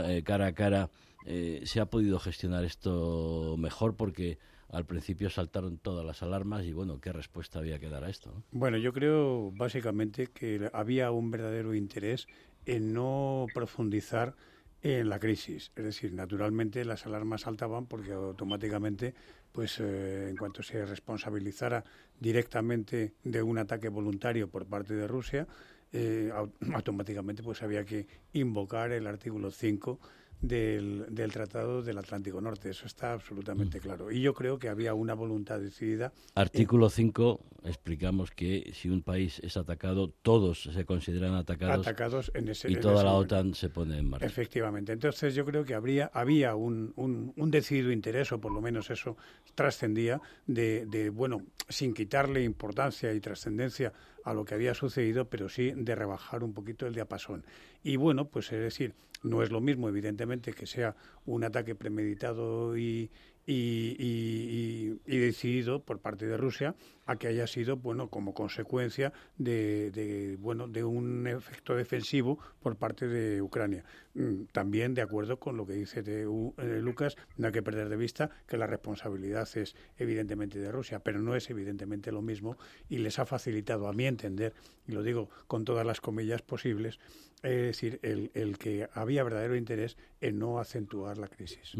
eh, 0.06 0.24
cara 0.26 0.48
a 0.48 0.54
cara, 0.54 0.90
eh, 1.32 1.62
se 1.66 1.80
ha 1.80 1.86
podido 1.86 2.18
gestionar 2.18 2.66
esto 2.66 3.56
mejor 3.56 3.96
porque 3.96 4.40
al 4.68 4.88
principio 4.88 5.30
saltaron 5.30 5.78
todas 5.78 6.04
las 6.04 6.24
alarmas 6.24 6.66
y 6.66 6.74
bueno, 6.74 7.00
¿qué 7.00 7.14
respuesta 7.14 7.60
había 7.60 7.78
que 7.78 7.88
dar 7.88 8.04
a 8.04 8.10
esto? 8.10 8.44
Bueno, 8.52 8.78
yo 8.78 8.92
creo 8.94 9.52
básicamente 9.52 10.28
que 10.28 10.72
había 10.74 11.12
un 11.12 11.30
verdadero 11.30 11.76
interés 11.76 12.28
en 12.66 12.94
no 12.94 13.46
profundizar 13.54 14.36
en 14.82 15.08
la 15.08 15.20
crisis. 15.20 15.72
Es 15.76 15.84
decir, 15.84 16.14
naturalmente 16.14 16.84
las 16.84 17.06
alarmas 17.06 17.42
saltaban 17.42 17.86
porque 17.86 18.14
automáticamente, 18.14 19.14
pues 19.52 19.80
eh, 19.80 20.30
en 20.32 20.36
cuanto 20.36 20.64
se 20.64 20.84
responsabilizara 20.84 21.84
directamente 22.20 23.14
de 23.24 23.44
un 23.44 23.60
ataque 23.60 23.90
voluntario 23.90 24.50
por 24.50 24.66
parte 24.66 24.96
de 24.96 25.08
Rusia, 25.08 25.48
eh, 25.92 26.32
automáticamente 26.74 27.44
pues 27.44 27.62
había 27.62 27.86
que 27.86 28.08
invocar 28.34 28.92
el 28.94 29.06
artículo 29.06 29.52
5 29.52 30.00
del, 30.42 31.06
del, 31.10 31.32
Tratado 31.32 31.82
del 31.82 31.98
Atlántico 31.98 32.40
Norte. 32.42 32.70
Eso 32.70 32.86
está 32.86 33.14
absolutamente 33.14 33.80
mm. 33.80 33.82
claro. 33.82 34.12
Y 34.12 34.22
yo 34.22 34.34
creo 34.34 34.58
que 34.58 34.70
había 34.70 34.94
una 34.94 35.14
voluntad 35.14 35.60
decidida. 35.60 36.14
Artículo 36.36 36.90
5, 36.90 37.40
explicamos 37.66 38.32
que 38.32 38.72
si 38.74 38.90
un 38.90 39.02
país 39.02 39.40
es 39.44 39.58
atacado, 39.58 40.10
todos 40.22 40.64
se 40.64 40.86
consideran 40.86 41.34
atacados. 41.34 41.86
Atacados 41.86 42.32
en 42.34 42.50
ese 42.50 42.72
Y 42.72 42.76
toda 42.78 43.04
la 43.04 43.14
OTAN 43.14 43.54
se 43.54 43.70
pone 43.70 43.98
en 43.98 44.10
marcha. 44.10 44.26
Efectivamente. 44.26 44.94
Entonces 44.94 45.36
yo 45.36 45.46
creo 45.46 45.66
que 45.66 45.74
habría, 45.74 46.10
había 46.14 46.56
un, 46.56 46.94
un, 46.96 47.34
un 47.36 47.52
decidido 47.52 47.92
interés, 47.92 48.32
o 48.32 48.40
por 48.40 48.52
lo 48.52 48.62
menos 48.62 48.90
eso 48.90 49.18
trascendía, 49.56 50.22
de, 50.48 50.86
de, 50.86 51.10
bueno, 51.10 51.44
sin 51.68 51.94
quitarle 51.94 52.44
importancia 52.44 53.14
y 53.14 53.20
trascendencia 53.20 53.94
a 54.24 54.34
lo 54.34 54.46
que 54.46 54.56
había 54.56 54.74
sucedido, 54.74 55.30
pero 55.30 55.50
sí 55.50 55.72
de 55.76 55.96
rebajar 55.96 56.44
un 56.44 56.54
poquito 56.54 56.86
el 56.88 56.94
diapasón. 56.94 57.46
Y 57.84 57.96
bueno, 57.96 58.30
pues 58.30 58.52
es 58.52 58.60
decir, 58.60 58.94
no 59.24 59.44
es 59.44 59.52
lo 59.52 59.62
mismo, 59.62 59.90
evidentemente, 59.90 60.54
que 60.54 60.66
sea 60.66 60.96
un 61.26 61.44
ataque 61.44 61.76
premeditado 61.76 62.78
y, 62.78 63.12
y, 63.52 65.00
decidido 65.06 65.84
por 65.84 66.00
parte 66.00 66.26
de 66.26 66.38
Rusia 66.38 66.76
a 67.06 67.16
que 67.18 67.28
haya 67.28 67.48
sido 67.48 67.78
bueno 67.78 68.10
como 68.10 68.34
consecuencia 68.34 69.12
de, 69.38 70.38
bueno 70.40 70.68
de 70.68 70.84
un 70.84 71.28
efecto 71.28 71.76
defensivo 71.76 72.40
por 72.62 72.78
parte 72.78 73.08
de 73.08 73.42
Ucrania. 73.42 73.84
Mm, 74.14 74.46
también 74.52 74.94
de 74.94 75.02
acuerdo 75.02 75.40
con 75.40 75.58
lo 75.58 75.66
que 75.66 75.74
dice 75.74 76.02
de, 76.04 76.24
eh, 76.24 76.80
Lucas 76.82 77.16
no 77.38 77.48
hay 77.48 77.54
que 77.54 77.64
perder 77.64 77.90
de 77.90 77.96
vista 77.96 78.30
que 78.48 78.58
la 78.58 78.68
responsabilidad 78.68 79.48
es 79.56 79.76
evidentemente 79.98 80.60
de 80.60 80.72
Rusia 80.72 81.00
pero 81.00 81.20
no 81.20 81.36
es 81.36 81.50
evidentemente 81.50 82.12
lo 82.12 82.22
mismo 82.22 82.58
y 82.90 82.98
les 82.98 83.20
ha 83.20 83.26
facilitado 83.26 83.88
a 83.88 83.94
mi 83.94 84.06
entender 84.06 84.54
y 84.88 84.94
lo 84.94 85.04
digo 85.04 85.30
con 85.48 85.66
todas 85.66 85.86
las 85.86 86.02
comillas 86.02 86.42
posibles 86.42 87.00
es 87.44 87.62
decir, 87.62 88.00
el, 88.04 88.32
el, 88.34 88.58
que 88.58 88.88
había 88.94 89.24
verdadero 89.24 89.56
interés 89.56 89.98
en 90.22 90.40
no 90.40 90.60
acentuar 90.60 91.18
la 91.18 91.28
crisis. 91.28 91.74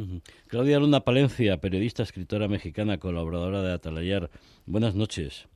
Claudia 0.48 0.80
Luna 0.80 1.02
Palencia, 1.02 1.58
periodista, 1.58 2.04
escritora 2.04 2.48
mexicana, 2.48 2.98
colaboradora 2.98 3.62
de 3.62 3.74
Atalayar. 3.74 4.30
Buenas 4.66 4.96
noches. 4.96 5.48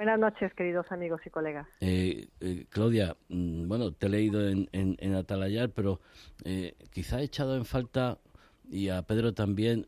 Buenas 0.00 0.18
noches, 0.18 0.54
queridos 0.54 0.90
amigos 0.90 1.20
y 1.26 1.30
colegas. 1.30 1.66
Eh, 1.80 2.28
eh, 2.40 2.64
Claudia, 2.70 3.16
mm, 3.28 3.68
bueno, 3.68 3.92
te 3.92 4.06
he 4.06 4.08
leído 4.08 4.48
en, 4.48 4.66
en, 4.72 5.14
Atalayar, 5.14 5.68
pero 5.70 6.00
eh, 6.44 6.74
quizá 6.90 7.20
he 7.20 7.24
echado 7.24 7.54
en 7.54 7.66
falta, 7.66 8.16
y 8.70 8.88
a 8.88 9.02
Pedro 9.02 9.34
también, 9.34 9.84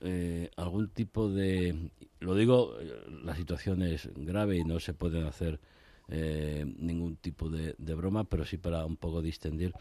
algún 0.56 0.88
tipo 0.88 1.30
de... 1.30 1.90
Lo 2.20 2.34
digo, 2.34 2.76
la 3.24 3.34
situación 3.36 3.80
es 3.80 4.10
grave 4.14 4.58
y 4.58 4.64
no 4.64 4.80
se 4.80 4.92
pueden 4.92 5.24
hacer 5.24 5.60
eh, 6.14 6.66
ningún 6.76 7.16
tipo 7.16 7.48
de, 7.48 7.94
broma, 7.94 8.24
pero 8.24 8.44
sí 8.44 8.58
para 8.58 8.84
un 8.84 8.96
poco 8.98 9.22
distendir. 9.22 9.72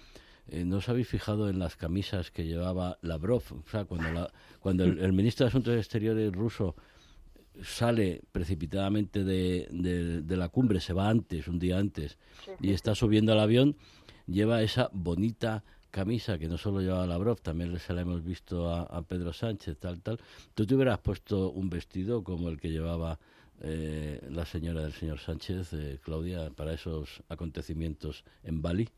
Eh, 0.48 0.64
¿No 0.64 0.78
os 0.78 0.88
habéis 0.88 1.10
fijado 1.10 1.50
en 1.50 1.60
las 1.60 1.76
camisas 1.76 2.32
que 2.32 2.46
llevaba 2.46 2.98
Lavrov? 3.02 3.44
O 3.52 3.70
sea, 3.70 3.84
cuando, 3.84 4.32
cuando 4.62 4.86
el, 4.86 5.12
ministro 5.12 5.44
de 5.44 5.50
Asuntos 5.50 5.76
Exteriores 5.76 6.32
ruso 6.32 6.76
sale 7.62 8.22
precipitadamente 8.32 9.26
de, 9.26 9.68
de, 10.24 10.38
la 10.38 10.48
cumbre, 10.48 10.80
se 10.80 10.94
va 10.94 11.10
antes, 11.10 11.50
un 11.50 11.60
día 11.60 11.78
antes, 11.78 12.18
y 12.62 12.72
está 12.72 12.96
subiendo 12.96 13.34
al 13.34 13.40
avión, 13.42 13.76
lleva 14.26 14.64
esa 14.64 14.90
bonita 14.94 15.66
camisa 15.92 16.38
que 16.38 16.48
no 16.48 16.58
solo 16.58 16.80
llevaba 16.80 17.06
Lavrov, 17.08 17.42
también 17.42 17.78
se 17.78 17.94
la 17.94 18.02
hemos 18.02 18.24
visto 18.24 18.74
a, 18.74 18.84
a 18.84 19.02
Pedro 19.02 19.34
Sánchez, 19.34 19.78
tal, 19.80 20.00
tal. 20.00 20.18
Tú 20.56 20.66
te 20.66 20.76
hubieras 20.76 21.00
puesto 21.00 21.52
un 21.52 21.70
vestido 21.70 22.24
como 22.24 22.48
el 22.48 22.58
que 22.58 22.72
llevaba 22.72 23.20
eh, 23.64 24.20
la 24.30 24.46
señora 24.46 24.82
del 24.82 24.94
señor 24.94 25.20
Sánchez, 25.20 25.74
eh, 25.74 26.00
Claudia, 26.04 26.50
para 26.56 26.74
esos 26.74 27.24
acontecimientos 27.30 28.26
en 28.44 28.62
Bali? 28.62 28.90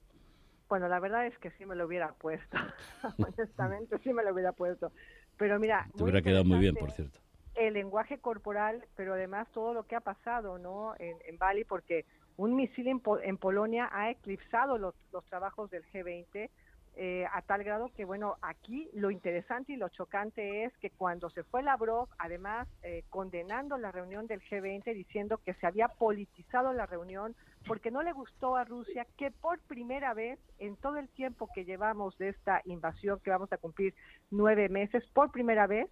Bueno, 0.69 0.87
la 0.87 0.99
verdad 0.99 1.27
es 1.27 1.37
que 1.39 1.51
sí 1.51 1.65
me 1.65 1.75
lo 1.75 1.85
hubiera 1.85 2.13
puesto. 2.13 2.57
Honestamente, 3.17 3.97
sí 3.99 4.13
me 4.13 4.23
lo 4.23 4.33
hubiera 4.33 4.53
puesto. 4.53 4.91
Pero 5.37 5.59
mira. 5.59 5.87
Te 5.95 6.03
hubiera 6.03 6.21
quedado 6.21 6.45
muy 6.45 6.59
bien, 6.59 6.75
por 6.75 6.91
cierto. 6.91 7.19
El 7.55 7.75
lenguaje 7.75 8.17
corporal, 8.17 8.83
pero 8.95 9.13
además 9.13 9.47
todo 9.51 9.73
lo 9.73 9.83
que 9.83 9.95
ha 9.95 10.01
pasado, 10.01 10.57
¿no? 10.57 10.95
En, 10.97 11.17
en 11.27 11.37
Bali, 11.37 11.63
porque 11.63 12.05
un 12.37 12.55
misil 12.55 12.87
en, 12.87 13.01
en 13.23 13.37
Polonia 13.37 13.89
ha 13.91 14.09
eclipsado 14.09 14.77
los, 14.77 14.95
los 15.11 15.23
trabajos 15.25 15.69
del 15.69 15.83
G20 15.91 16.49
eh, 16.95 17.25
a 17.33 17.41
tal 17.41 17.63
grado 17.63 17.89
que, 17.95 18.05
bueno, 18.05 18.35
aquí 18.41 18.87
lo 18.93 19.09
interesante 19.09 19.73
y 19.73 19.77
lo 19.77 19.89
chocante 19.89 20.63
es 20.63 20.77
que 20.77 20.91
cuando 20.91 21.29
se 21.31 21.43
fue 21.43 21.63
Lavrov, 21.63 22.07
además 22.19 22.67
eh, 22.83 23.03
condenando 23.09 23.77
la 23.77 23.91
reunión 23.91 24.27
del 24.27 24.41
G20, 24.41 24.93
diciendo 24.93 25.39
que 25.43 25.55
se 25.55 25.65
había 25.65 25.87
politizado 25.87 26.71
la 26.71 26.85
reunión, 26.85 27.35
porque 27.65 27.89
no 27.89 28.03
le 28.03 28.11
gustó 28.11 28.55
a 28.55 28.63
Rusia 28.63 29.07
que 29.17 29.31
por 29.31 29.59
primera 29.61 30.13
vez 30.13 30.39
en 30.59 30.75
todo 30.75 30.97
el 30.97 31.09
tiempo 31.09 31.49
que 31.55 31.65
llevamos 31.65 32.15
de 32.19 32.29
esta 32.29 32.61
invasión, 32.65 33.19
que 33.23 33.31
vamos 33.31 33.51
a 33.51 33.57
cumplir 33.57 33.95
nueve 34.29 34.69
meses, 34.69 35.03
por 35.13 35.31
primera 35.31 35.65
vez, 35.65 35.89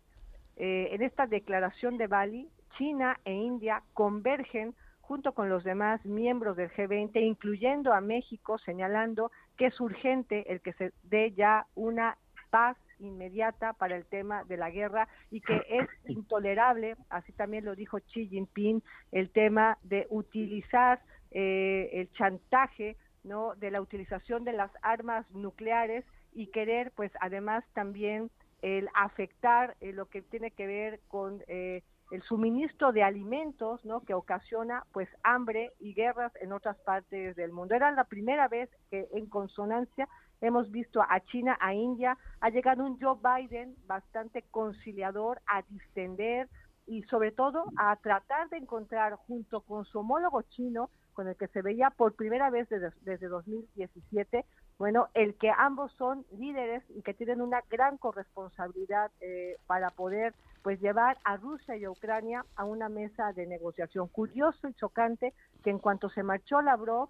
eh, 0.58 0.90
en 0.92 1.02
esta 1.02 1.26
declaración 1.26 1.98
de 1.98 2.08
Bali, 2.08 2.50
China 2.78 3.20
e 3.26 3.34
India 3.34 3.82
convergen 3.94 4.76
junto 5.12 5.34
con 5.34 5.50
los 5.50 5.66
demás 5.66 6.06
miembros 6.06 6.56
del 6.56 6.72
G20, 6.72 7.22
incluyendo 7.22 7.92
a 7.92 8.00
México, 8.00 8.58
señalando 8.60 9.30
que 9.58 9.66
es 9.66 9.78
urgente 9.82 10.50
el 10.50 10.62
que 10.62 10.72
se 10.72 10.94
dé 11.04 11.34
ya 11.34 11.68
una 11.76 12.18
paz 12.50 12.78
inmediata 12.98 13.74
para 13.74 13.98
el 13.98 14.06
tema 14.06 14.46
de 14.46 14.56
la 14.56 14.70
guerra 14.70 15.10
y 15.30 15.42
que 15.42 15.66
es 15.70 15.90
intolerable, 16.08 16.96
así 17.10 17.34
también 17.34 17.66
lo 17.66 17.76
dijo 17.76 18.00
Xi 18.00 18.30
Jinping, 18.30 18.82
el 19.12 19.30
tema 19.32 19.78
de 19.84 20.08
utilizar 20.10 21.02
eh, 21.32 21.90
el 21.92 22.10
chantaje, 22.14 22.96
no, 23.26 23.56
de 23.56 23.70
la 23.70 23.82
utilización 23.82 24.46
de 24.46 24.54
las 24.54 24.72
armas 24.82 25.30
nucleares 25.32 26.06
y 26.32 26.48
querer, 26.48 26.94
pues, 26.96 27.12
además 27.20 27.66
también 27.74 28.32
el 28.62 28.88
afectar 28.94 29.76
eh, 29.82 29.92
lo 29.92 30.06
que 30.06 30.22
tiene 30.22 30.52
que 30.52 30.68
ver 30.68 31.02
con 31.10 31.44
eh, 31.48 31.84
el 32.12 32.22
suministro 32.24 32.92
de 32.92 33.04
alimentos, 33.04 33.84
¿no? 33.86 34.02
Que 34.02 34.14
ocasiona, 34.14 34.84
pues, 34.92 35.10
hambre 35.24 35.72
y 35.80 35.94
guerras 35.94 36.34
en 36.42 36.52
otras 36.52 36.78
partes 36.80 37.36
del 37.36 37.52
mundo. 37.52 37.74
Era 37.74 37.92
la 37.92 38.04
primera 38.04 38.48
vez 38.48 38.70
que, 38.90 39.08
en 39.14 39.28
consonancia, 39.28 40.08
hemos 40.42 40.70
visto 40.72 41.02
a 41.02 41.20
China, 41.22 41.58
a 41.62 41.74
India, 41.74 42.18
ha 42.42 42.50
llegado 42.50 42.84
un 42.84 43.00
Joe 43.00 43.18
Biden 43.24 43.76
bastante 43.88 44.44
conciliador 44.52 45.42
a 45.48 45.62
distender 45.70 46.50
y, 46.86 47.04
sobre 47.04 47.32
todo, 47.32 47.66
a 47.78 47.96
tratar 47.96 48.50
de 48.50 48.58
encontrar, 48.58 49.16
junto 49.16 49.62
con 49.62 49.86
su 49.86 50.00
homólogo 50.00 50.42
chino, 50.42 50.90
con 51.14 51.28
el 51.28 51.36
que 51.36 51.48
se 51.48 51.62
veía 51.62 51.92
por 51.92 52.16
primera 52.16 52.50
vez 52.50 52.68
desde, 52.70 52.92
desde 53.02 53.28
2017, 53.28 54.46
bueno, 54.78 55.10
el 55.14 55.36
que 55.36 55.52
ambos 55.56 55.92
son 55.94 56.26
líderes 56.32 56.84
y 56.90 57.04
que 57.04 57.14
tienen 57.14 57.42
una 57.42 57.62
gran 57.70 57.98
corresponsabilidad 57.98 59.12
eh, 59.22 59.58
para 59.68 59.92
poder 59.92 60.34
pues 60.64 60.80
llevar 60.80 61.18
a 61.24 61.38
Rusia 61.38 61.76
y 61.76 61.86
a 61.86 61.92
Ucrania 61.92 62.46
a 62.56 62.66
una 62.66 62.90
mesa 62.90 63.34
de 63.34 63.48
negociación. 63.48 64.08
Curioso 64.08 64.68
y 64.68 64.74
chocante 64.74 65.34
que 65.64 65.70
en 65.70 65.80
cuanto 65.80 66.10
se 66.10 66.24
marchó 66.24 66.62
Lavrov, 66.62 67.10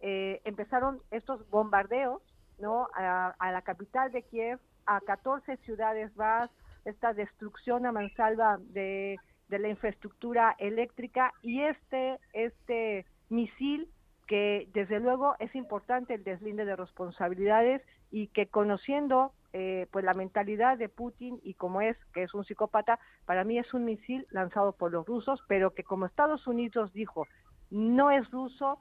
eh, 0.00 0.40
empezaron 0.44 1.00
estos 1.10 1.48
bombardeos 1.50 2.22
no 2.58 2.88
a, 2.94 3.34
la 3.52 3.62
capital 3.62 4.12
de 4.12 4.22
Kiev, 4.22 4.58
a 4.86 5.00
14 5.00 5.56
ciudades 5.58 6.14
más, 6.16 6.50
esta 6.84 7.14
destrucción 7.14 7.86
a 7.86 7.92
mansalva 7.92 8.58
de, 8.58 9.18
de 9.48 9.58
la 9.58 9.68
infraestructura 9.68 10.54
eléctrica 10.58 11.32
y 11.42 11.62
este, 11.62 12.18
este 12.32 13.06
misil 13.30 13.88
que 14.26 14.68
desde 14.72 15.00
luego 15.00 15.34
es 15.38 15.54
importante 15.54 16.14
el 16.14 16.24
deslinde 16.24 16.64
de 16.64 16.76
responsabilidades 16.76 17.82
y 18.10 18.28
que 18.28 18.46
conociendo 18.46 19.32
eh, 19.52 19.88
pues 19.90 20.04
la 20.04 20.14
mentalidad 20.14 20.78
de 20.78 20.88
Putin 20.88 21.40
y 21.42 21.54
como 21.54 21.80
es 21.80 21.96
que 22.12 22.22
es 22.22 22.34
un 22.34 22.44
psicópata, 22.44 22.98
para 23.24 23.44
mí 23.44 23.58
es 23.58 23.72
un 23.74 23.84
misil 23.84 24.26
lanzado 24.30 24.72
por 24.72 24.92
los 24.92 25.06
rusos, 25.06 25.40
pero 25.48 25.74
que 25.74 25.84
como 25.84 26.06
Estados 26.06 26.46
Unidos 26.46 26.92
dijo, 26.92 27.26
no 27.70 28.10
es 28.10 28.30
ruso, 28.30 28.80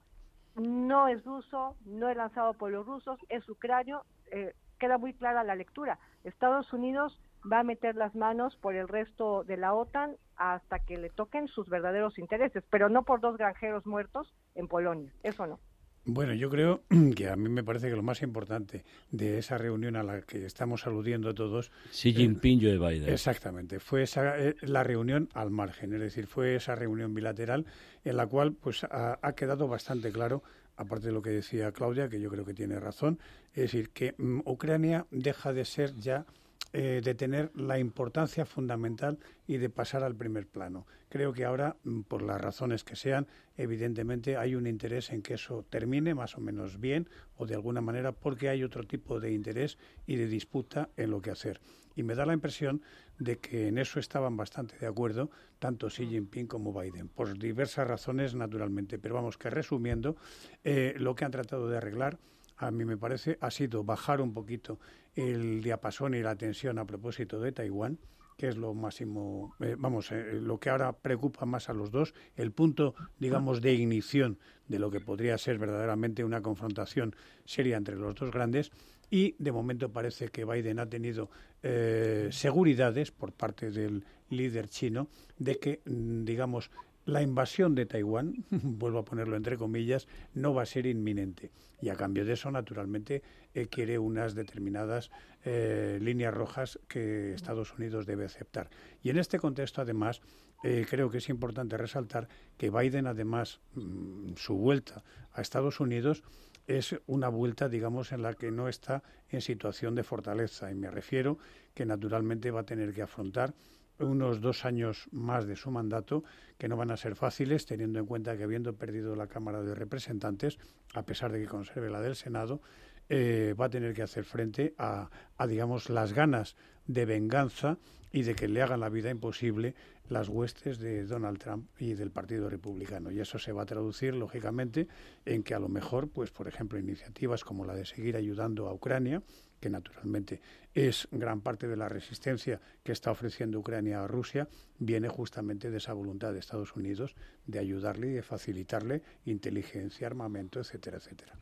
no 0.55 1.07
es 1.07 1.23
ruso, 1.23 1.75
no 1.85 2.09
es 2.09 2.17
lanzado 2.17 2.53
por 2.53 2.71
los 2.71 2.85
rusos, 2.85 3.19
es 3.29 3.47
ucranio, 3.49 4.03
eh, 4.31 4.53
queda 4.77 4.97
muy 4.97 5.13
clara 5.13 5.43
la 5.43 5.55
lectura. 5.55 5.99
Estados 6.23 6.71
Unidos 6.73 7.19
va 7.51 7.59
a 7.59 7.63
meter 7.63 7.95
las 7.95 8.15
manos 8.15 8.55
por 8.57 8.75
el 8.75 8.87
resto 8.87 9.43
de 9.43 9.57
la 9.57 9.73
OTAN 9.73 10.17
hasta 10.35 10.79
que 10.79 10.97
le 10.97 11.09
toquen 11.09 11.47
sus 11.47 11.69
verdaderos 11.69 12.17
intereses, 12.19 12.63
pero 12.69 12.89
no 12.89 13.03
por 13.03 13.21
dos 13.21 13.37
granjeros 13.37 13.85
muertos 13.85 14.33
en 14.55 14.67
Polonia, 14.67 15.11
eso 15.23 15.47
no. 15.47 15.59
Bueno, 16.05 16.33
yo 16.33 16.49
creo 16.49 16.83
que 17.15 17.29
a 17.29 17.35
mí 17.35 17.49
me 17.49 17.63
parece 17.63 17.89
que 17.89 17.95
lo 17.95 18.03
más 18.03 18.21
importante 18.21 18.83
de 19.11 19.37
esa 19.37 19.57
reunión 19.57 19.95
a 19.95 20.03
la 20.03 20.21
que 20.21 20.45
estamos 20.45 20.87
aludiendo 20.87 21.33
todos. 21.33 21.71
Xi 21.91 22.13
Jinping, 22.13 22.61
Joe 22.61 22.77
Biden. 22.77 23.09
Exactamente, 23.09 23.79
fue 23.79 24.03
esa, 24.03 24.39
eh, 24.39 24.55
la 24.61 24.83
reunión 24.83 25.29
al 25.33 25.51
margen, 25.51 25.93
es 25.93 25.99
decir, 25.99 26.27
fue 26.27 26.55
esa 26.55 26.75
reunión 26.75 27.13
bilateral 27.13 27.65
en 28.03 28.17
la 28.17 28.27
cual 28.27 28.53
pues 28.53 28.83
ha, 28.85 29.19
ha, 29.21 29.33
quedado 29.33 29.67
bastante 29.67 30.11
claro, 30.11 30.43
aparte 30.77 31.07
de 31.07 31.13
lo 31.13 31.21
que 31.21 31.31
decía 31.31 31.71
Claudia, 31.71 32.09
que 32.09 32.21
yo 32.21 32.29
creo 32.29 32.45
que 32.45 32.53
tiene 32.53 32.79
razón, 32.79 33.19
es 33.53 33.63
decir, 33.63 33.89
que 33.89 34.15
um, 34.17 34.41
Ucrania 34.45 35.05
deja 35.11 35.53
de 35.53 35.65
ser 35.65 35.95
ya 35.97 36.25
eh, 36.71 37.01
de 37.03 37.15
tener 37.15 37.51
la 37.55 37.79
importancia 37.79 38.45
fundamental 38.45 39.17
y 39.47 39.57
de 39.57 39.69
pasar 39.69 40.03
al 40.03 40.15
primer 40.15 40.45
plano. 40.45 40.85
Creo 41.09 41.33
que 41.33 41.43
ahora, 41.43 41.77
mm, 41.83 42.01
por 42.01 42.21
las 42.21 42.39
razones 42.39 42.83
que 42.83 42.95
sean, 42.95 43.25
evidentemente 43.57 44.37
hay 44.37 44.53
un 44.53 44.67
interés 44.67 45.09
en 45.09 45.23
que 45.23 45.33
eso 45.33 45.65
termine 45.69 46.13
más 46.13 46.37
o 46.37 46.41
menos 46.41 46.79
bien 46.79 47.09
o 47.37 47.47
de 47.47 47.55
alguna 47.55 47.81
manera 47.81 48.11
porque 48.11 48.49
hay 48.49 48.63
otro 48.63 48.83
tipo 48.83 49.19
de 49.19 49.31
interés 49.31 49.79
y 50.05 50.17
de 50.17 50.27
disputa 50.27 50.89
en 50.95 51.09
lo 51.09 51.21
que 51.21 51.31
hacer. 51.31 51.59
Y 51.95 52.03
me 52.03 52.13
da 52.13 52.25
la 52.25 52.33
impresión 52.33 52.81
de 53.17 53.39
que 53.39 53.67
en 53.67 53.77
eso 53.77 53.99
estaban 53.99 54.37
bastante 54.37 54.77
de 54.77 54.85
acuerdo 54.87 55.31
tanto 55.57 55.89
Xi 55.89 56.07
Jinping 56.07 56.47
como 56.47 56.71
Biden, 56.71 57.09
por 57.09 57.37
diversas 57.37 57.87
razones 57.87 58.35
naturalmente. 58.35 58.99
Pero 58.99 59.15
vamos, 59.15 59.37
que 59.37 59.49
resumiendo, 59.49 60.15
eh, 60.63 60.93
lo 60.97 61.15
que 61.15 61.25
han 61.25 61.31
tratado 61.31 61.67
de 61.67 61.77
arreglar 61.77 62.19
a 62.59 62.71
mí 62.71 62.83
me 62.83 62.97
parece, 62.97 63.37
ha 63.41 63.49
sido 63.49 63.83
bajar 63.83 64.19
un 64.21 64.33
poquito 64.33 64.79
el 65.15 65.63
diapasón 65.63 66.13
y 66.13 66.21
la 66.21 66.35
tensión 66.35 66.77
a 66.77 66.85
propósito 66.85 67.39
de 67.39 67.53
Taiwán, 67.53 67.97
que 68.37 68.49
es 68.49 68.57
lo 68.57 68.73
máximo, 68.73 69.55
eh, 69.59 69.75
vamos, 69.77 70.11
eh, 70.11 70.39
lo 70.41 70.59
que 70.59 70.69
ahora 70.69 70.93
preocupa 70.93 71.45
más 71.45 71.69
a 71.69 71.73
los 71.73 71.89
dos, 71.89 72.13
el 72.35 72.51
punto, 72.51 72.95
digamos, 73.17 73.61
de 73.61 73.73
ignición 73.73 74.39
de 74.67 74.77
lo 74.77 74.91
que 74.91 74.99
podría 74.99 75.37
ser 75.37 75.57
verdaderamente 75.57 76.23
una 76.23 76.41
confrontación 76.41 77.15
seria 77.45 77.77
entre 77.77 77.95
los 77.95 78.15
dos 78.15 78.31
grandes. 78.31 78.71
Y 79.09 79.35
de 79.39 79.51
momento 79.51 79.91
parece 79.91 80.27
que 80.27 80.45
Biden 80.45 80.79
ha 80.79 80.85
tenido 80.85 81.29
eh, 81.63 82.29
seguridades 82.31 83.11
por 83.11 83.33
parte 83.33 83.71
del 83.71 84.05
líder 84.29 84.69
chino 84.69 85.07
de 85.37 85.57
que, 85.59 85.81
mm, 85.85 86.23
digamos, 86.25 86.71
la 87.09 87.21
invasión 87.21 87.75
de 87.75 87.85
Taiwán, 87.85 88.45
vuelvo 88.51 88.99
a 88.99 89.05
ponerlo 89.05 89.35
entre 89.35 89.57
comillas, 89.57 90.07
no 90.33 90.53
va 90.53 90.63
a 90.63 90.65
ser 90.65 90.85
inminente. 90.85 91.51
Y 91.81 91.89
a 91.89 91.95
cambio 91.95 92.25
de 92.25 92.33
eso, 92.33 92.51
naturalmente, 92.51 93.23
eh, 93.53 93.67
quiere 93.67 93.97
unas 93.99 94.35
determinadas 94.35 95.11
eh, 95.43 95.97
líneas 96.01 96.33
rojas 96.33 96.79
que 96.87 97.33
Estados 97.33 97.73
Unidos 97.77 98.05
debe 98.05 98.25
aceptar. 98.25 98.69
Y 99.01 99.09
en 99.09 99.17
este 99.17 99.39
contexto, 99.39 99.81
además, 99.81 100.21
eh, 100.63 100.85
creo 100.89 101.09
que 101.09 101.19
es 101.19 101.29
importante 101.29 101.77
resaltar 101.77 102.27
que 102.57 102.69
Biden, 102.69 103.07
además, 103.07 103.61
mm, 103.75 104.33
su 104.35 104.55
vuelta 104.55 105.03
a 105.31 105.41
Estados 105.41 105.79
Unidos 105.79 106.23
es 106.67 106.95
una 107.07 107.29
vuelta, 107.29 107.69
digamos, 107.69 108.11
en 108.11 108.21
la 108.21 108.33
que 108.33 108.51
no 108.51 108.67
está 108.67 109.01
en 109.29 109.41
situación 109.41 109.95
de 109.95 110.03
fortaleza. 110.03 110.69
Y 110.69 110.75
me 110.75 110.91
refiero 110.91 111.39
que, 111.73 111.85
naturalmente, 111.85 112.51
va 112.51 112.61
a 112.61 112.65
tener 112.65 112.93
que 112.93 113.01
afrontar 113.01 113.55
unos 113.99 114.41
dos 114.41 114.65
años 114.65 115.07
más 115.11 115.45
de 115.45 115.55
su 115.55 115.71
mandato 115.71 116.23
que 116.57 116.67
no 116.67 116.77
van 116.77 116.91
a 116.91 116.97
ser 116.97 117.15
fáciles, 117.15 117.65
teniendo 117.65 117.99
en 117.99 118.05
cuenta 118.05 118.37
que 118.37 118.43
habiendo 118.43 118.73
perdido 118.75 119.15
la 119.15 119.27
Cámara 119.27 119.61
de 119.61 119.75
Representantes, 119.75 120.57
a 120.93 121.03
pesar 121.03 121.31
de 121.31 121.39
que 121.41 121.47
conserve 121.47 121.89
la 121.89 122.01
del 122.01 122.15
Senado, 122.15 122.61
eh, 123.09 123.55
va 123.59 123.65
a 123.65 123.69
tener 123.69 123.93
que 123.93 124.03
hacer 124.03 124.23
frente 124.23 124.73
a, 124.77 125.09
a, 125.37 125.47
digamos, 125.47 125.89
las 125.89 126.13
ganas 126.13 126.55
de 126.85 127.05
venganza 127.05 127.77
y 128.11 128.23
de 128.23 128.35
que 128.35 128.47
le 128.47 128.61
hagan 128.61 128.79
la 128.79 128.89
vida 128.89 129.09
imposible 129.09 129.75
las 130.09 130.27
huestes 130.27 130.79
de 130.79 131.05
Donald 131.05 131.37
Trump 131.37 131.69
y 131.79 131.93
del 131.93 132.11
Partido 132.11 132.49
Republicano. 132.49 133.11
Y 133.11 133.19
eso 133.19 133.37
se 133.37 133.51
va 133.51 133.63
a 133.63 133.65
traducir, 133.65 134.15
lógicamente, 134.15 134.87
en 135.25 135.43
que 135.43 135.53
a 135.53 135.59
lo 135.59 135.69
mejor, 135.69 136.09
pues, 136.09 136.31
por 136.31 136.47
ejemplo, 136.47 136.79
iniciativas 136.79 137.43
como 137.43 137.65
la 137.65 137.75
de 137.75 137.85
seguir 137.85 138.15
ayudando 138.15 138.67
a 138.67 138.73
Ucrania, 138.73 139.21
que 139.59 139.69
naturalmente 139.69 140.41
es 140.87 141.07
gran 141.11 141.41
parte 141.41 141.67
de 141.67 141.75
la 141.75 141.89
resistencia 141.89 142.59
que 142.83 142.91
está 142.91 143.11
ofreciendo 143.11 143.59
Ucrania 143.59 144.03
a 144.03 144.07
Rusia, 144.07 144.47
viene 144.77 145.09
justamente 145.09 145.69
de 145.69 145.77
esa 145.77 145.93
voluntad 145.93 146.31
de 146.31 146.39
Estados 146.39 146.75
Unidos 146.75 147.15
de 147.45 147.59
ayudarle 147.59 148.07
y 148.07 148.11
de 148.11 148.21
facilitarle 148.21 149.01
inteligencia, 149.25 150.07
armamento, 150.07 150.59
etcétera, 150.59 150.97
etcétera. 150.97 151.33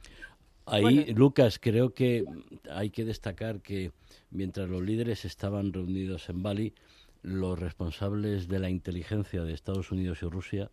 Ahí, 0.65 1.13
Lucas, 1.13 1.59
creo 1.59 1.93
que 1.93 2.25
hay 2.69 2.89
que 2.89 3.05
destacar 3.05 3.61
que 3.61 3.91
mientras 4.31 4.67
los 4.67 4.81
líderes 4.81 5.23
estaban 5.23 5.71
reunidos 5.71 6.29
en 6.29 6.43
Bali, 6.43 6.73
los 7.21 7.57
responsables 7.57 8.47
de 8.47 8.59
la 8.59 8.69
inteligencia 8.69 9.43
de 9.43 9.53
Estados 9.53 9.91
Unidos 9.91 10.19
y 10.23 10.25
Rusia 10.27 10.69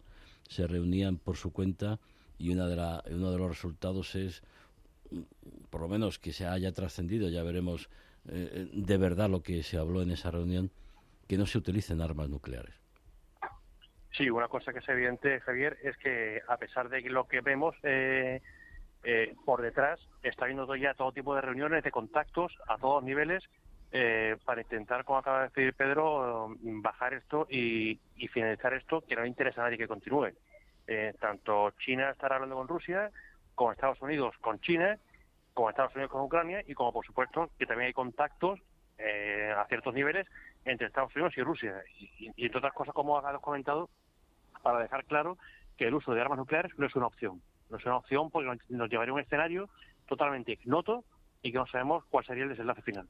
se 0.48 0.66
reunían 0.66 1.18
por 1.18 1.36
su 1.36 1.52
cuenta 1.52 2.00
y 2.38 2.50
una 2.50 2.66
de 2.66 2.76
la, 2.76 3.04
uno 3.10 3.30
de 3.30 3.38
los 3.38 3.48
resultados 3.48 4.14
es 4.14 4.42
por 5.70 5.80
lo 5.80 5.88
menos 5.88 6.18
que 6.18 6.32
se 6.32 6.46
haya 6.46 6.72
trascendido, 6.72 7.28
ya 7.28 7.42
veremos 7.42 7.88
eh, 8.28 8.68
de 8.72 8.96
verdad 8.96 9.28
lo 9.28 9.42
que 9.42 9.62
se 9.62 9.78
habló 9.78 10.02
en 10.02 10.10
esa 10.10 10.30
reunión, 10.30 10.70
que 11.26 11.38
no 11.38 11.46
se 11.46 11.58
utilicen 11.58 12.00
armas 12.00 12.28
nucleares. 12.28 12.84
Sí, 14.16 14.30
una 14.30 14.46
cosa 14.46 14.72
que 14.72 14.78
es 14.78 14.88
evidente, 14.88 15.40
Javier, 15.40 15.76
es 15.82 15.96
que 15.96 16.40
a 16.46 16.56
pesar 16.56 16.88
de 16.88 17.00
lo 17.02 17.26
que 17.26 17.40
vemos 17.40 17.74
eh, 17.82 18.40
eh, 19.02 19.34
por 19.44 19.60
detrás, 19.60 20.00
está 20.22 20.44
habiendo 20.44 20.72
ya 20.76 20.94
todo 20.94 21.10
tipo 21.10 21.34
de 21.34 21.40
reuniones, 21.40 21.82
de 21.82 21.90
contactos 21.90 22.52
a 22.68 22.78
todos 22.78 23.02
niveles 23.02 23.42
eh, 23.90 24.36
para 24.44 24.60
intentar, 24.60 25.04
como 25.04 25.18
acaba 25.18 25.42
de 25.42 25.48
decir 25.48 25.74
Pedro, 25.74 26.54
bajar 26.60 27.14
esto 27.14 27.48
y, 27.50 27.98
finalizar 28.32 28.74
esto, 28.74 29.00
que 29.00 29.16
no 29.16 29.26
interesa 29.26 29.62
a 29.62 29.64
nadie 29.64 29.78
que 29.78 29.88
continúe. 29.88 30.30
tanto 31.20 31.72
China 31.78 32.10
estará 32.10 32.36
hablando 32.36 32.56
con 32.56 32.68
Rusia, 32.68 33.10
como 33.56 33.72
Estados 33.72 34.00
Unidos 34.00 34.36
con 34.40 34.60
China, 34.60 34.96
como 35.54 35.70
Estados 35.70 35.94
Unidos 35.94 36.10
con 36.10 36.22
Ucrania 36.22 36.62
y 36.66 36.74
como, 36.74 36.92
por 36.92 37.06
supuesto, 37.06 37.50
que 37.58 37.66
también 37.66 37.86
hay 37.86 37.92
contactos 37.92 38.60
a 39.56 39.66
ciertos 39.66 39.92
niveles 39.92 40.26
entre 40.64 40.86
Estados 40.86 41.14
Unidos 41.14 41.34
y 41.36 41.42
Rusia. 41.42 41.82
Y, 41.98 42.26
entre 42.26 42.58
otras 42.58 42.72
cosas, 42.72 42.94
como 42.94 43.18
has 43.18 43.40
comentado, 43.40 43.88
para 44.62 44.80
dejar 44.80 45.04
claro 45.04 45.38
que 45.76 45.86
el 45.86 45.94
uso 45.94 46.12
de 46.12 46.20
armas 46.20 46.38
nucleares 46.38 46.72
no 46.78 46.86
es 46.86 46.94
una 46.96 47.06
opción. 47.06 47.42
No 47.70 47.78
es 47.78 47.86
una 47.86 47.96
opción 47.96 48.30
porque 48.30 48.58
nos 48.68 48.90
llevaría 48.90 49.10
a 49.12 49.14
un 49.14 49.20
escenario 49.20 49.68
totalmente 50.06 50.52
ignoto 50.52 51.04
y 51.42 51.52
que 51.52 51.58
no 51.58 51.66
sabemos 51.66 52.04
cuál 52.08 52.24
sería 52.24 52.44
el 52.44 52.50
desenlace 52.50 52.82
final. 52.82 53.08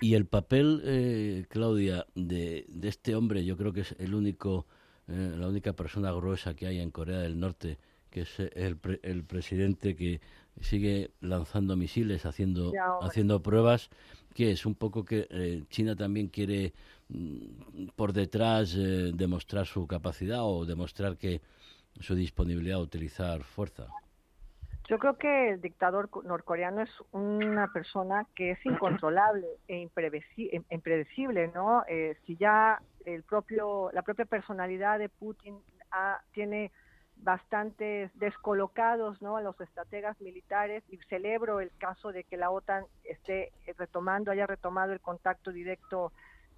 Y 0.00 0.14
el 0.14 0.26
papel, 0.26 0.80
eh, 0.84 1.44
Claudia, 1.48 2.06
de, 2.14 2.64
este 2.82 3.14
hombre, 3.14 3.44
yo 3.44 3.56
creo 3.56 3.72
que 3.72 3.80
es 3.80 3.92
el 3.98 4.14
único, 4.14 4.66
eh, 5.08 5.34
la 5.36 5.48
única 5.48 5.74
persona 5.74 6.10
gruesa 6.12 6.54
que 6.54 6.66
hay 6.66 6.80
en 6.80 6.90
Corea 6.90 7.18
del 7.18 7.38
Norte, 7.38 7.78
que 8.10 8.22
es 8.22 8.40
el, 8.40 8.78
el 9.02 9.24
presidente 9.24 9.94
que 9.94 10.20
sigue 10.60 11.10
lanzando 11.20 11.76
misiles, 11.76 12.26
haciendo, 12.26 12.72
haciendo 13.02 13.42
pruebas, 13.42 13.90
que 14.34 14.52
es 14.52 14.66
un 14.66 14.74
poco 14.74 15.04
que 15.04 15.26
eh, 15.30 15.64
China 15.68 15.96
también 15.96 16.28
quiere 16.28 16.72
mm, 17.08 17.88
por 17.96 18.12
detrás 18.12 18.74
eh, 18.76 19.12
demostrar 19.14 19.66
su 19.66 19.86
capacidad 19.86 20.40
o 20.42 20.64
demostrar 20.64 21.16
que 21.16 21.40
su 21.98 22.14
disponibilidad 22.14 22.78
a 22.78 22.82
utilizar 22.82 23.42
fuerza. 23.42 23.86
Yo 24.88 24.98
creo 24.98 25.16
que 25.16 25.50
el 25.50 25.60
dictador 25.60 26.10
norcoreano 26.24 26.82
es 26.82 26.90
una 27.12 27.72
persona 27.72 28.26
que 28.34 28.52
es 28.52 28.66
incontrolable 28.66 29.46
e 29.68 29.88
impredecible, 30.70 31.48
¿no? 31.54 31.84
Eh, 31.88 32.16
si 32.26 32.36
ya 32.36 32.82
el 33.04 33.22
propio, 33.22 33.90
la 33.92 34.02
propia 34.02 34.24
personalidad 34.24 34.98
de 34.98 35.08
Putin 35.08 35.58
tiene 36.32 36.72
bastante 37.22 38.10
descolocados 38.14 39.20
¿no? 39.22 39.36
a 39.36 39.42
los 39.42 39.60
estrategas 39.60 40.20
militares 40.20 40.82
y 40.88 40.98
celebro 41.08 41.60
el 41.60 41.70
caso 41.78 42.12
de 42.12 42.24
que 42.24 42.36
la 42.36 42.50
OTAN 42.50 42.84
esté 43.04 43.52
retomando, 43.76 44.30
haya 44.30 44.46
retomado 44.46 44.92
el 44.92 45.00
contacto 45.00 45.52
directo 45.52 46.12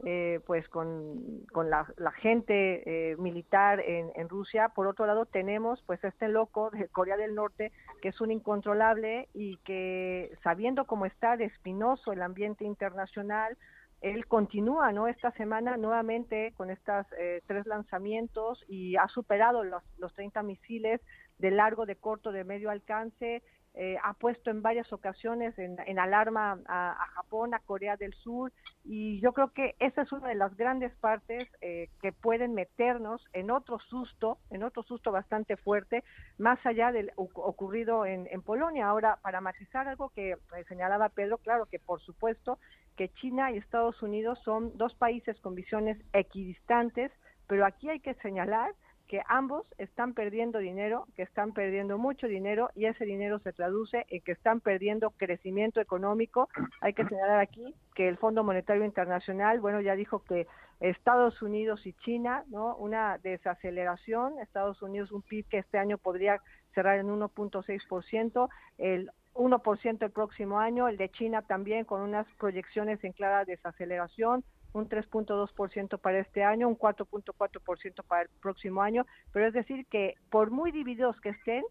eh, 0.04 0.40
pues 0.46 0.68
con, 0.68 1.44
con 1.52 1.70
la, 1.70 1.86
gente 2.20 3.12
eh, 3.12 3.16
militar 3.18 3.78
en, 3.78 4.28
Rusia. 4.28 4.70
Por 4.70 4.88
otro 4.88 5.06
lado 5.06 5.26
tenemos 5.26 5.80
pues 5.86 6.02
este 6.02 6.26
loco 6.26 6.70
de 6.70 6.88
Corea 6.88 7.16
del 7.16 7.36
Norte 7.36 7.70
que 8.00 8.08
es 8.08 8.20
un 8.20 8.32
incontrolable 8.32 9.28
y 9.32 9.58
que 9.58 10.36
sabiendo 10.42 10.86
cómo 10.86 11.06
está 11.06 11.36
de 11.36 11.44
espinoso 11.44 12.12
el 12.12 12.22
ambiente 12.22 12.64
internacional, 12.64 13.56
él 14.02 14.26
continúa 14.26 14.92
no 14.92 15.06
esta 15.06 15.30
semana 15.32 15.76
nuevamente 15.76 16.52
con 16.56 16.70
estos 16.70 17.06
eh, 17.18 17.40
tres 17.46 17.66
lanzamientos 17.66 18.64
y 18.68 18.96
ha 18.96 19.06
superado 19.08 19.62
los, 19.62 19.82
los 19.96 20.12
30 20.14 20.42
misiles 20.42 21.00
de 21.38 21.50
largo, 21.52 21.86
de 21.86 21.96
corto, 21.96 22.32
de 22.32 22.44
medio 22.44 22.70
alcance. 22.70 23.42
Eh, 23.74 23.96
ha 24.02 24.12
puesto 24.12 24.50
en 24.50 24.60
varias 24.60 24.92
ocasiones 24.92 25.58
en, 25.58 25.98
alarma 25.98 26.58
a, 26.66 27.06
Japón, 27.14 27.54
a 27.54 27.58
Corea 27.60 27.96
del 27.96 28.12
Sur, 28.12 28.52
y 28.84 29.18
yo 29.20 29.32
creo 29.32 29.48
que 29.52 29.76
esa 29.78 30.02
es 30.02 30.12
una 30.12 30.28
de 30.28 30.34
las 30.34 30.54
grandes 30.58 30.94
partes 30.96 31.48
eh, 31.62 31.88
que 32.02 32.12
pueden 32.12 32.52
meternos 32.52 33.24
en 33.32 33.50
otro 33.50 33.78
susto, 33.78 34.36
en 34.50 34.62
otro 34.62 34.82
susto 34.82 35.10
bastante 35.10 35.56
fuerte, 35.56 36.04
más 36.36 36.58
allá 36.66 36.92
del 36.92 37.12
ocurrido 37.16 38.04
en, 38.04 38.28
en 38.30 38.42
Polonia. 38.42 38.88
Ahora, 38.88 39.18
para 39.22 39.40
matizar 39.40 39.88
algo 39.88 40.10
que 40.10 40.36
señalaba 40.68 41.08
Pedro, 41.08 41.38
claro 41.38 41.64
que 41.64 41.78
por 41.78 42.02
supuesto 42.02 42.58
que 42.96 43.08
China 43.08 43.52
y 43.52 43.56
Estados 43.56 44.02
Unidos 44.02 44.38
son 44.44 44.76
dos 44.76 44.94
países 44.94 45.40
con 45.40 45.54
visiones 45.54 45.96
equidistantes, 46.12 47.10
pero 47.46 47.64
aquí 47.64 47.88
hay 47.88 48.00
que 48.00 48.14
señalar 48.16 48.74
que 49.12 49.20
ambos 49.28 49.66
están 49.76 50.14
perdiendo 50.14 50.58
dinero, 50.58 51.06
que 51.14 51.20
están 51.20 51.52
perdiendo 51.52 51.98
mucho 51.98 52.26
dinero 52.26 52.70
y 52.74 52.86
ese 52.86 53.04
dinero 53.04 53.40
se 53.40 53.52
traduce 53.52 54.06
en 54.08 54.22
que 54.22 54.32
están 54.32 54.60
perdiendo 54.60 55.10
crecimiento 55.10 55.82
económico. 55.82 56.48
Hay 56.80 56.94
que 56.94 57.04
señalar 57.04 57.38
aquí 57.40 57.74
que 57.94 58.08
el 58.08 58.16
Fondo 58.16 58.42
Monetario 58.42 58.86
Internacional, 58.86 59.60
bueno, 59.60 59.82
ya 59.82 59.96
dijo 59.96 60.24
que 60.24 60.46
Estados 60.80 61.42
Unidos 61.42 61.86
y 61.86 61.92
China, 61.92 62.44
¿no? 62.48 62.74
Una 62.76 63.18
desaceleración, 63.18 64.38
Estados 64.38 64.80
Unidos 64.80 65.12
un 65.12 65.20
PIB 65.20 65.46
que 65.46 65.58
este 65.58 65.76
año 65.76 65.98
podría 65.98 66.40
cerrar 66.74 66.98
en 66.98 67.08
1.6%, 67.08 68.48
el 68.78 69.10
1% 69.34 70.02
el 70.06 70.10
próximo 70.10 70.58
año, 70.58 70.88
el 70.88 70.96
de 70.96 71.10
China 71.10 71.42
también 71.42 71.84
con 71.84 72.00
unas 72.00 72.26
proyecciones 72.38 73.04
en 73.04 73.12
clara 73.12 73.44
desaceleración, 73.44 74.42
un 74.72 74.88
3.2% 74.88 75.98
para 75.98 76.18
este 76.18 76.44
año, 76.44 76.68
un 76.68 76.78
4.4% 76.78 78.04
para 78.06 78.22
el 78.22 78.28
próximo 78.40 78.82
año, 78.82 79.06
pero 79.32 79.46
es 79.46 79.52
decir 79.52 79.86
que 79.86 80.14
por 80.30 80.50
muy 80.50 80.72
divididos 80.72 81.20
que 81.20 81.30
estén, 81.30 81.64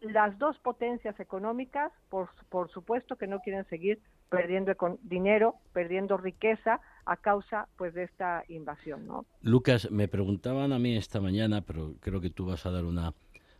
las 0.00 0.38
dos 0.38 0.58
potencias 0.58 1.18
económicas, 1.20 1.92
por, 2.10 2.28
por 2.50 2.70
supuesto 2.70 3.16
que 3.16 3.26
no 3.26 3.40
quieren 3.40 3.64
seguir 3.68 4.00
perdiendo 4.28 4.72
dinero, 5.02 5.54
perdiendo 5.72 6.16
riqueza 6.16 6.80
a 7.04 7.16
causa 7.16 7.68
pues 7.76 7.94
de 7.94 8.04
esta 8.04 8.44
invasión, 8.48 9.06
¿no? 9.06 9.24
Lucas, 9.42 9.90
me 9.90 10.08
preguntaban 10.08 10.72
a 10.72 10.78
mí 10.78 10.96
esta 10.96 11.20
mañana, 11.20 11.62
pero 11.62 11.94
creo 12.00 12.20
que 12.20 12.30
tú 12.30 12.46
vas 12.46 12.66
a 12.66 12.70
dar 12.70 12.84
una 12.84 13.14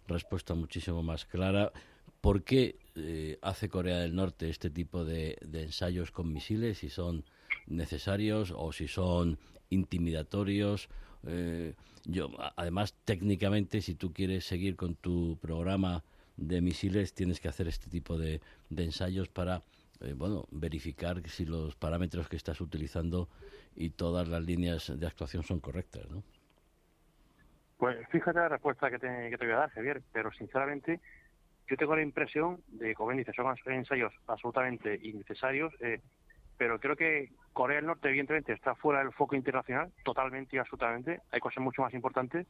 respuesta 0.08 0.54
muchísimo 0.54 1.02
más 1.02 1.24
clara. 1.24 1.72
¿Por 2.20 2.42
qué 2.42 2.76
eh, 2.96 3.38
hace 3.42 3.68
Corea 3.68 3.98
del 3.98 4.14
Norte 4.14 4.48
este 4.48 4.70
tipo 4.70 5.04
de, 5.04 5.38
ensayos 5.52 6.10
con 6.10 6.32
misiles, 6.32 6.78
si 6.78 6.90
son 6.90 7.24
necesarios 7.66 8.52
o 8.56 8.72
si 8.72 8.88
son 8.88 9.38
intimidatorios? 9.70 10.88
Eh, 11.26 11.74
yo, 12.04 12.30
además, 12.56 12.94
técnicamente, 13.04 13.80
si 13.80 13.94
tú 13.94 14.12
quieres 14.12 14.44
seguir 14.44 14.76
con 14.76 14.94
tu 14.94 15.38
programa 15.40 16.04
de 16.36 16.60
misiles, 16.60 17.14
tienes 17.14 17.40
que 17.40 17.48
hacer 17.48 17.66
este 17.66 17.90
tipo 17.90 18.18
de, 18.18 18.40
ensayos 18.76 19.28
para 19.28 19.62
eh, 20.00 20.12
bueno, 20.14 20.46
verificar 20.50 21.20
si 21.28 21.46
los 21.46 21.74
parámetros 21.74 22.28
que 22.28 22.36
estás 22.36 22.60
utilizando 22.60 23.28
y 23.74 23.90
todas 23.90 24.28
las 24.28 24.42
líneas 24.44 24.92
de 24.98 25.06
actuación 25.06 25.42
son 25.42 25.60
correctas, 25.60 26.08
¿no? 26.10 26.22
Pues 27.78 28.08
fíjate 28.08 28.38
la 28.38 28.48
respuesta 28.48 28.90
que 28.90 28.98
te, 28.98 29.36
voy 29.36 29.50
a 29.50 29.56
dar, 29.56 29.70
Javier, 29.70 30.02
pero 30.12 30.32
sinceramente 30.32 31.00
yo 31.68 31.76
tengo 31.76 31.94
la 31.94 32.02
impresión 32.02 32.62
de, 32.68 32.94
como 32.94 33.10
bien 33.10 33.18
dices, 33.18 33.34
son 33.34 33.54
ensayos 33.66 34.14
absolutamente 34.26 34.98
innecesarios, 35.02 35.74
eh, 35.80 36.00
pero 36.56 36.80
creo 36.80 36.96
que 36.96 37.30
Corea 37.56 37.76
del 37.76 37.86
Norte, 37.86 38.10
evidentemente, 38.10 38.52
está 38.52 38.74
fuera 38.74 38.98
del 38.98 39.14
foco 39.14 39.34
internacional, 39.34 39.90
totalmente 40.04 40.56
y 40.56 40.58
absolutamente. 40.58 41.22
Hay 41.32 41.40
cosas 41.40 41.64
mucho 41.64 41.80
más 41.80 41.94
importantes 41.94 42.46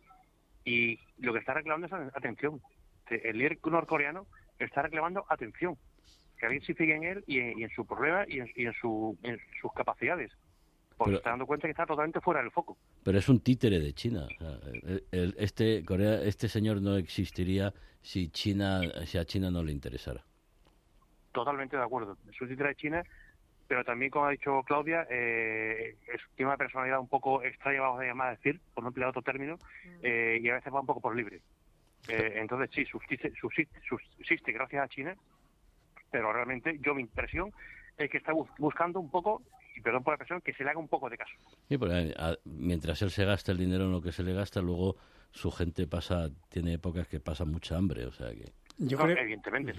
y 0.65 0.99
lo 1.19 1.33
que 1.33 1.39
está 1.39 1.55
reclamando 1.55 1.87
es 1.87 2.17
atención. 2.17 2.61
El 3.09 3.39
líder 3.39 3.57
norcoreano 3.65 4.27
está 4.59 4.83
reclamando 4.83 5.25
atención, 5.29 5.79
que 6.37 6.47
alguien 6.47 6.65
se 6.65 6.75
fije 6.75 6.97
en 6.97 7.05
él 7.05 7.25
y 7.29 7.39
en, 7.39 7.71
su 7.71 7.87
problema 7.87 8.25
y 8.27 8.41
en, 8.41 8.75
sus 8.81 9.73
capacidades 9.77 10.33
porque 10.97 11.15
está 11.15 11.31
dando 11.31 11.47
cuenta 11.47 11.69
que 11.69 11.71
está 11.71 11.87
totalmente 11.87 12.21
fuera 12.21 12.41
del 12.41 12.51
foco. 12.51 12.77
Pero 13.05 13.17
es 13.17 13.29
un 13.29 13.39
títere 13.39 13.79
de 13.79 13.93
China. 13.93 14.27
este 15.13 15.85
Corea, 15.85 16.21
este 16.23 16.49
señor 16.49 16.83
no 16.83 16.97
existiría 16.97 17.73
si 18.03 18.29
China, 18.31 18.81
si 19.05 19.19
a 19.19 19.25
China 19.25 19.53
no 19.53 19.63
le 19.63 19.71
interesara. 19.71 20.25
Totalmente 21.31 21.77
de 21.77 21.83
acuerdo. 21.85 22.17
Es 22.29 22.41
un 22.41 22.49
títere 22.49 22.71
de 22.71 22.75
China, 22.75 23.05
pero 23.69 23.85
también, 23.85 24.11
como 24.11 24.27
ha 24.27 24.31
dicho 24.31 24.63
Claudia, 24.65 25.07
eh, 25.11 25.97
es, 26.07 26.21
tiene 26.35 26.51
una 26.51 26.57
personalidad 26.57 27.01
un 27.01 27.09
poco 27.09 27.43
extraña, 27.43 27.81
vamos 27.81 28.01
a 28.01 28.05
llamar 28.05 28.29
a 28.29 28.37
decir, 28.37 28.61
por 28.75 28.85
no 28.85 28.89
emplear 28.89 29.11
otro 29.11 29.23
término, 29.23 29.57
mm. 29.57 29.89
eh, 30.03 30.39
y 30.41 30.49
a 30.49 30.55
veces 30.55 30.73
va 30.73 30.81
un 30.81 30.87
poco 30.87 31.01
por 31.01 31.17
libre. 31.17 31.41
Eh, 32.09 32.35
entonces, 32.37 32.71
sí, 32.73 32.85
subsiste, 32.85 33.33
subsiste 33.39 34.53
gracias 34.53 34.85
a 34.85 34.89
China, 34.89 35.17
pero 36.11 36.33
realmente 36.33 36.79
yo 36.81 36.95
mi 36.95 37.03
impresión 37.03 37.53
es 37.99 38.11
que 38.11 38.19
está 38.19 38.33
buscando 38.59 39.01
un 39.01 39.11
poco 39.11 39.43
y 39.77 39.81
perdón 39.81 40.03
por 40.03 40.13
la 40.13 40.17
expresión, 40.17 40.41
que 40.41 40.55
se 40.55 40.65
le 40.65 40.71
haga 40.71 40.79
un 40.79 40.89
poco 40.89 41.11
de 41.11 41.19
caso. 41.19 41.35
Sí, 41.69 41.77
porque 41.77 42.15
mientras 42.45 43.03
él 43.03 43.11
se 43.11 43.27
gasta 43.27 43.53
el 43.53 43.59
dinero 43.59 43.85
en 43.85 43.93
lo 43.93 44.01
que 44.01 44.11
se 44.11 44.23
le 44.23 44.33
gasta, 44.33 44.63
luego 44.63 44.97
su 45.33 45.51
gente 45.51 45.87
pasa, 45.87 46.31
tiene 46.49 46.75
épocas 46.75 47.07
que 47.09 47.21
pasa 47.21 47.45
mucha 47.45 47.77
hambre, 47.77 48.07
o 48.07 48.13
sea 48.13 48.31
que... 48.31 48.53
Yo 48.79 48.97
creo, 48.97 49.17
evidentemente. 49.19 49.75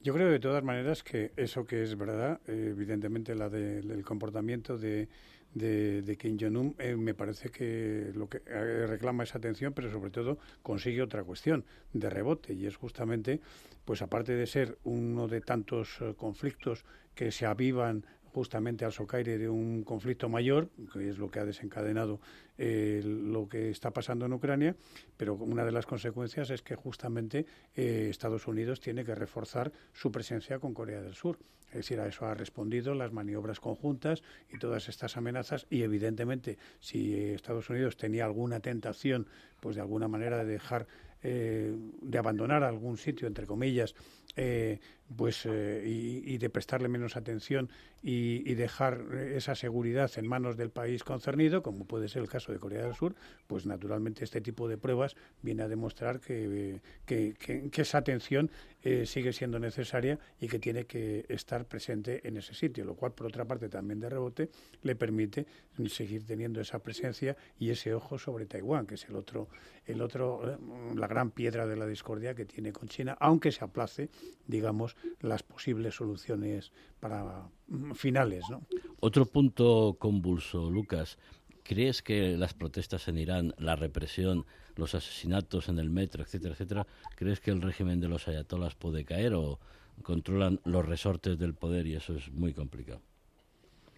Yo 0.00 0.14
creo 0.14 0.30
de 0.30 0.38
todas 0.38 0.62
maneras 0.62 1.02
que 1.02 1.32
eso 1.36 1.64
que 1.64 1.82
es 1.82 1.98
verdad, 1.98 2.40
eh, 2.46 2.68
evidentemente 2.70 3.34
la 3.34 3.48
del 3.48 4.04
comportamiento 4.04 4.78
de, 4.78 5.08
de, 5.54 6.16
Kim 6.16 6.38
Jong-un 6.38 6.76
eh, 6.78 6.94
me 6.94 7.14
parece 7.14 7.50
que 7.50 8.12
lo 8.14 8.28
que 8.28 8.40
eh, 8.46 8.86
reclama 8.86 9.24
esa 9.24 9.38
atención, 9.38 9.72
pero 9.72 9.90
sobre 9.90 10.10
todo 10.10 10.38
consigue 10.62 11.02
otra 11.02 11.24
cuestión 11.24 11.64
de 11.92 12.10
rebote 12.10 12.52
y 12.52 12.66
es 12.66 12.76
justamente, 12.76 13.40
pues 13.84 14.00
aparte 14.00 14.34
de 14.34 14.46
ser 14.46 14.78
uno 14.84 15.26
de 15.26 15.40
tantos 15.40 15.98
conflictos 16.16 16.84
que 17.16 17.32
se 17.32 17.46
avivan 17.46 18.06
justamente 18.38 18.84
al 18.84 18.92
socaire 18.92 19.36
de 19.36 19.48
un 19.48 19.82
conflicto 19.82 20.28
mayor, 20.28 20.68
que 20.92 21.08
es 21.08 21.18
lo 21.18 21.28
que 21.28 21.40
ha 21.40 21.44
desencadenado 21.44 22.20
eh, 22.56 23.02
lo 23.04 23.48
que 23.48 23.70
está 23.70 23.90
pasando 23.90 24.26
en 24.26 24.32
Ucrania, 24.32 24.76
pero 25.16 25.34
una 25.34 25.64
de 25.64 25.72
las 25.72 25.86
consecuencias 25.86 26.50
es 26.50 26.62
que 26.62 26.76
justamente 26.76 27.46
eh, 27.74 28.06
Estados 28.08 28.46
Unidos 28.46 28.78
tiene 28.78 29.04
que 29.04 29.16
reforzar 29.16 29.72
su 29.92 30.12
presencia 30.12 30.60
con 30.60 30.72
Corea 30.72 31.02
del 31.02 31.16
Sur. 31.16 31.36
Es 31.70 31.78
decir, 31.78 31.98
a 31.98 32.06
eso 32.06 32.26
ha 32.26 32.34
respondido 32.34 32.94
las 32.94 33.12
maniobras 33.12 33.58
conjuntas 33.58 34.22
y 34.54 34.58
todas 34.58 34.88
estas 34.88 35.16
amenazas 35.16 35.66
y 35.68 35.82
evidentemente 35.82 36.58
si 36.78 37.16
Estados 37.16 37.68
Unidos 37.70 37.96
tenía 37.96 38.24
alguna 38.24 38.60
tentación, 38.60 39.26
pues 39.58 39.74
de 39.74 39.82
alguna 39.82 40.06
manera 40.06 40.44
de 40.44 40.52
dejar 40.52 40.86
eh, 41.24 41.74
de 42.00 42.18
abandonar 42.18 42.62
algún 42.62 42.96
sitio, 42.96 43.26
entre 43.26 43.44
comillas, 43.44 43.96
eh, 44.36 44.78
pues 45.16 45.46
eh, 45.46 45.82
y, 45.86 46.38
de 46.38 46.50
prestarle 46.50 46.88
menos 46.88 47.16
atención 47.16 47.70
y, 48.02 48.54
dejar 48.54 49.00
esa 49.14 49.54
seguridad 49.54 50.10
en 50.16 50.26
manos 50.26 50.56
del 50.56 50.70
país 50.70 51.04
concernido, 51.04 51.62
como 51.62 51.86
puede 51.86 52.08
ser 52.08 52.22
el 52.22 52.28
caso 52.28 52.52
de 52.52 52.58
Corea 52.58 52.84
del 52.84 52.94
Sur, 52.94 53.14
pues 53.46 53.66
naturalmente 53.66 54.24
este 54.24 54.40
tipo 54.40 54.68
de 54.68 54.76
pruebas 54.76 55.16
viene 55.42 55.62
a 55.62 55.68
demostrar 55.68 56.20
que, 56.20 56.80
que, 57.06 57.70
esa 57.74 57.98
atención 57.98 58.50
eh, 58.82 59.06
sigue 59.06 59.32
siendo 59.32 59.58
necesaria 59.58 60.18
y 60.40 60.48
que 60.48 60.58
tiene 60.58 60.84
que 60.84 61.24
estar 61.28 61.64
presente 61.66 62.26
en 62.26 62.36
ese 62.36 62.54
sitio, 62.54 62.84
lo 62.84 62.94
cual 62.94 63.12
por 63.12 63.26
otra 63.26 63.44
parte 63.44 63.68
también 63.68 64.00
de 64.00 64.08
rebote 64.08 64.50
le 64.82 64.96
permite 64.96 65.46
seguir 65.88 66.26
teniendo 66.26 66.60
esa 66.60 66.80
presencia 66.80 67.36
y 67.58 67.70
ese 67.70 67.94
ojo 67.94 68.18
sobre 68.18 68.46
Taiwán, 68.46 68.86
que 68.86 68.96
es 68.96 69.04
el 69.08 69.16
otro, 69.16 69.48
el 69.86 70.00
otro, 70.00 70.58
la 70.94 71.06
gran 71.06 71.30
piedra 71.30 71.66
de 71.66 71.76
la 71.76 71.86
discordia 71.86 72.34
que 72.34 72.44
tiene 72.44 72.72
con 72.72 72.88
China, 72.88 73.16
aunque 73.20 73.52
se 73.52 73.64
aplace 73.64 74.10
digamos, 74.48 74.96
las 75.20 75.42
posibles 75.42 75.94
soluciones 75.94 76.72
para 77.00 77.48
mm, 77.68 77.92
finales. 77.92 78.44
¿no? 78.50 78.62
Otro 79.00 79.26
punto 79.26 79.96
convulso, 79.98 80.70
Lucas. 80.70 81.18
¿Crees 81.62 82.02
que 82.02 82.36
las 82.38 82.54
protestas 82.54 83.08
en 83.08 83.18
Irán, 83.18 83.54
la 83.58 83.76
represión, 83.76 84.46
los 84.76 84.94
asesinatos 84.94 85.68
en 85.68 85.78
el 85.78 85.90
metro, 85.90 86.22
etcétera, 86.22 86.54
etcétera, 86.54 86.86
crees 87.14 87.40
que 87.40 87.50
el 87.50 87.60
régimen 87.60 88.00
de 88.00 88.08
los 88.08 88.26
ayatolas 88.26 88.74
puede 88.74 89.04
caer 89.04 89.34
o 89.34 89.58
controlan 90.02 90.60
los 90.64 90.86
resortes 90.86 91.38
del 91.38 91.54
poder 91.54 91.86
y 91.86 91.96
eso 91.96 92.14
es 92.14 92.32
muy 92.32 92.54
complicado? 92.54 93.02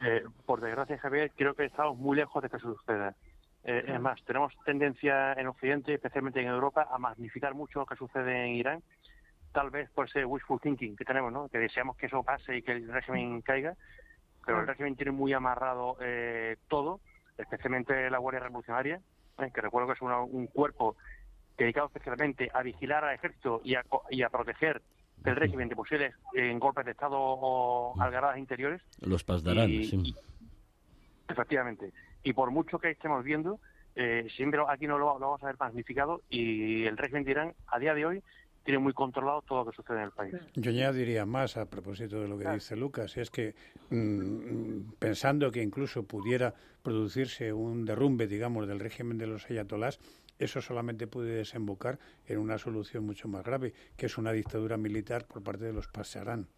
Eh, 0.01 0.25
por 0.47 0.61
desgracia, 0.61 0.99
Javier, 0.99 1.31
creo 1.37 1.55
que 1.55 1.67
estamos 1.67 1.97
muy 1.99 2.17
lejos 2.17 2.43
de 2.43 2.49
que 2.49 2.57
eso 2.57 2.75
suceda. 2.75 3.15
Eh, 3.63 3.85
es 3.87 4.01
más, 4.01 4.23
tenemos 4.25 4.53
tendencia 4.65 5.35
en 5.35 5.47
Occidente, 5.47 5.95
especialmente 5.95 6.41
en 6.41 6.49
Europa, 6.49 6.89
a 6.91 6.99
magnificar 6.99 7.55
mucho 7.55 7.81
lo 7.81 7.87
que 7.87 7.97
sucede 7.97 8.47
en 8.47 8.55
Irán 8.55 8.83
tal 9.53 9.71
vez 9.71 9.91
por 9.91 10.07
ese 10.07 10.25
wishful 10.25 10.61
thinking 10.61 10.97
que 10.97 11.05
tenemos, 11.05 11.33
¿no? 11.33 11.49
que 11.49 11.59
deseamos 11.59 11.97
que 11.97 12.07
eso 12.07 12.23
pase 12.23 12.59
y 12.59 12.63
que 12.63 12.73
el 12.73 12.89
régimen 12.89 13.43
caiga, 13.43 13.75
pero 14.45 14.61
el 14.61 14.67
régimen 14.67 14.97
tiene 14.97 15.13
muy 15.13 15.33
amarrado 15.33 15.97
eh, 16.01 16.57
todo, 16.69 17.01
especialmente 17.37 18.11
la 18.11 18.19
Guardia 18.19 18.41
Revolucionaria, 18.41 19.01
¿eh? 19.39 19.51
que 19.53 19.61
recuerdo 19.61 19.89
que 19.89 19.95
es 19.95 20.03
un 20.03 20.47
cuerpo 20.47 20.97
dedicado 21.57 21.89
especialmente 21.89 22.51
a 22.53 22.63
vigilar 22.63 23.05
al 23.05 23.15
ejército 23.15 23.61
y 23.65 23.75
a, 23.75 23.85
y 24.11 24.23
a 24.23 24.31
proteger 24.31 24.83
el 25.25 25.37
régimen 25.37 25.69
de 25.69 25.77
posibles 25.77 26.15
en 26.35 26.59
golpes 26.59 26.87
de 26.87 26.93
Estado 26.93 27.17
o 27.19 28.01
algaradas 28.01 28.39
interiores. 28.39 28.81
Los 29.01 29.25
pasdarán, 29.25 29.69
sí. 29.69 30.15
efectivamente. 31.29 31.93
Y 32.23 32.33
por 32.33 32.51
mucho 32.51 32.79
que 32.79 32.91
estemos 32.91 33.23
viendo, 33.23 33.61
eh, 33.95 34.27
siempre 34.35 34.61
aquí 34.69 34.87
no 34.87 34.99
lo, 34.99 35.19
lo, 35.19 35.27
vamos 35.27 35.43
a 35.43 35.47
ver 35.47 35.57
magnificado 35.59 36.23
y 36.31 36.85
el 36.85 36.97
régimen 36.97 37.25
de 37.25 37.31
Irán 37.33 37.55
a 37.67 37.79
día 37.79 37.95
de 37.95 38.07
hoy 38.07 38.23
tiene 38.65 38.79
muy 38.79 38.93
controlado 38.93 39.43
todo 39.43 39.65
lo 39.65 39.71
que 39.71 39.77
sucede 39.77 39.99
en 39.99 40.05
el 40.05 40.11
país. 40.11 40.35
Yo 40.55 40.71
ya 40.71 40.93
diría 40.93 41.27
más 41.27 41.57
a 41.57 41.67
propósito 41.67 42.21
de 42.21 42.29
lo 42.29 42.39
que 42.39 42.49
dice 42.51 42.77
Lucas, 42.77 43.17
es 43.17 43.31
que 43.31 43.55
mm, 43.91 44.93
pensando 44.99 45.51
que 45.51 45.63
incluso 45.63 46.05
pudiera 46.05 46.55
producirse 46.83 47.53
un 47.53 47.85
derrumbe, 47.85 48.27
digamos, 48.27 48.69
del 48.69 48.81
régimen 48.81 49.19
de 49.19 49.27
los 49.27 49.51
ayatolás, 49.51 49.99
eso 50.39 50.63
solamente 50.63 51.07
puede 51.07 51.35
desembocar 51.35 51.99
en 52.27 52.39
una 52.39 52.59
solución 52.59 53.05
mucho 53.05 53.29
más 53.29 53.45
grave, 53.45 53.75
que 53.97 54.07
es 54.07 54.17
una 54.17 54.33
dictadura 54.33 54.77
militar 54.77 55.27
por 55.27 55.43
parte 55.43 55.65
de 55.65 55.73
los 55.73 55.89
Pasarán 55.89 56.49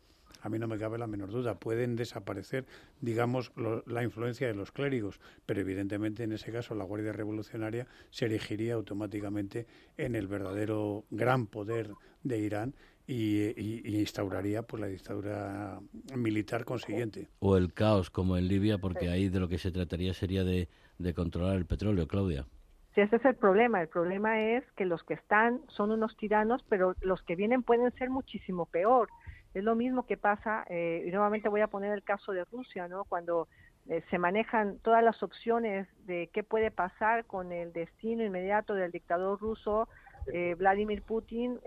a 0.41 0.49
mí 0.49 0.59
no 0.59 0.69
me 0.69 0.79
cabe 0.79 0.99
la 0.99 1.07
menor 1.07 1.31
duda. 1.31 1.59
Pueden 1.59 1.97
desaparecer, 1.97 2.65
digamos, 3.01 3.53
la 3.87 4.03
influencia 4.03 4.47
de 4.47 4.55
los 4.55 4.73
clérigos, 4.73 5.21
pero 5.47 5.61
evidentemente 5.61 6.25
en 6.25 6.33
ese 6.33 6.53
caso 6.53 6.75
la 6.75 6.85
Guardia 6.85 7.13
Revolucionaria 7.13 7.87
se 8.11 8.27
erigiría 8.27 8.75
automáticamente 8.75 9.67
en 9.97 10.15
el 10.15 10.27
verdadero 10.27 11.05
gran 11.11 11.47
poder 11.47 11.91
de 12.23 12.39
Irán 12.39 12.75
y, 13.07 13.99
instauraría 14.01 14.63
pues 14.63 14.81
la 14.81 14.87
dictadura 14.87 15.81
militar 16.17 16.65
consiguiente. 16.65 17.29
O 17.41 17.57
el 17.57 17.73
caos 17.73 18.11
como 18.11 18.37
en 18.37 18.49
Libia, 18.49 18.79
porque 18.79 19.09
ahí 19.09 19.29
de 19.29 19.41
lo 19.41 19.49
que 19.49 19.59
se 19.59 19.71
trataría 19.71 20.15
sería 20.15 20.45
de, 20.45 20.69
de 20.99 21.15
controlar 21.15 21.57
el 21.57 21.67
petróleo, 21.67 22.07
Claudia. 22.07 22.47
Sí, 22.95 23.01
ese 23.01 23.17
es 23.17 23.25
el 23.25 23.37
problema. 23.37 23.81
El 23.81 23.89
problema 23.89 24.41
es 24.41 24.65
que 24.77 24.85
los 24.85 25.03
que 25.03 25.15
están 25.15 25.63
son 25.69 25.91
unos 25.91 26.17
tiranos, 26.17 26.63
pero 26.69 26.95
los 27.01 27.23
que 27.23 27.37
vienen 27.37 27.63
pueden 27.63 27.91
ser 27.93 28.11
muchísimo 28.11 28.67
peor. 28.67 29.09
Es 29.55 29.65
lo 29.65 29.75
mismo 29.75 30.07
que 30.07 30.17
pasa, 30.17 30.65
eh, 30.69 31.05
y 31.07 31.11
nuevamente 31.11 31.49
voy 31.49 31.61
a 31.61 31.67
poner 31.67 31.93
el 31.93 32.03
caso 32.03 32.33
de 32.33 32.45
Rusia, 32.45 32.89
¿no? 32.89 33.05
Cuando 33.05 33.49
eh, 33.89 34.03
se 34.11 34.19
manejan 34.19 34.79
todas 34.79 35.05
las 35.05 35.23
opciones 35.23 35.87
de 36.07 36.31
qué 36.33 36.43
puede 36.43 36.71
pasar 36.71 37.27
con 37.27 37.53
el 37.53 37.73
destino 37.73 38.25
inmediato 38.25 38.75
del 38.75 38.93
dictador 38.93 39.41
ruso 39.41 39.89
eh, 40.33 40.55
Vladimir 40.57 41.03
Putin, 41.03 41.59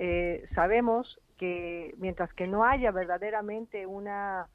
sabemos 0.55 1.19
que 1.37 1.93
mientras 1.97 2.33
que 2.33 2.47
no 2.47 2.63
haya 2.63 2.91
verdaderamente 2.91 3.85
una 3.85 4.47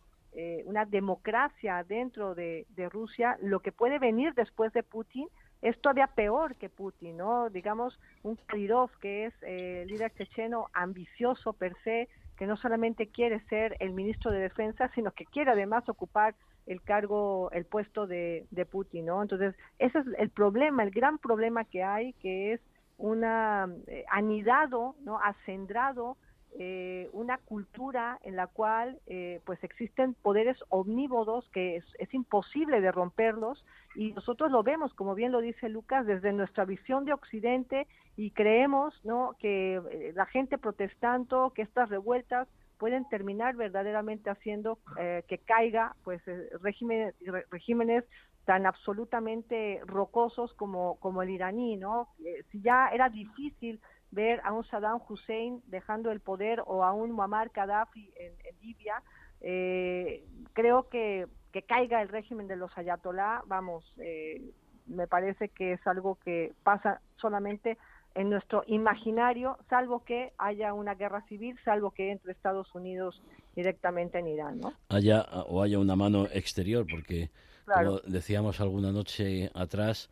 una 0.65 0.85
democracia 0.85 1.83
dentro 1.83 2.37
de, 2.37 2.65
de, 2.77 2.89
Rusia, 2.89 3.37
lo 3.43 3.59
que 3.59 3.73
puede 3.73 3.99
venir 3.99 4.33
después 4.35 4.73
de 4.73 4.85
Putin 4.85 5.27
es 5.61 5.79
todavía 5.81 6.07
peor 6.07 6.55
que 6.55 6.69
Putin, 6.69 7.17
¿no? 7.17 7.51
Digamos, 7.51 7.99
un 8.23 8.37
Kadyrov, 8.47 8.91
que 9.01 9.27
es 9.27 9.35
el 9.43 9.89
líder 9.89 10.13
checheno 10.15 10.69
ambicioso 10.73 11.53
per 11.53 11.75
se, 11.83 12.09
que 12.41 12.47
no 12.47 12.57
solamente 12.57 13.09
quiere 13.09 13.39
ser 13.51 13.77
el 13.81 13.93
ministro 13.93 14.31
de 14.31 14.39
Defensa, 14.39 14.91
sino 14.95 15.11
que 15.11 15.27
quiere 15.27 15.51
además 15.51 15.87
ocupar 15.91 16.35
el 16.67 16.81
cargo, 16.81 17.51
el 17.53 17.67
puesto 17.67 18.07
de, 18.07 18.47
de 18.51 18.65
Putin, 18.65 19.05
¿no? 19.05 19.21
Entonces, 19.21 19.55
ese 19.79 19.99
es 19.99 20.07
el 20.17 20.31
problema, 20.31 20.83
el 20.83 20.91
gran 20.91 21.19
problema 21.19 21.67
que 21.67 21.83
hay, 21.83 22.15
que 22.15 22.55
es 22.55 22.61
una 22.97 23.69
eh, 23.89 24.07
anidado, 24.11 24.95
¿no? 25.05 25.21
Acendrado 25.21 26.17
eh, 26.59 27.09
una 27.13 27.39
cultura 27.39 28.19
en 28.25 28.35
la 28.35 28.49
cual 28.49 28.99
eh, 29.07 29.41
pues 29.47 29.63
existen 29.63 30.15
poderes 30.15 30.59
omnívodos 30.69 31.49
que 31.51 31.77
es, 31.77 32.15
imposible 32.15 32.81
de 32.81 32.91
romperlos 32.91 33.65
y 33.95 34.13
nosotros 34.13 34.51
lo 34.51 34.65
vemos 34.65 34.93
como 34.95 35.15
bien 35.15 35.31
lo 35.31 35.41
dice 35.41 35.69
Lucas 35.69 36.07
desde 36.07 36.33
nuestra 36.33 36.65
visión 36.65 37.05
de 37.05 37.13
Occidente 37.13 37.87
y 38.17 38.33
creemos 38.33 39.01
no 39.05 39.37
que 39.39 39.77
eh, 39.77 40.13
la 40.17 40.27
gente 40.27 40.59
protestando 40.59 41.53
que 41.55 41.63
estas 41.63 41.89
revueltas 41.89 42.49
pueden 42.79 43.09
terminar 43.09 43.55
verdaderamente 43.55 44.29
haciendo 44.29 44.79
que 44.97 45.39
caiga 45.45 45.95
pues 46.03 46.21
regímenes 46.63 47.15
regímenes 47.51 48.05
tan 48.45 48.67
absolutamente 48.67 49.81
rocosos 49.87 50.53
como 50.55 50.97
como 50.97 51.23
el 51.23 51.31
iraní 51.31 51.77
no 51.77 52.09
si 52.51 52.61
ya 52.61 52.89
era 52.89 53.09
difícil 53.09 53.81
ver 54.11 54.41
a 54.45 54.53
un 54.53 54.65
Saddam 54.65 55.01
Hussein 55.09 55.63
dejando 55.67 56.11
el 56.11 56.21
poder 56.21 56.63
o 56.67 56.85
a 56.85 56.93
un 56.93 57.13
Muammar 57.13 57.51
Gaddafi 57.55 58.13
en, 58.17 58.33
Libia, 58.61 59.03
eh, 59.41 60.25
creo 60.53 60.89
que 60.89 61.27
que 61.53 61.63
caiga 61.63 62.01
el 62.03 62.09
régimen 62.09 62.47
de 62.47 62.57
los 62.57 62.77
ayatolá, 62.77 63.43
vamos, 63.47 63.85
eh, 63.99 64.41
me 64.87 65.07
parece 65.07 65.49
que 65.49 65.73
es 65.73 65.87
algo 65.87 66.17
que 66.25 66.53
pasa 66.63 67.01
solamente 67.17 67.77
en 68.15 68.31
nuestro 68.31 68.65
imaginario, 68.67 69.57
salvo 69.69 70.05
que 70.05 70.33
haya 70.39 70.75
una 70.75 70.95
guerra 70.95 71.23
civil, 71.29 71.59
salvo 71.65 71.93
que 71.93 72.11
entre 72.11 72.33
Estados 72.33 72.75
Unidos 72.75 73.21
directamente 73.55 74.19
en 74.19 74.29
Irán, 74.29 74.61
¿no? 74.61 74.73
Haya 74.89 75.23
o 75.47 75.63
haya 75.63 75.79
una 75.79 75.95
mano 75.95 76.27
exterior, 76.33 76.87
porque 76.91 77.31
como 77.67 77.99
decíamos 78.01 78.61
alguna 78.61 78.91
noche 78.91 79.51
atrás, 79.55 80.11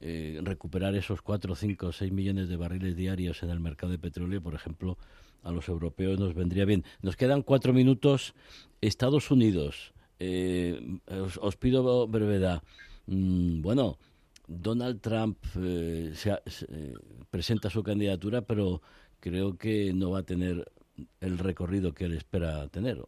eh, 0.00 0.40
recuperar 0.42 0.94
esos 0.94 1.22
4, 1.22 1.54
5, 1.54 1.92
6 1.92 2.12
millones 2.12 2.48
de 2.48 2.56
barriles 2.56 2.96
diarios 2.96 3.42
en 3.42 3.50
el 3.50 3.60
mercado 3.60 3.92
de 3.92 3.98
petróleo, 3.98 4.42
por 4.42 4.54
ejemplo, 4.54 4.98
a 5.42 5.50
los 5.50 5.68
europeos 5.68 6.18
nos 6.18 6.34
vendría 6.34 6.64
bien. 6.64 6.84
Nos 7.02 7.16
quedan 7.16 7.42
cuatro 7.42 7.72
minutos. 7.72 8.34
Estados 8.80 9.30
Unidos, 9.30 9.92
eh, 10.18 10.98
os, 11.40 11.56
pido 11.56 12.06
brevedad. 12.06 12.62
Mm, 13.06 13.60
bueno, 13.60 13.98
Donald 14.46 15.00
Trump 15.00 15.38
eh, 15.56 16.12
se, 16.14 16.38
presenta 17.30 17.70
su 17.70 17.82
candidatura, 17.82 18.42
pero 18.42 18.82
creo 19.20 19.56
que 19.56 19.92
no 19.92 20.10
va 20.10 20.20
a 20.20 20.24
tener 20.24 20.70
el 21.20 21.38
recorrido 21.38 21.92
que 21.94 22.04
él 22.04 22.12
espera 22.12 22.68
tener. 22.68 23.02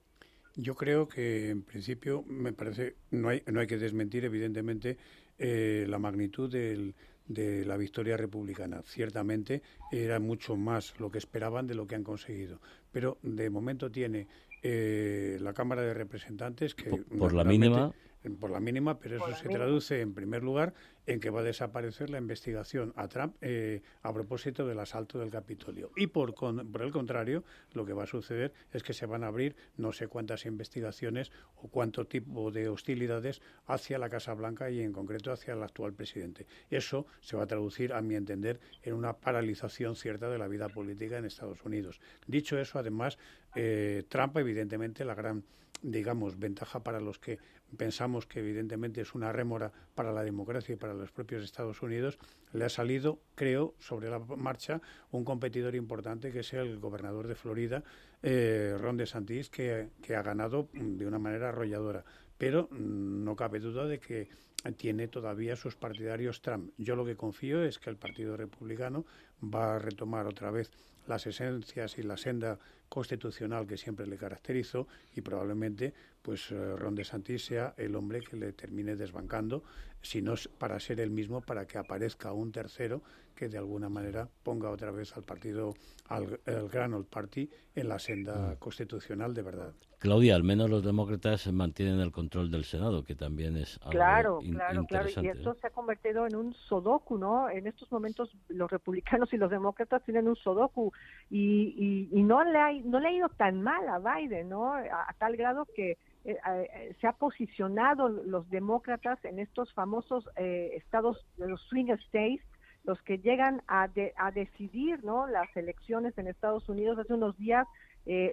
Yo 0.56 0.76
creo 0.76 1.08
que 1.08 1.50
en 1.50 1.62
principio 1.62 2.22
me 2.22 2.52
parece 2.52 2.94
no 3.10 3.28
hay 3.28 3.42
no 3.50 3.58
hay 3.58 3.66
que 3.66 3.76
desmentir 3.76 4.24
evidentemente 4.24 4.96
eh, 5.38 5.86
la 5.88 5.98
magnitud 5.98 6.50
del, 6.50 6.94
de 7.26 7.64
la 7.64 7.76
victoria 7.76 8.16
republicana. 8.16 8.82
Ciertamente 8.84 9.62
era 9.90 10.18
mucho 10.20 10.56
más 10.56 10.98
lo 10.98 11.10
que 11.10 11.18
esperaban 11.18 11.66
de 11.66 11.74
lo 11.74 11.86
que 11.86 11.94
han 11.94 12.04
conseguido, 12.04 12.60
pero 12.92 13.18
de 13.22 13.50
momento 13.50 13.90
tiene 13.90 14.26
eh, 14.62 15.38
la 15.40 15.52
Cámara 15.52 15.82
de 15.82 15.94
Representantes 15.94 16.74
que 16.74 16.90
por, 16.90 17.32
la 17.32 17.44
mínima 17.44 17.92
por 18.32 18.50
la 18.50 18.60
mínima, 18.60 18.98
pero 18.98 19.16
eso 19.16 19.36
se 19.36 19.48
traduce 19.48 20.00
en 20.00 20.14
primer 20.14 20.42
lugar 20.42 20.72
en 21.06 21.20
que 21.20 21.30
va 21.30 21.40
a 21.40 21.44
desaparecer 21.44 22.08
la 22.08 22.18
investigación 22.18 22.92
a 22.96 23.08
Trump 23.08 23.36
eh, 23.42 23.82
a 24.02 24.12
propósito 24.12 24.66
del 24.66 24.78
asalto 24.78 25.18
del 25.18 25.30
Capitolio. 25.30 25.90
Y 25.96 26.06
por, 26.06 26.34
por 26.34 26.82
el 26.82 26.90
contrario, 26.90 27.44
lo 27.72 27.84
que 27.84 27.92
va 27.92 28.04
a 28.04 28.06
suceder 28.06 28.52
es 28.72 28.82
que 28.82 28.94
se 28.94 29.06
van 29.06 29.24
a 29.24 29.26
abrir 29.26 29.54
no 29.76 29.92
sé 29.92 30.08
cuántas 30.08 30.46
investigaciones 30.46 31.30
o 31.56 31.68
cuánto 31.68 32.06
tipo 32.06 32.50
de 32.50 32.68
hostilidades 32.68 33.42
hacia 33.66 33.98
la 33.98 34.08
Casa 34.08 34.32
Blanca 34.32 34.70
y 34.70 34.80
en 34.80 34.92
concreto 34.92 35.30
hacia 35.30 35.54
el 35.54 35.62
actual 35.62 35.92
presidente. 35.92 36.46
Eso 36.70 37.06
se 37.20 37.36
va 37.36 37.44
a 37.44 37.46
traducir, 37.46 37.92
a 37.92 38.00
mi 38.00 38.14
entender, 38.14 38.60
en 38.82 38.94
una 38.94 39.14
paralización 39.14 39.96
cierta 39.96 40.30
de 40.30 40.38
la 40.38 40.48
vida 40.48 40.68
política 40.68 41.18
en 41.18 41.26
Estados 41.26 41.62
Unidos. 41.64 42.00
Dicho 42.26 42.58
eso, 42.58 42.78
además, 42.78 43.18
eh, 43.54 44.04
Trump, 44.08 44.36
evidentemente, 44.38 45.04
la 45.04 45.14
gran 45.14 45.44
digamos, 45.84 46.38
ventaja 46.38 46.82
para 46.82 46.98
los 46.98 47.18
que 47.18 47.38
pensamos 47.76 48.26
que 48.26 48.40
evidentemente 48.40 49.00
es 49.00 49.14
una 49.14 49.32
rémora 49.32 49.72
para 49.94 50.12
la 50.12 50.22
democracia 50.22 50.74
y 50.74 50.76
para 50.76 50.94
los 50.94 51.10
propios 51.10 51.44
Estados 51.44 51.82
Unidos, 51.82 52.18
le 52.52 52.64
ha 52.64 52.68
salido, 52.68 53.20
creo, 53.34 53.74
sobre 53.78 54.10
la 54.10 54.18
marcha 54.18 54.80
un 55.10 55.24
competidor 55.24 55.74
importante 55.74 56.30
que 56.30 56.40
es 56.40 56.52
el 56.52 56.78
gobernador 56.78 57.26
de 57.26 57.34
Florida, 57.34 57.82
eh, 58.22 58.76
Ron 58.78 58.96
DeSantis, 58.96 59.50
que, 59.50 59.88
que 60.02 60.16
ha 60.16 60.22
ganado 60.22 60.68
de 60.72 61.06
una 61.06 61.18
manera 61.18 61.48
arrolladora. 61.48 62.04
Pero 62.38 62.68
mm, 62.70 63.24
no 63.24 63.36
cabe 63.36 63.60
duda 63.60 63.86
de 63.86 63.98
que 63.98 64.28
tiene 64.72 65.08
todavía 65.08 65.56
sus 65.56 65.76
partidarios 65.76 66.40
Trump. 66.40 66.72
Yo 66.78 66.96
lo 66.96 67.04
que 67.04 67.16
confío 67.16 67.62
es 67.62 67.78
que 67.78 67.90
el 67.90 67.96
Partido 67.96 68.36
Republicano 68.36 69.04
va 69.42 69.76
a 69.76 69.78
retomar 69.78 70.26
otra 70.26 70.50
vez 70.50 70.70
las 71.06 71.26
esencias 71.26 71.98
y 71.98 72.02
la 72.02 72.16
senda 72.16 72.58
constitucional 72.88 73.66
que 73.66 73.76
siempre 73.76 74.06
le 74.06 74.16
caracterizó 74.16 74.86
y 75.14 75.20
probablemente 75.20 75.92
pues 76.22 76.50
eh, 76.50 76.76
Ron 76.76 76.94
DeSantis 76.94 77.44
sea 77.44 77.74
el 77.76 77.96
hombre 77.96 78.20
que 78.20 78.36
le 78.36 78.52
termine 78.52 78.96
desbancando, 78.96 79.62
si 80.00 80.22
no 80.22 80.34
para 80.58 80.80
ser 80.80 81.00
el 81.00 81.10
mismo, 81.10 81.40
para 81.40 81.66
que 81.66 81.78
aparezca 81.78 82.32
un 82.32 82.52
tercero 82.52 83.02
que 83.34 83.48
de 83.48 83.58
alguna 83.58 83.88
manera 83.88 84.28
ponga 84.42 84.70
otra 84.70 84.90
vez 84.90 85.16
al 85.16 85.22
partido, 85.22 85.74
al 86.08 86.40
el 86.46 86.68
Gran 86.68 86.94
Old 86.94 87.06
Party, 87.06 87.48
en 87.74 87.88
la 87.88 87.98
senda 87.98 88.52
mm. 88.52 88.56
constitucional 88.56 89.34
de 89.34 89.42
verdad. 89.42 89.72
Claudia, 89.98 90.36
al 90.36 90.44
menos 90.44 90.68
los 90.68 90.84
demócratas 90.84 91.50
mantienen 91.50 91.98
el 92.00 92.12
control 92.12 92.50
del 92.50 92.64
Senado, 92.64 93.04
que 93.04 93.14
también 93.14 93.56
es 93.56 93.78
algo 93.78 93.90
claro, 93.90 94.40
claro, 94.52 94.84
claro. 94.84 95.08
Y 95.22 95.28
esto 95.28 95.54
se 95.54 95.66
ha 95.66 95.70
convertido 95.70 96.26
en 96.26 96.36
un 96.36 96.52
sodoku, 96.52 97.16
¿no? 97.16 97.48
En 97.48 97.66
estos 97.66 97.90
momentos 97.90 98.30
los 98.48 98.70
republicanos 98.70 99.32
y 99.32 99.38
los 99.38 99.50
demócratas 99.50 100.02
tienen 100.04 100.28
un 100.28 100.36
sodoku 100.36 100.92
y, 101.30 102.08
y, 102.12 102.22
no 102.22 102.44
le 102.44 102.58
ha, 102.58 102.72
no 102.84 103.00
le 103.00 103.08
ha 103.08 103.12
ido 103.12 103.28
tan 103.30 103.62
mal 103.62 103.88
a 103.88 103.98
Biden, 103.98 104.50
¿no? 104.50 104.74
a 104.74 105.14
tal 105.18 105.36
grado 105.36 105.66
que 105.74 105.96
eh, 106.24 106.38
eh, 106.46 106.96
se 107.02 107.06
ha 107.06 107.12
posicionado 107.12 108.08
los 108.08 108.48
demócratas 108.48 109.22
en 109.26 109.38
estos 109.38 109.70
famosos 109.74 110.26
eh, 110.36 110.70
estados 110.74 111.22
de 111.36 111.48
los 111.48 111.60
swing 111.68 111.90
states, 112.06 112.40
los 112.84 113.00
que 113.02 113.18
llegan 113.18 113.62
a, 113.66 113.88
a 114.16 114.30
decidir 114.30 115.02
¿no? 115.04 115.26
las 115.26 115.54
elecciones 115.56 116.16
en 116.18 116.28
Estados 116.28 116.68
Unidos. 116.68 116.98
Hace 116.98 117.14
unos 117.14 117.36
días 117.36 117.66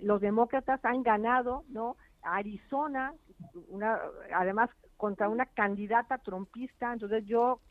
los 0.02 0.20
demócratas 0.20 0.84
han 0.84 1.02
ganado 1.02 1.64
¿no? 1.70 1.96
Arizona, 2.24 3.14
una, 3.70 4.00
además 4.36 4.70
contra 4.98 5.30
una 5.30 5.46
candidata 5.46 6.18
trompista. 6.18 6.92
Entonces 6.92 7.26
yo 7.26 7.62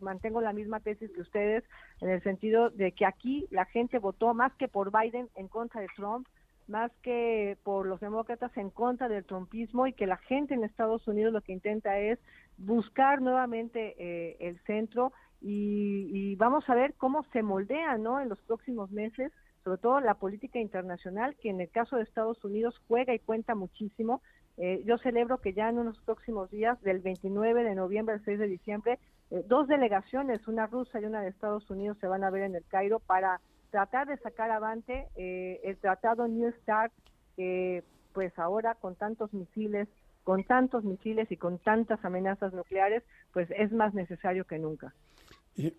mantengo 0.00 0.40
la 0.40 0.52
misma 0.52 0.80
tesis 0.80 1.10
que 1.10 1.20
ustedes 1.20 1.64
en 2.00 2.10
el 2.10 2.22
sentido 2.22 2.70
de 2.70 2.92
que 2.92 3.04
aquí 3.04 3.46
la 3.50 3.64
gente 3.66 3.98
votó 3.98 4.32
más 4.32 4.52
que 4.54 4.68
por 4.68 4.90
Biden 4.90 5.28
en 5.34 5.48
contra 5.48 5.80
de 5.80 5.88
Trump 5.96 6.26
más 6.68 6.92
que 7.02 7.58
por 7.64 7.86
los 7.86 8.00
demócratas 8.00 8.56
en 8.56 8.70
contra 8.70 9.08
del 9.08 9.24
trumpismo 9.24 9.86
y 9.86 9.92
que 9.92 10.06
la 10.06 10.16
gente 10.16 10.54
en 10.54 10.64
Estados 10.64 11.06
Unidos 11.06 11.32
lo 11.32 11.40
que 11.40 11.52
intenta 11.52 11.98
es 11.98 12.18
buscar 12.56 13.20
nuevamente 13.20 13.94
eh, 13.98 14.36
el 14.40 14.58
centro 14.60 15.12
y, 15.42 16.36
vamos 16.36 16.68
a 16.68 16.74
ver 16.74 16.94
cómo 16.94 17.24
se 17.32 17.42
moldea 17.42 17.98
¿no? 17.98 18.20
en 18.20 18.28
los 18.28 18.40
próximos 18.42 18.90
meses, 18.90 19.32
sobre 19.64 19.78
todo 19.78 20.00
la 20.00 20.14
política 20.14 20.58
internacional, 20.58 21.36
que 21.36 21.50
en 21.50 21.60
el 21.60 21.70
caso 21.70 21.96
de 21.96 22.02
Estados 22.02 22.42
Unidos 22.44 22.80
juega 22.88 23.14
y 23.14 23.18
cuenta 23.18 23.54
muchísimo. 23.54 24.22
Eh, 24.58 24.82
yo 24.84 24.98
celebro 24.98 25.38
que 25.38 25.52
ya 25.52 25.68
en 25.68 25.78
unos 25.78 25.98
próximos 26.00 26.50
días, 26.50 26.80
del 26.82 27.00
29 27.00 27.64
de 27.64 27.74
noviembre 27.74 28.14
al 28.14 28.24
6 28.24 28.38
de 28.38 28.48
diciembre, 28.48 28.98
eh, 29.30 29.44
dos 29.46 29.66
delegaciones, 29.66 30.46
una 30.46 30.66
rusa 30.66 31.00
y 31.00 31.04
una 31.04 31.22
de 31.22 31.28
Estados 31.28 31.68
Unidos, 31.70 31.96
se 32.00 32.06
van 32.06 32.24
a 32.24 32.30
ver 32.30 32.42
en 32.42 32.54
el 32.54 32.64
Cairo 32.66 32.98
para 33.00 33.40
tratar 33.70 34.06
de 34.06 34.18
sacar 34.18 34.50
avante 34.50 35.06
eh, 35.16 35.60
el 35.64 35.76
tratado 35.78 36.28
New 36.28 36.52
START, 36.62 36.92
que 37.36 37.82
pues 38.12 38.38
ahora 38.38 38.74
con 38.74 38.94
tantos 38.94 39.32
misiles, 39.32 39.88
con 40.22 40.44
tantos 40.44 40.84
misiles 40.84 41.32
y 41.32 41.36
con 41.36 41.58
tantas 41.58 42.04
amenazas 42.04 42.52
nucleares, 42.52 43.02
pues 43.32 43.50
es 43.56 43.72
más 43.72 43.94
necesario 43.94 44.44
que 44.44 44.58
nunca. 44.58 44.92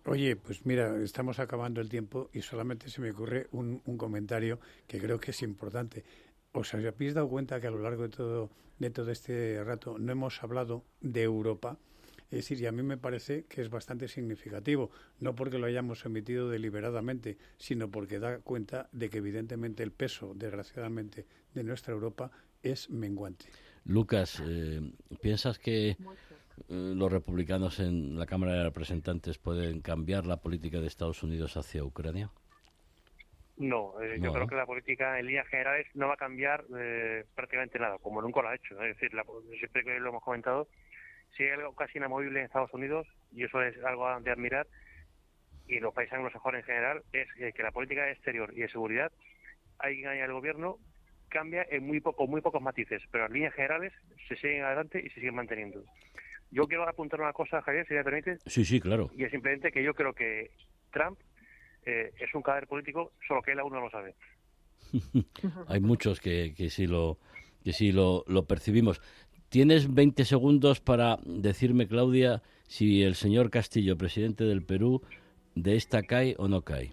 Oye, 0.04 0.36
pues 0.36 0.64
mira, 0.66 0.96
estamos 1.02 1.40
acabando 1.40 1.80
el 1.80 1.88
tiempo 1.88 2.30
y 2.32 2.42
solamente 2.42 2.88
se 2.88 3.00
me 3.00 3.10
ocurre 3.10 3.48
un, 3.50 3.82
un 3.84 3.98
comentario 3.98 4.60
que 4.86 5.00
creo 5.00 5.18
que 5.18 5.32
es 5.32 5.42
importante. 5.42 6.04
¿Os 6.52 6.72
habéis 6.74 7.14
dado 7.14 7.28
cuenta 7.28 7.60
que 7.60 7.66
a 7.66 7.70
lo 7.70 7.80
largo 7.80 8.04
de 8.04 8.08
todo, 8.10 8.50
de 8.78 8.90
todo 8.90 9.10
este 9.10 9.62
rato 9.64 9.98
no 9.98 10.12
hemos 10.12 10.42
hablado 10.44 10.84
de 11.00 11.22
Europa? 11.22 11.76
Es 12.30 12.38
decir, 12.38 12.60
y 12.60 12.66
a 12.66 12.72
mí 12.72 12.82
me 12.82 12.96
parece 12.96 13.44
que 13.44 13.60
es 13.60 13.70
bastante 13.70 14.08
significativo, 14.08 14.90
no 15.20 15.34
porque 15.34 15.58
lo 15.58 15.66
hayamos 15.66 16.04
emitido 16.04 16.48
deliberadamente, 16.48 17.36
sino 17.58 17.90
porque 17.90 18.18
da 18.18 18.38
cuenta 18.38 18.88
de 18.92 19.10
que 19.10 19.18
evidentemente 19.18 19.82
el 19.82 19.92
peso, 19.92 20.32
desgraciadamente, 20.34 21.26
de 21.52 21.64
nuestra 21.64 21.92
Europa 21.92 22.30
es 22.62 22.90
menguante. 22.90 23.46
Lucas, 23.84 24.42
eh, 24.44 24.80
¿piensas 25.20 25.58
que 25.58 25.96
los 26.68 27.12
republicanos 27.12 27.80
en 27.80 28.18
la 28.18 28.26
Cámara 28.26 28.54
de 28.54 28.64
Representantes 28.64 29.38
pueden 29.38 29.80
cambiar 29.80 30.26
la 30.26 30.38
política 30.38 30.80
de 30.80 30.86
Estados 30.86 31.22
Unidos 31.22 31.56
hacia 31.56 31.84
Ucrania? 31.84 32.30
No, 33.56 34.00
eh, 34.02 34.18
yo 34.20 34.32
creo 34.32 34.48
que 34.48 34.56
la 34.56 34.66
política 34.66 35.18
en 35.18 35.26
líneas 35.26 35.46
generales 35.46 35.86
no 35.94 36.08
va 36.08 36.14
a 36.14 36.16
cambiar 36.16 36.64
prácticamente 37.34 37.78
nada, 37.78 37.98
como 37.98 38.20
nunca 38.20 38.42
lo 38.42 38.48
ha 38.48 38.54
hecho. 38.56 38.74
Es 38.82 38.96
decir, 38.96 39.10
siempre 39.58 39.84
que 39.84 40.00
lo 40.00 40.08
hemos 40.08 40.22
comentado, 40.22 40.68
si 41.36 41.44
hay 41.44 41.50
algo 41.50 41.74
casi 41.74 41.98
inamovible 41.98 42.40
en 42.40 42.46
Estados 42.46 42.74
Unidos, 42.74 43.06
y 43.32 43.44
eso 43.44 43.62
es 43.62 43.76
algo 43.84 44.08
de 44.20 44.30
admirar, 44.30 44.66
y 45.66 45.78
los 45.78 45.94
países 45.94 46.14
anglosajones 46.14 46.60
en 46.60 46.66
general, 46.66 47.02
es 47.12 47.28
que 47.54 47.62
la 47.62 47.70
política 47.70 48.10
exterior 48.10 48.52
y 48.54 48.60
de 48.62 48.68
seguridad, 48.68 49.12
hay 49.78 50.02
el 50.02 50.32
gobierno, 50.32 50.78
cambia 51.28 51.66
en 51.70 51.86
muy 51.86 52.00
poco, 52.00 52.26
muy 52.26 52.40
pocos 52.40 52.62
matices, 52.62 53.02
pero 53.10 53.26
en 53.26 53.32
líneas 53.32 53.54
generales 53.54 53.92
se 54.28 54.36
siguen 54.36 54.64
adelante 54.64 55.00
y 55.04 55.08
se 55.10 55.16
siguen 55.16 55.34
manteniendo. 55.34 55.82
Yo 56.54 56.68
quiero 56.68 56.88
apuntar 56.88 57.20
una 57.20 57.32
cosa, 57.32 57.60
Javier, 57.62 57.84
si 57.88 57.94
me 57.94 58.04
permite. 58.04 58.38
Sí, 58.46 58.64
sí, 58.64 58.78
claro. 58.78 59.10
Y 59.16 59.24
es 59.24 59.32
simplemente 59.32 59.72
que 59.72 59.82
yo 59.82 59.92
creo 59.92 60.12
que 60.12 60.52
Trump 60.92 61.18
eh, 61.84 62.12
es 62.16 62.32
un 62.32 62.42
cadáver 62.42 62.68
político, 62.68 63.12
solo 63.26 63.42
que 63.42 63.50
él 63.50 63.58
aún 63.58 63.72
no 63.72 63.80
lo 63.80 63.90
sabe. 63.90 64.14
Hay 65.68 65.80
muchos 65.80 66.20
que, 66.20 66.54
que 66.56 66.70
sí 66.70 66.86
lo 66.86 67.18
que 67.64 67.72
sí 67.72 67.90
lo, 67.90 68.24
lo 68.28 68.46
percibimos. 68.46 69.02
Tienes 69.48 69.92
20 69.92 70.24
segundos 70.24 70.80
para 70.80 71.18
decirme, 71.24 71.88
Claudia, 71.88 72.42
si 72.68 73.02
el 73.02 73.16
señor 73.16 73.50
Castillo, 73.50 73.98
presidente 73.98 74.44
del 74.44 74.62
Perú, 74.64 75.02
de 75.56 75.74
esta 75.74 76.02
cae 76.02 76.36
o 76.38 76.46
no 76.46 76.62
cae. 76.62 76.92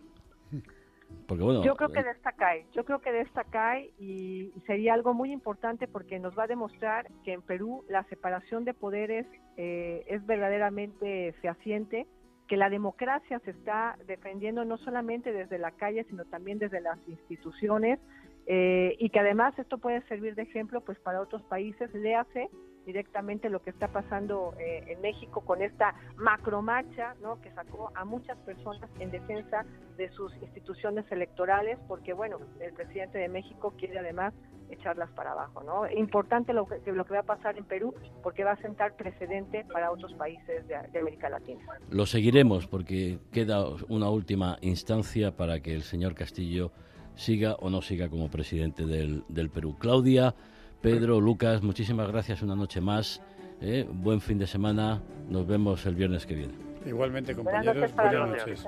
Porque, 1.28 1.44
bueno, 1.44 1.64
yo 1.64 1.76
creo 1.76 1.90
que 1.90 2.04
de 2.04 2.12
esta 2.12 2.34
cae, 2.34 2.66
yo 2.74 2.84
creo 2.84 3.00
que 3.00 3.12
de 3.12 3.22
esta 3.22 3.44
cae 3.46 3.94
y 4.00 4.52
sería 4.68 4.94
algo 4.94 5.14
muy 5.14 5.32
importante 5.32 5.88
porque 5.88 6.20
nos 6.20 6.38
va 6.38 6.44
a 6.44 6.48
demostrar 6.48 7.08
que 7.24 7.34
en 7.34 7.42
Perú 7.42 7.86
la 7.88 8.04
separación 8.06 8.66
de 8.66 8.74
poderes 8.74 9.26
eh, 9.56 10.04
es 10.08 10.26
verdaderamente 10.26 11.34
fehaciente, 11.42 12.06
que 12.48 12.58
la 12.58 12.70
democracia 12.70 13.40
se 13.46 13.52
está 13.52 13.98
defendiendo 14.08 14.66
no 14.66 14.78
solamente 14.78 15.32
desde 15.32 15.58
la 15.58 15.72
calle, 15.72 16.04
sino 16.10 16.26
también 16.26 16.60
desde 16.60 16.82
las 16.82 17.00
instituciones, 17.08 18.00
eh, 18.48 18.96
y 19.00 19.10
que 19.10 19.20
además 19.20 19.58
esto 19.58 19.78
puede 19.78 20.02
servir 20.08 20.36
de 20.36 20.42
ejemplo 20.42 20.82
pues 20.82 21.00
para 21.00 21.22
otros 21.22 21.44
países. 21.44 21.94
Léase 21.94 22.50
directamente 22.86 23.50
lo 23.50 23.62
que 23.62 23.70
está 23.70 23.88
pasando 23.88 24.54
eh, 24.60 24.84
en 24.88 25.02
México 25.02 25.42
con 25.42 25.62
esta 25.62 25.96
macromarcha 26.18 27.16
¿no? 27.22 27.42
que 27.42 27.52
sacó 27.52 27.92
a 27.96 28.06
muchas 28.06 28.38
personas 28.40 28.90
en 29.00 29.12
defensa 29.12 29.66
de 29.98 30.10
sus 30.12 30.34
instituciones 30.42 31.06
electorales, 31.12 31.78
porque 31.88 32.14
bueno, 32.14 32.40
el 32.60 32.74
presidente 32.74 33.18
de 33.18 33.30
México 33.30 33.74
quiere 33.78 34.00
además 34.00 34.34
echarlas 34.70 35.10
para 35.12 35.32
abajo. 35.34 35.64
¿no? 35.64 35.90
Importante 35.92 36.54
lo 36.54 36.66
que, 36.66 36.92
lo 36.92 37.06
que 37.06 37.14
va 37.14 37.20
a 37.20 37.24
pasar 37.24 37.58
en 37.58 37.66
Perú, 37.66 37.94
porque 38.24 38.44
va 38.44 38.52
a 38.52 38.62
sentar 38.62 38.96
precedente 38.96 39.66
para 39.72 39.92
otros 39.92 40.14
países 40.14 40.68
de, 40.68 40.76
de 40.92 41.00
América 41.00 41.30
Latina. 41.30 41.62
Lo 41.90 42.06
seguiremos 42.06 42.68
porque 42.68 43.20
queda 43.32 43.66
una 43.90 44.10
última 44.10 44.58
instancia 44.62 45.36
para 45.36 45.60
que 45.62 45.76
el 45.76 45.84
señor 45.84 46.16
Castillo 46.16 46.72
siga 47.16 47.56
o 47.56 47.70
no 47.70 47.82
siga 47.82 48.10
como 48.10 48.30
presidente 48.30 48.86
del, 48.86 49.24
del 49.28 49.50
Perú. 49.50 49.78
Claudia, 49.78 50.34
Pedro, 50.82 51.22
Lucas, 51.22 51.62
muchísimas 51.62 52.08
gracias 52.08 52.42
una 52.42 52.56
noche 52.56 52.82
más. 52.82 53.22
¿eh? 53.62 53.86
Buen 53.92 54.20
fin 54.20 54.40
de 54.40 54.48
semana. 54.48 55.00
Nos 55.30 55.46
vemos 55.46 55.86
el 55.86 55.94
viernes 55.94 56.26
que 56.26 56.34
viene. 56.34 56.54
Igualmente, 56.86 57.36
compañeros. 57.36 57.94
Buenas 57.96 58.30
noches. 58.30 58.64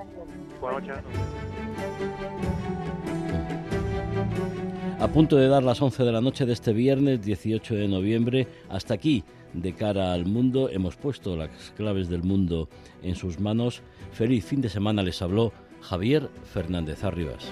Buenas 0.60 0.86
noches. 0.86 1.04
A 5.00 5.08
punto 5.08 5.36
de 5.36 5.48
dar 5.48 5.64
las 5.64 5.82
11 5.82 6.04
de 6.04 6.12
la 6.12 6.20
noche 6.20 6.46
de 6.46 6.52
este 6.52 6.72
viernes 6.72 7.20
18 7.20 7.74
de 7.74 7.88
noviembre, 7.88 8.46
hasta 8.68 8.94
aquí, 8.94 9.24
de 9.52 9.74
cara 9.74 10.12
al 10.12 10.24
mundo, 10.24 10.68
hemos 10.70 10.94
puesto 10.96 11.36
las 11.36 11.50
claves 11.76 12.08
del 12.08 12.22
mundo 12.22 12.68
en 13.02 13.16
sus 13.16 13.40
manos. 13.40 13.82
Feliz 14.12 14.44
fin 14.44 14.60
de 14.60 14.68
semana 14.68 15.02
les 15.02 15.20
habló 15.20 15.52
Javier 15.80 16.30
Fernández 16.44 17.02
Arribas. 17.02 17.50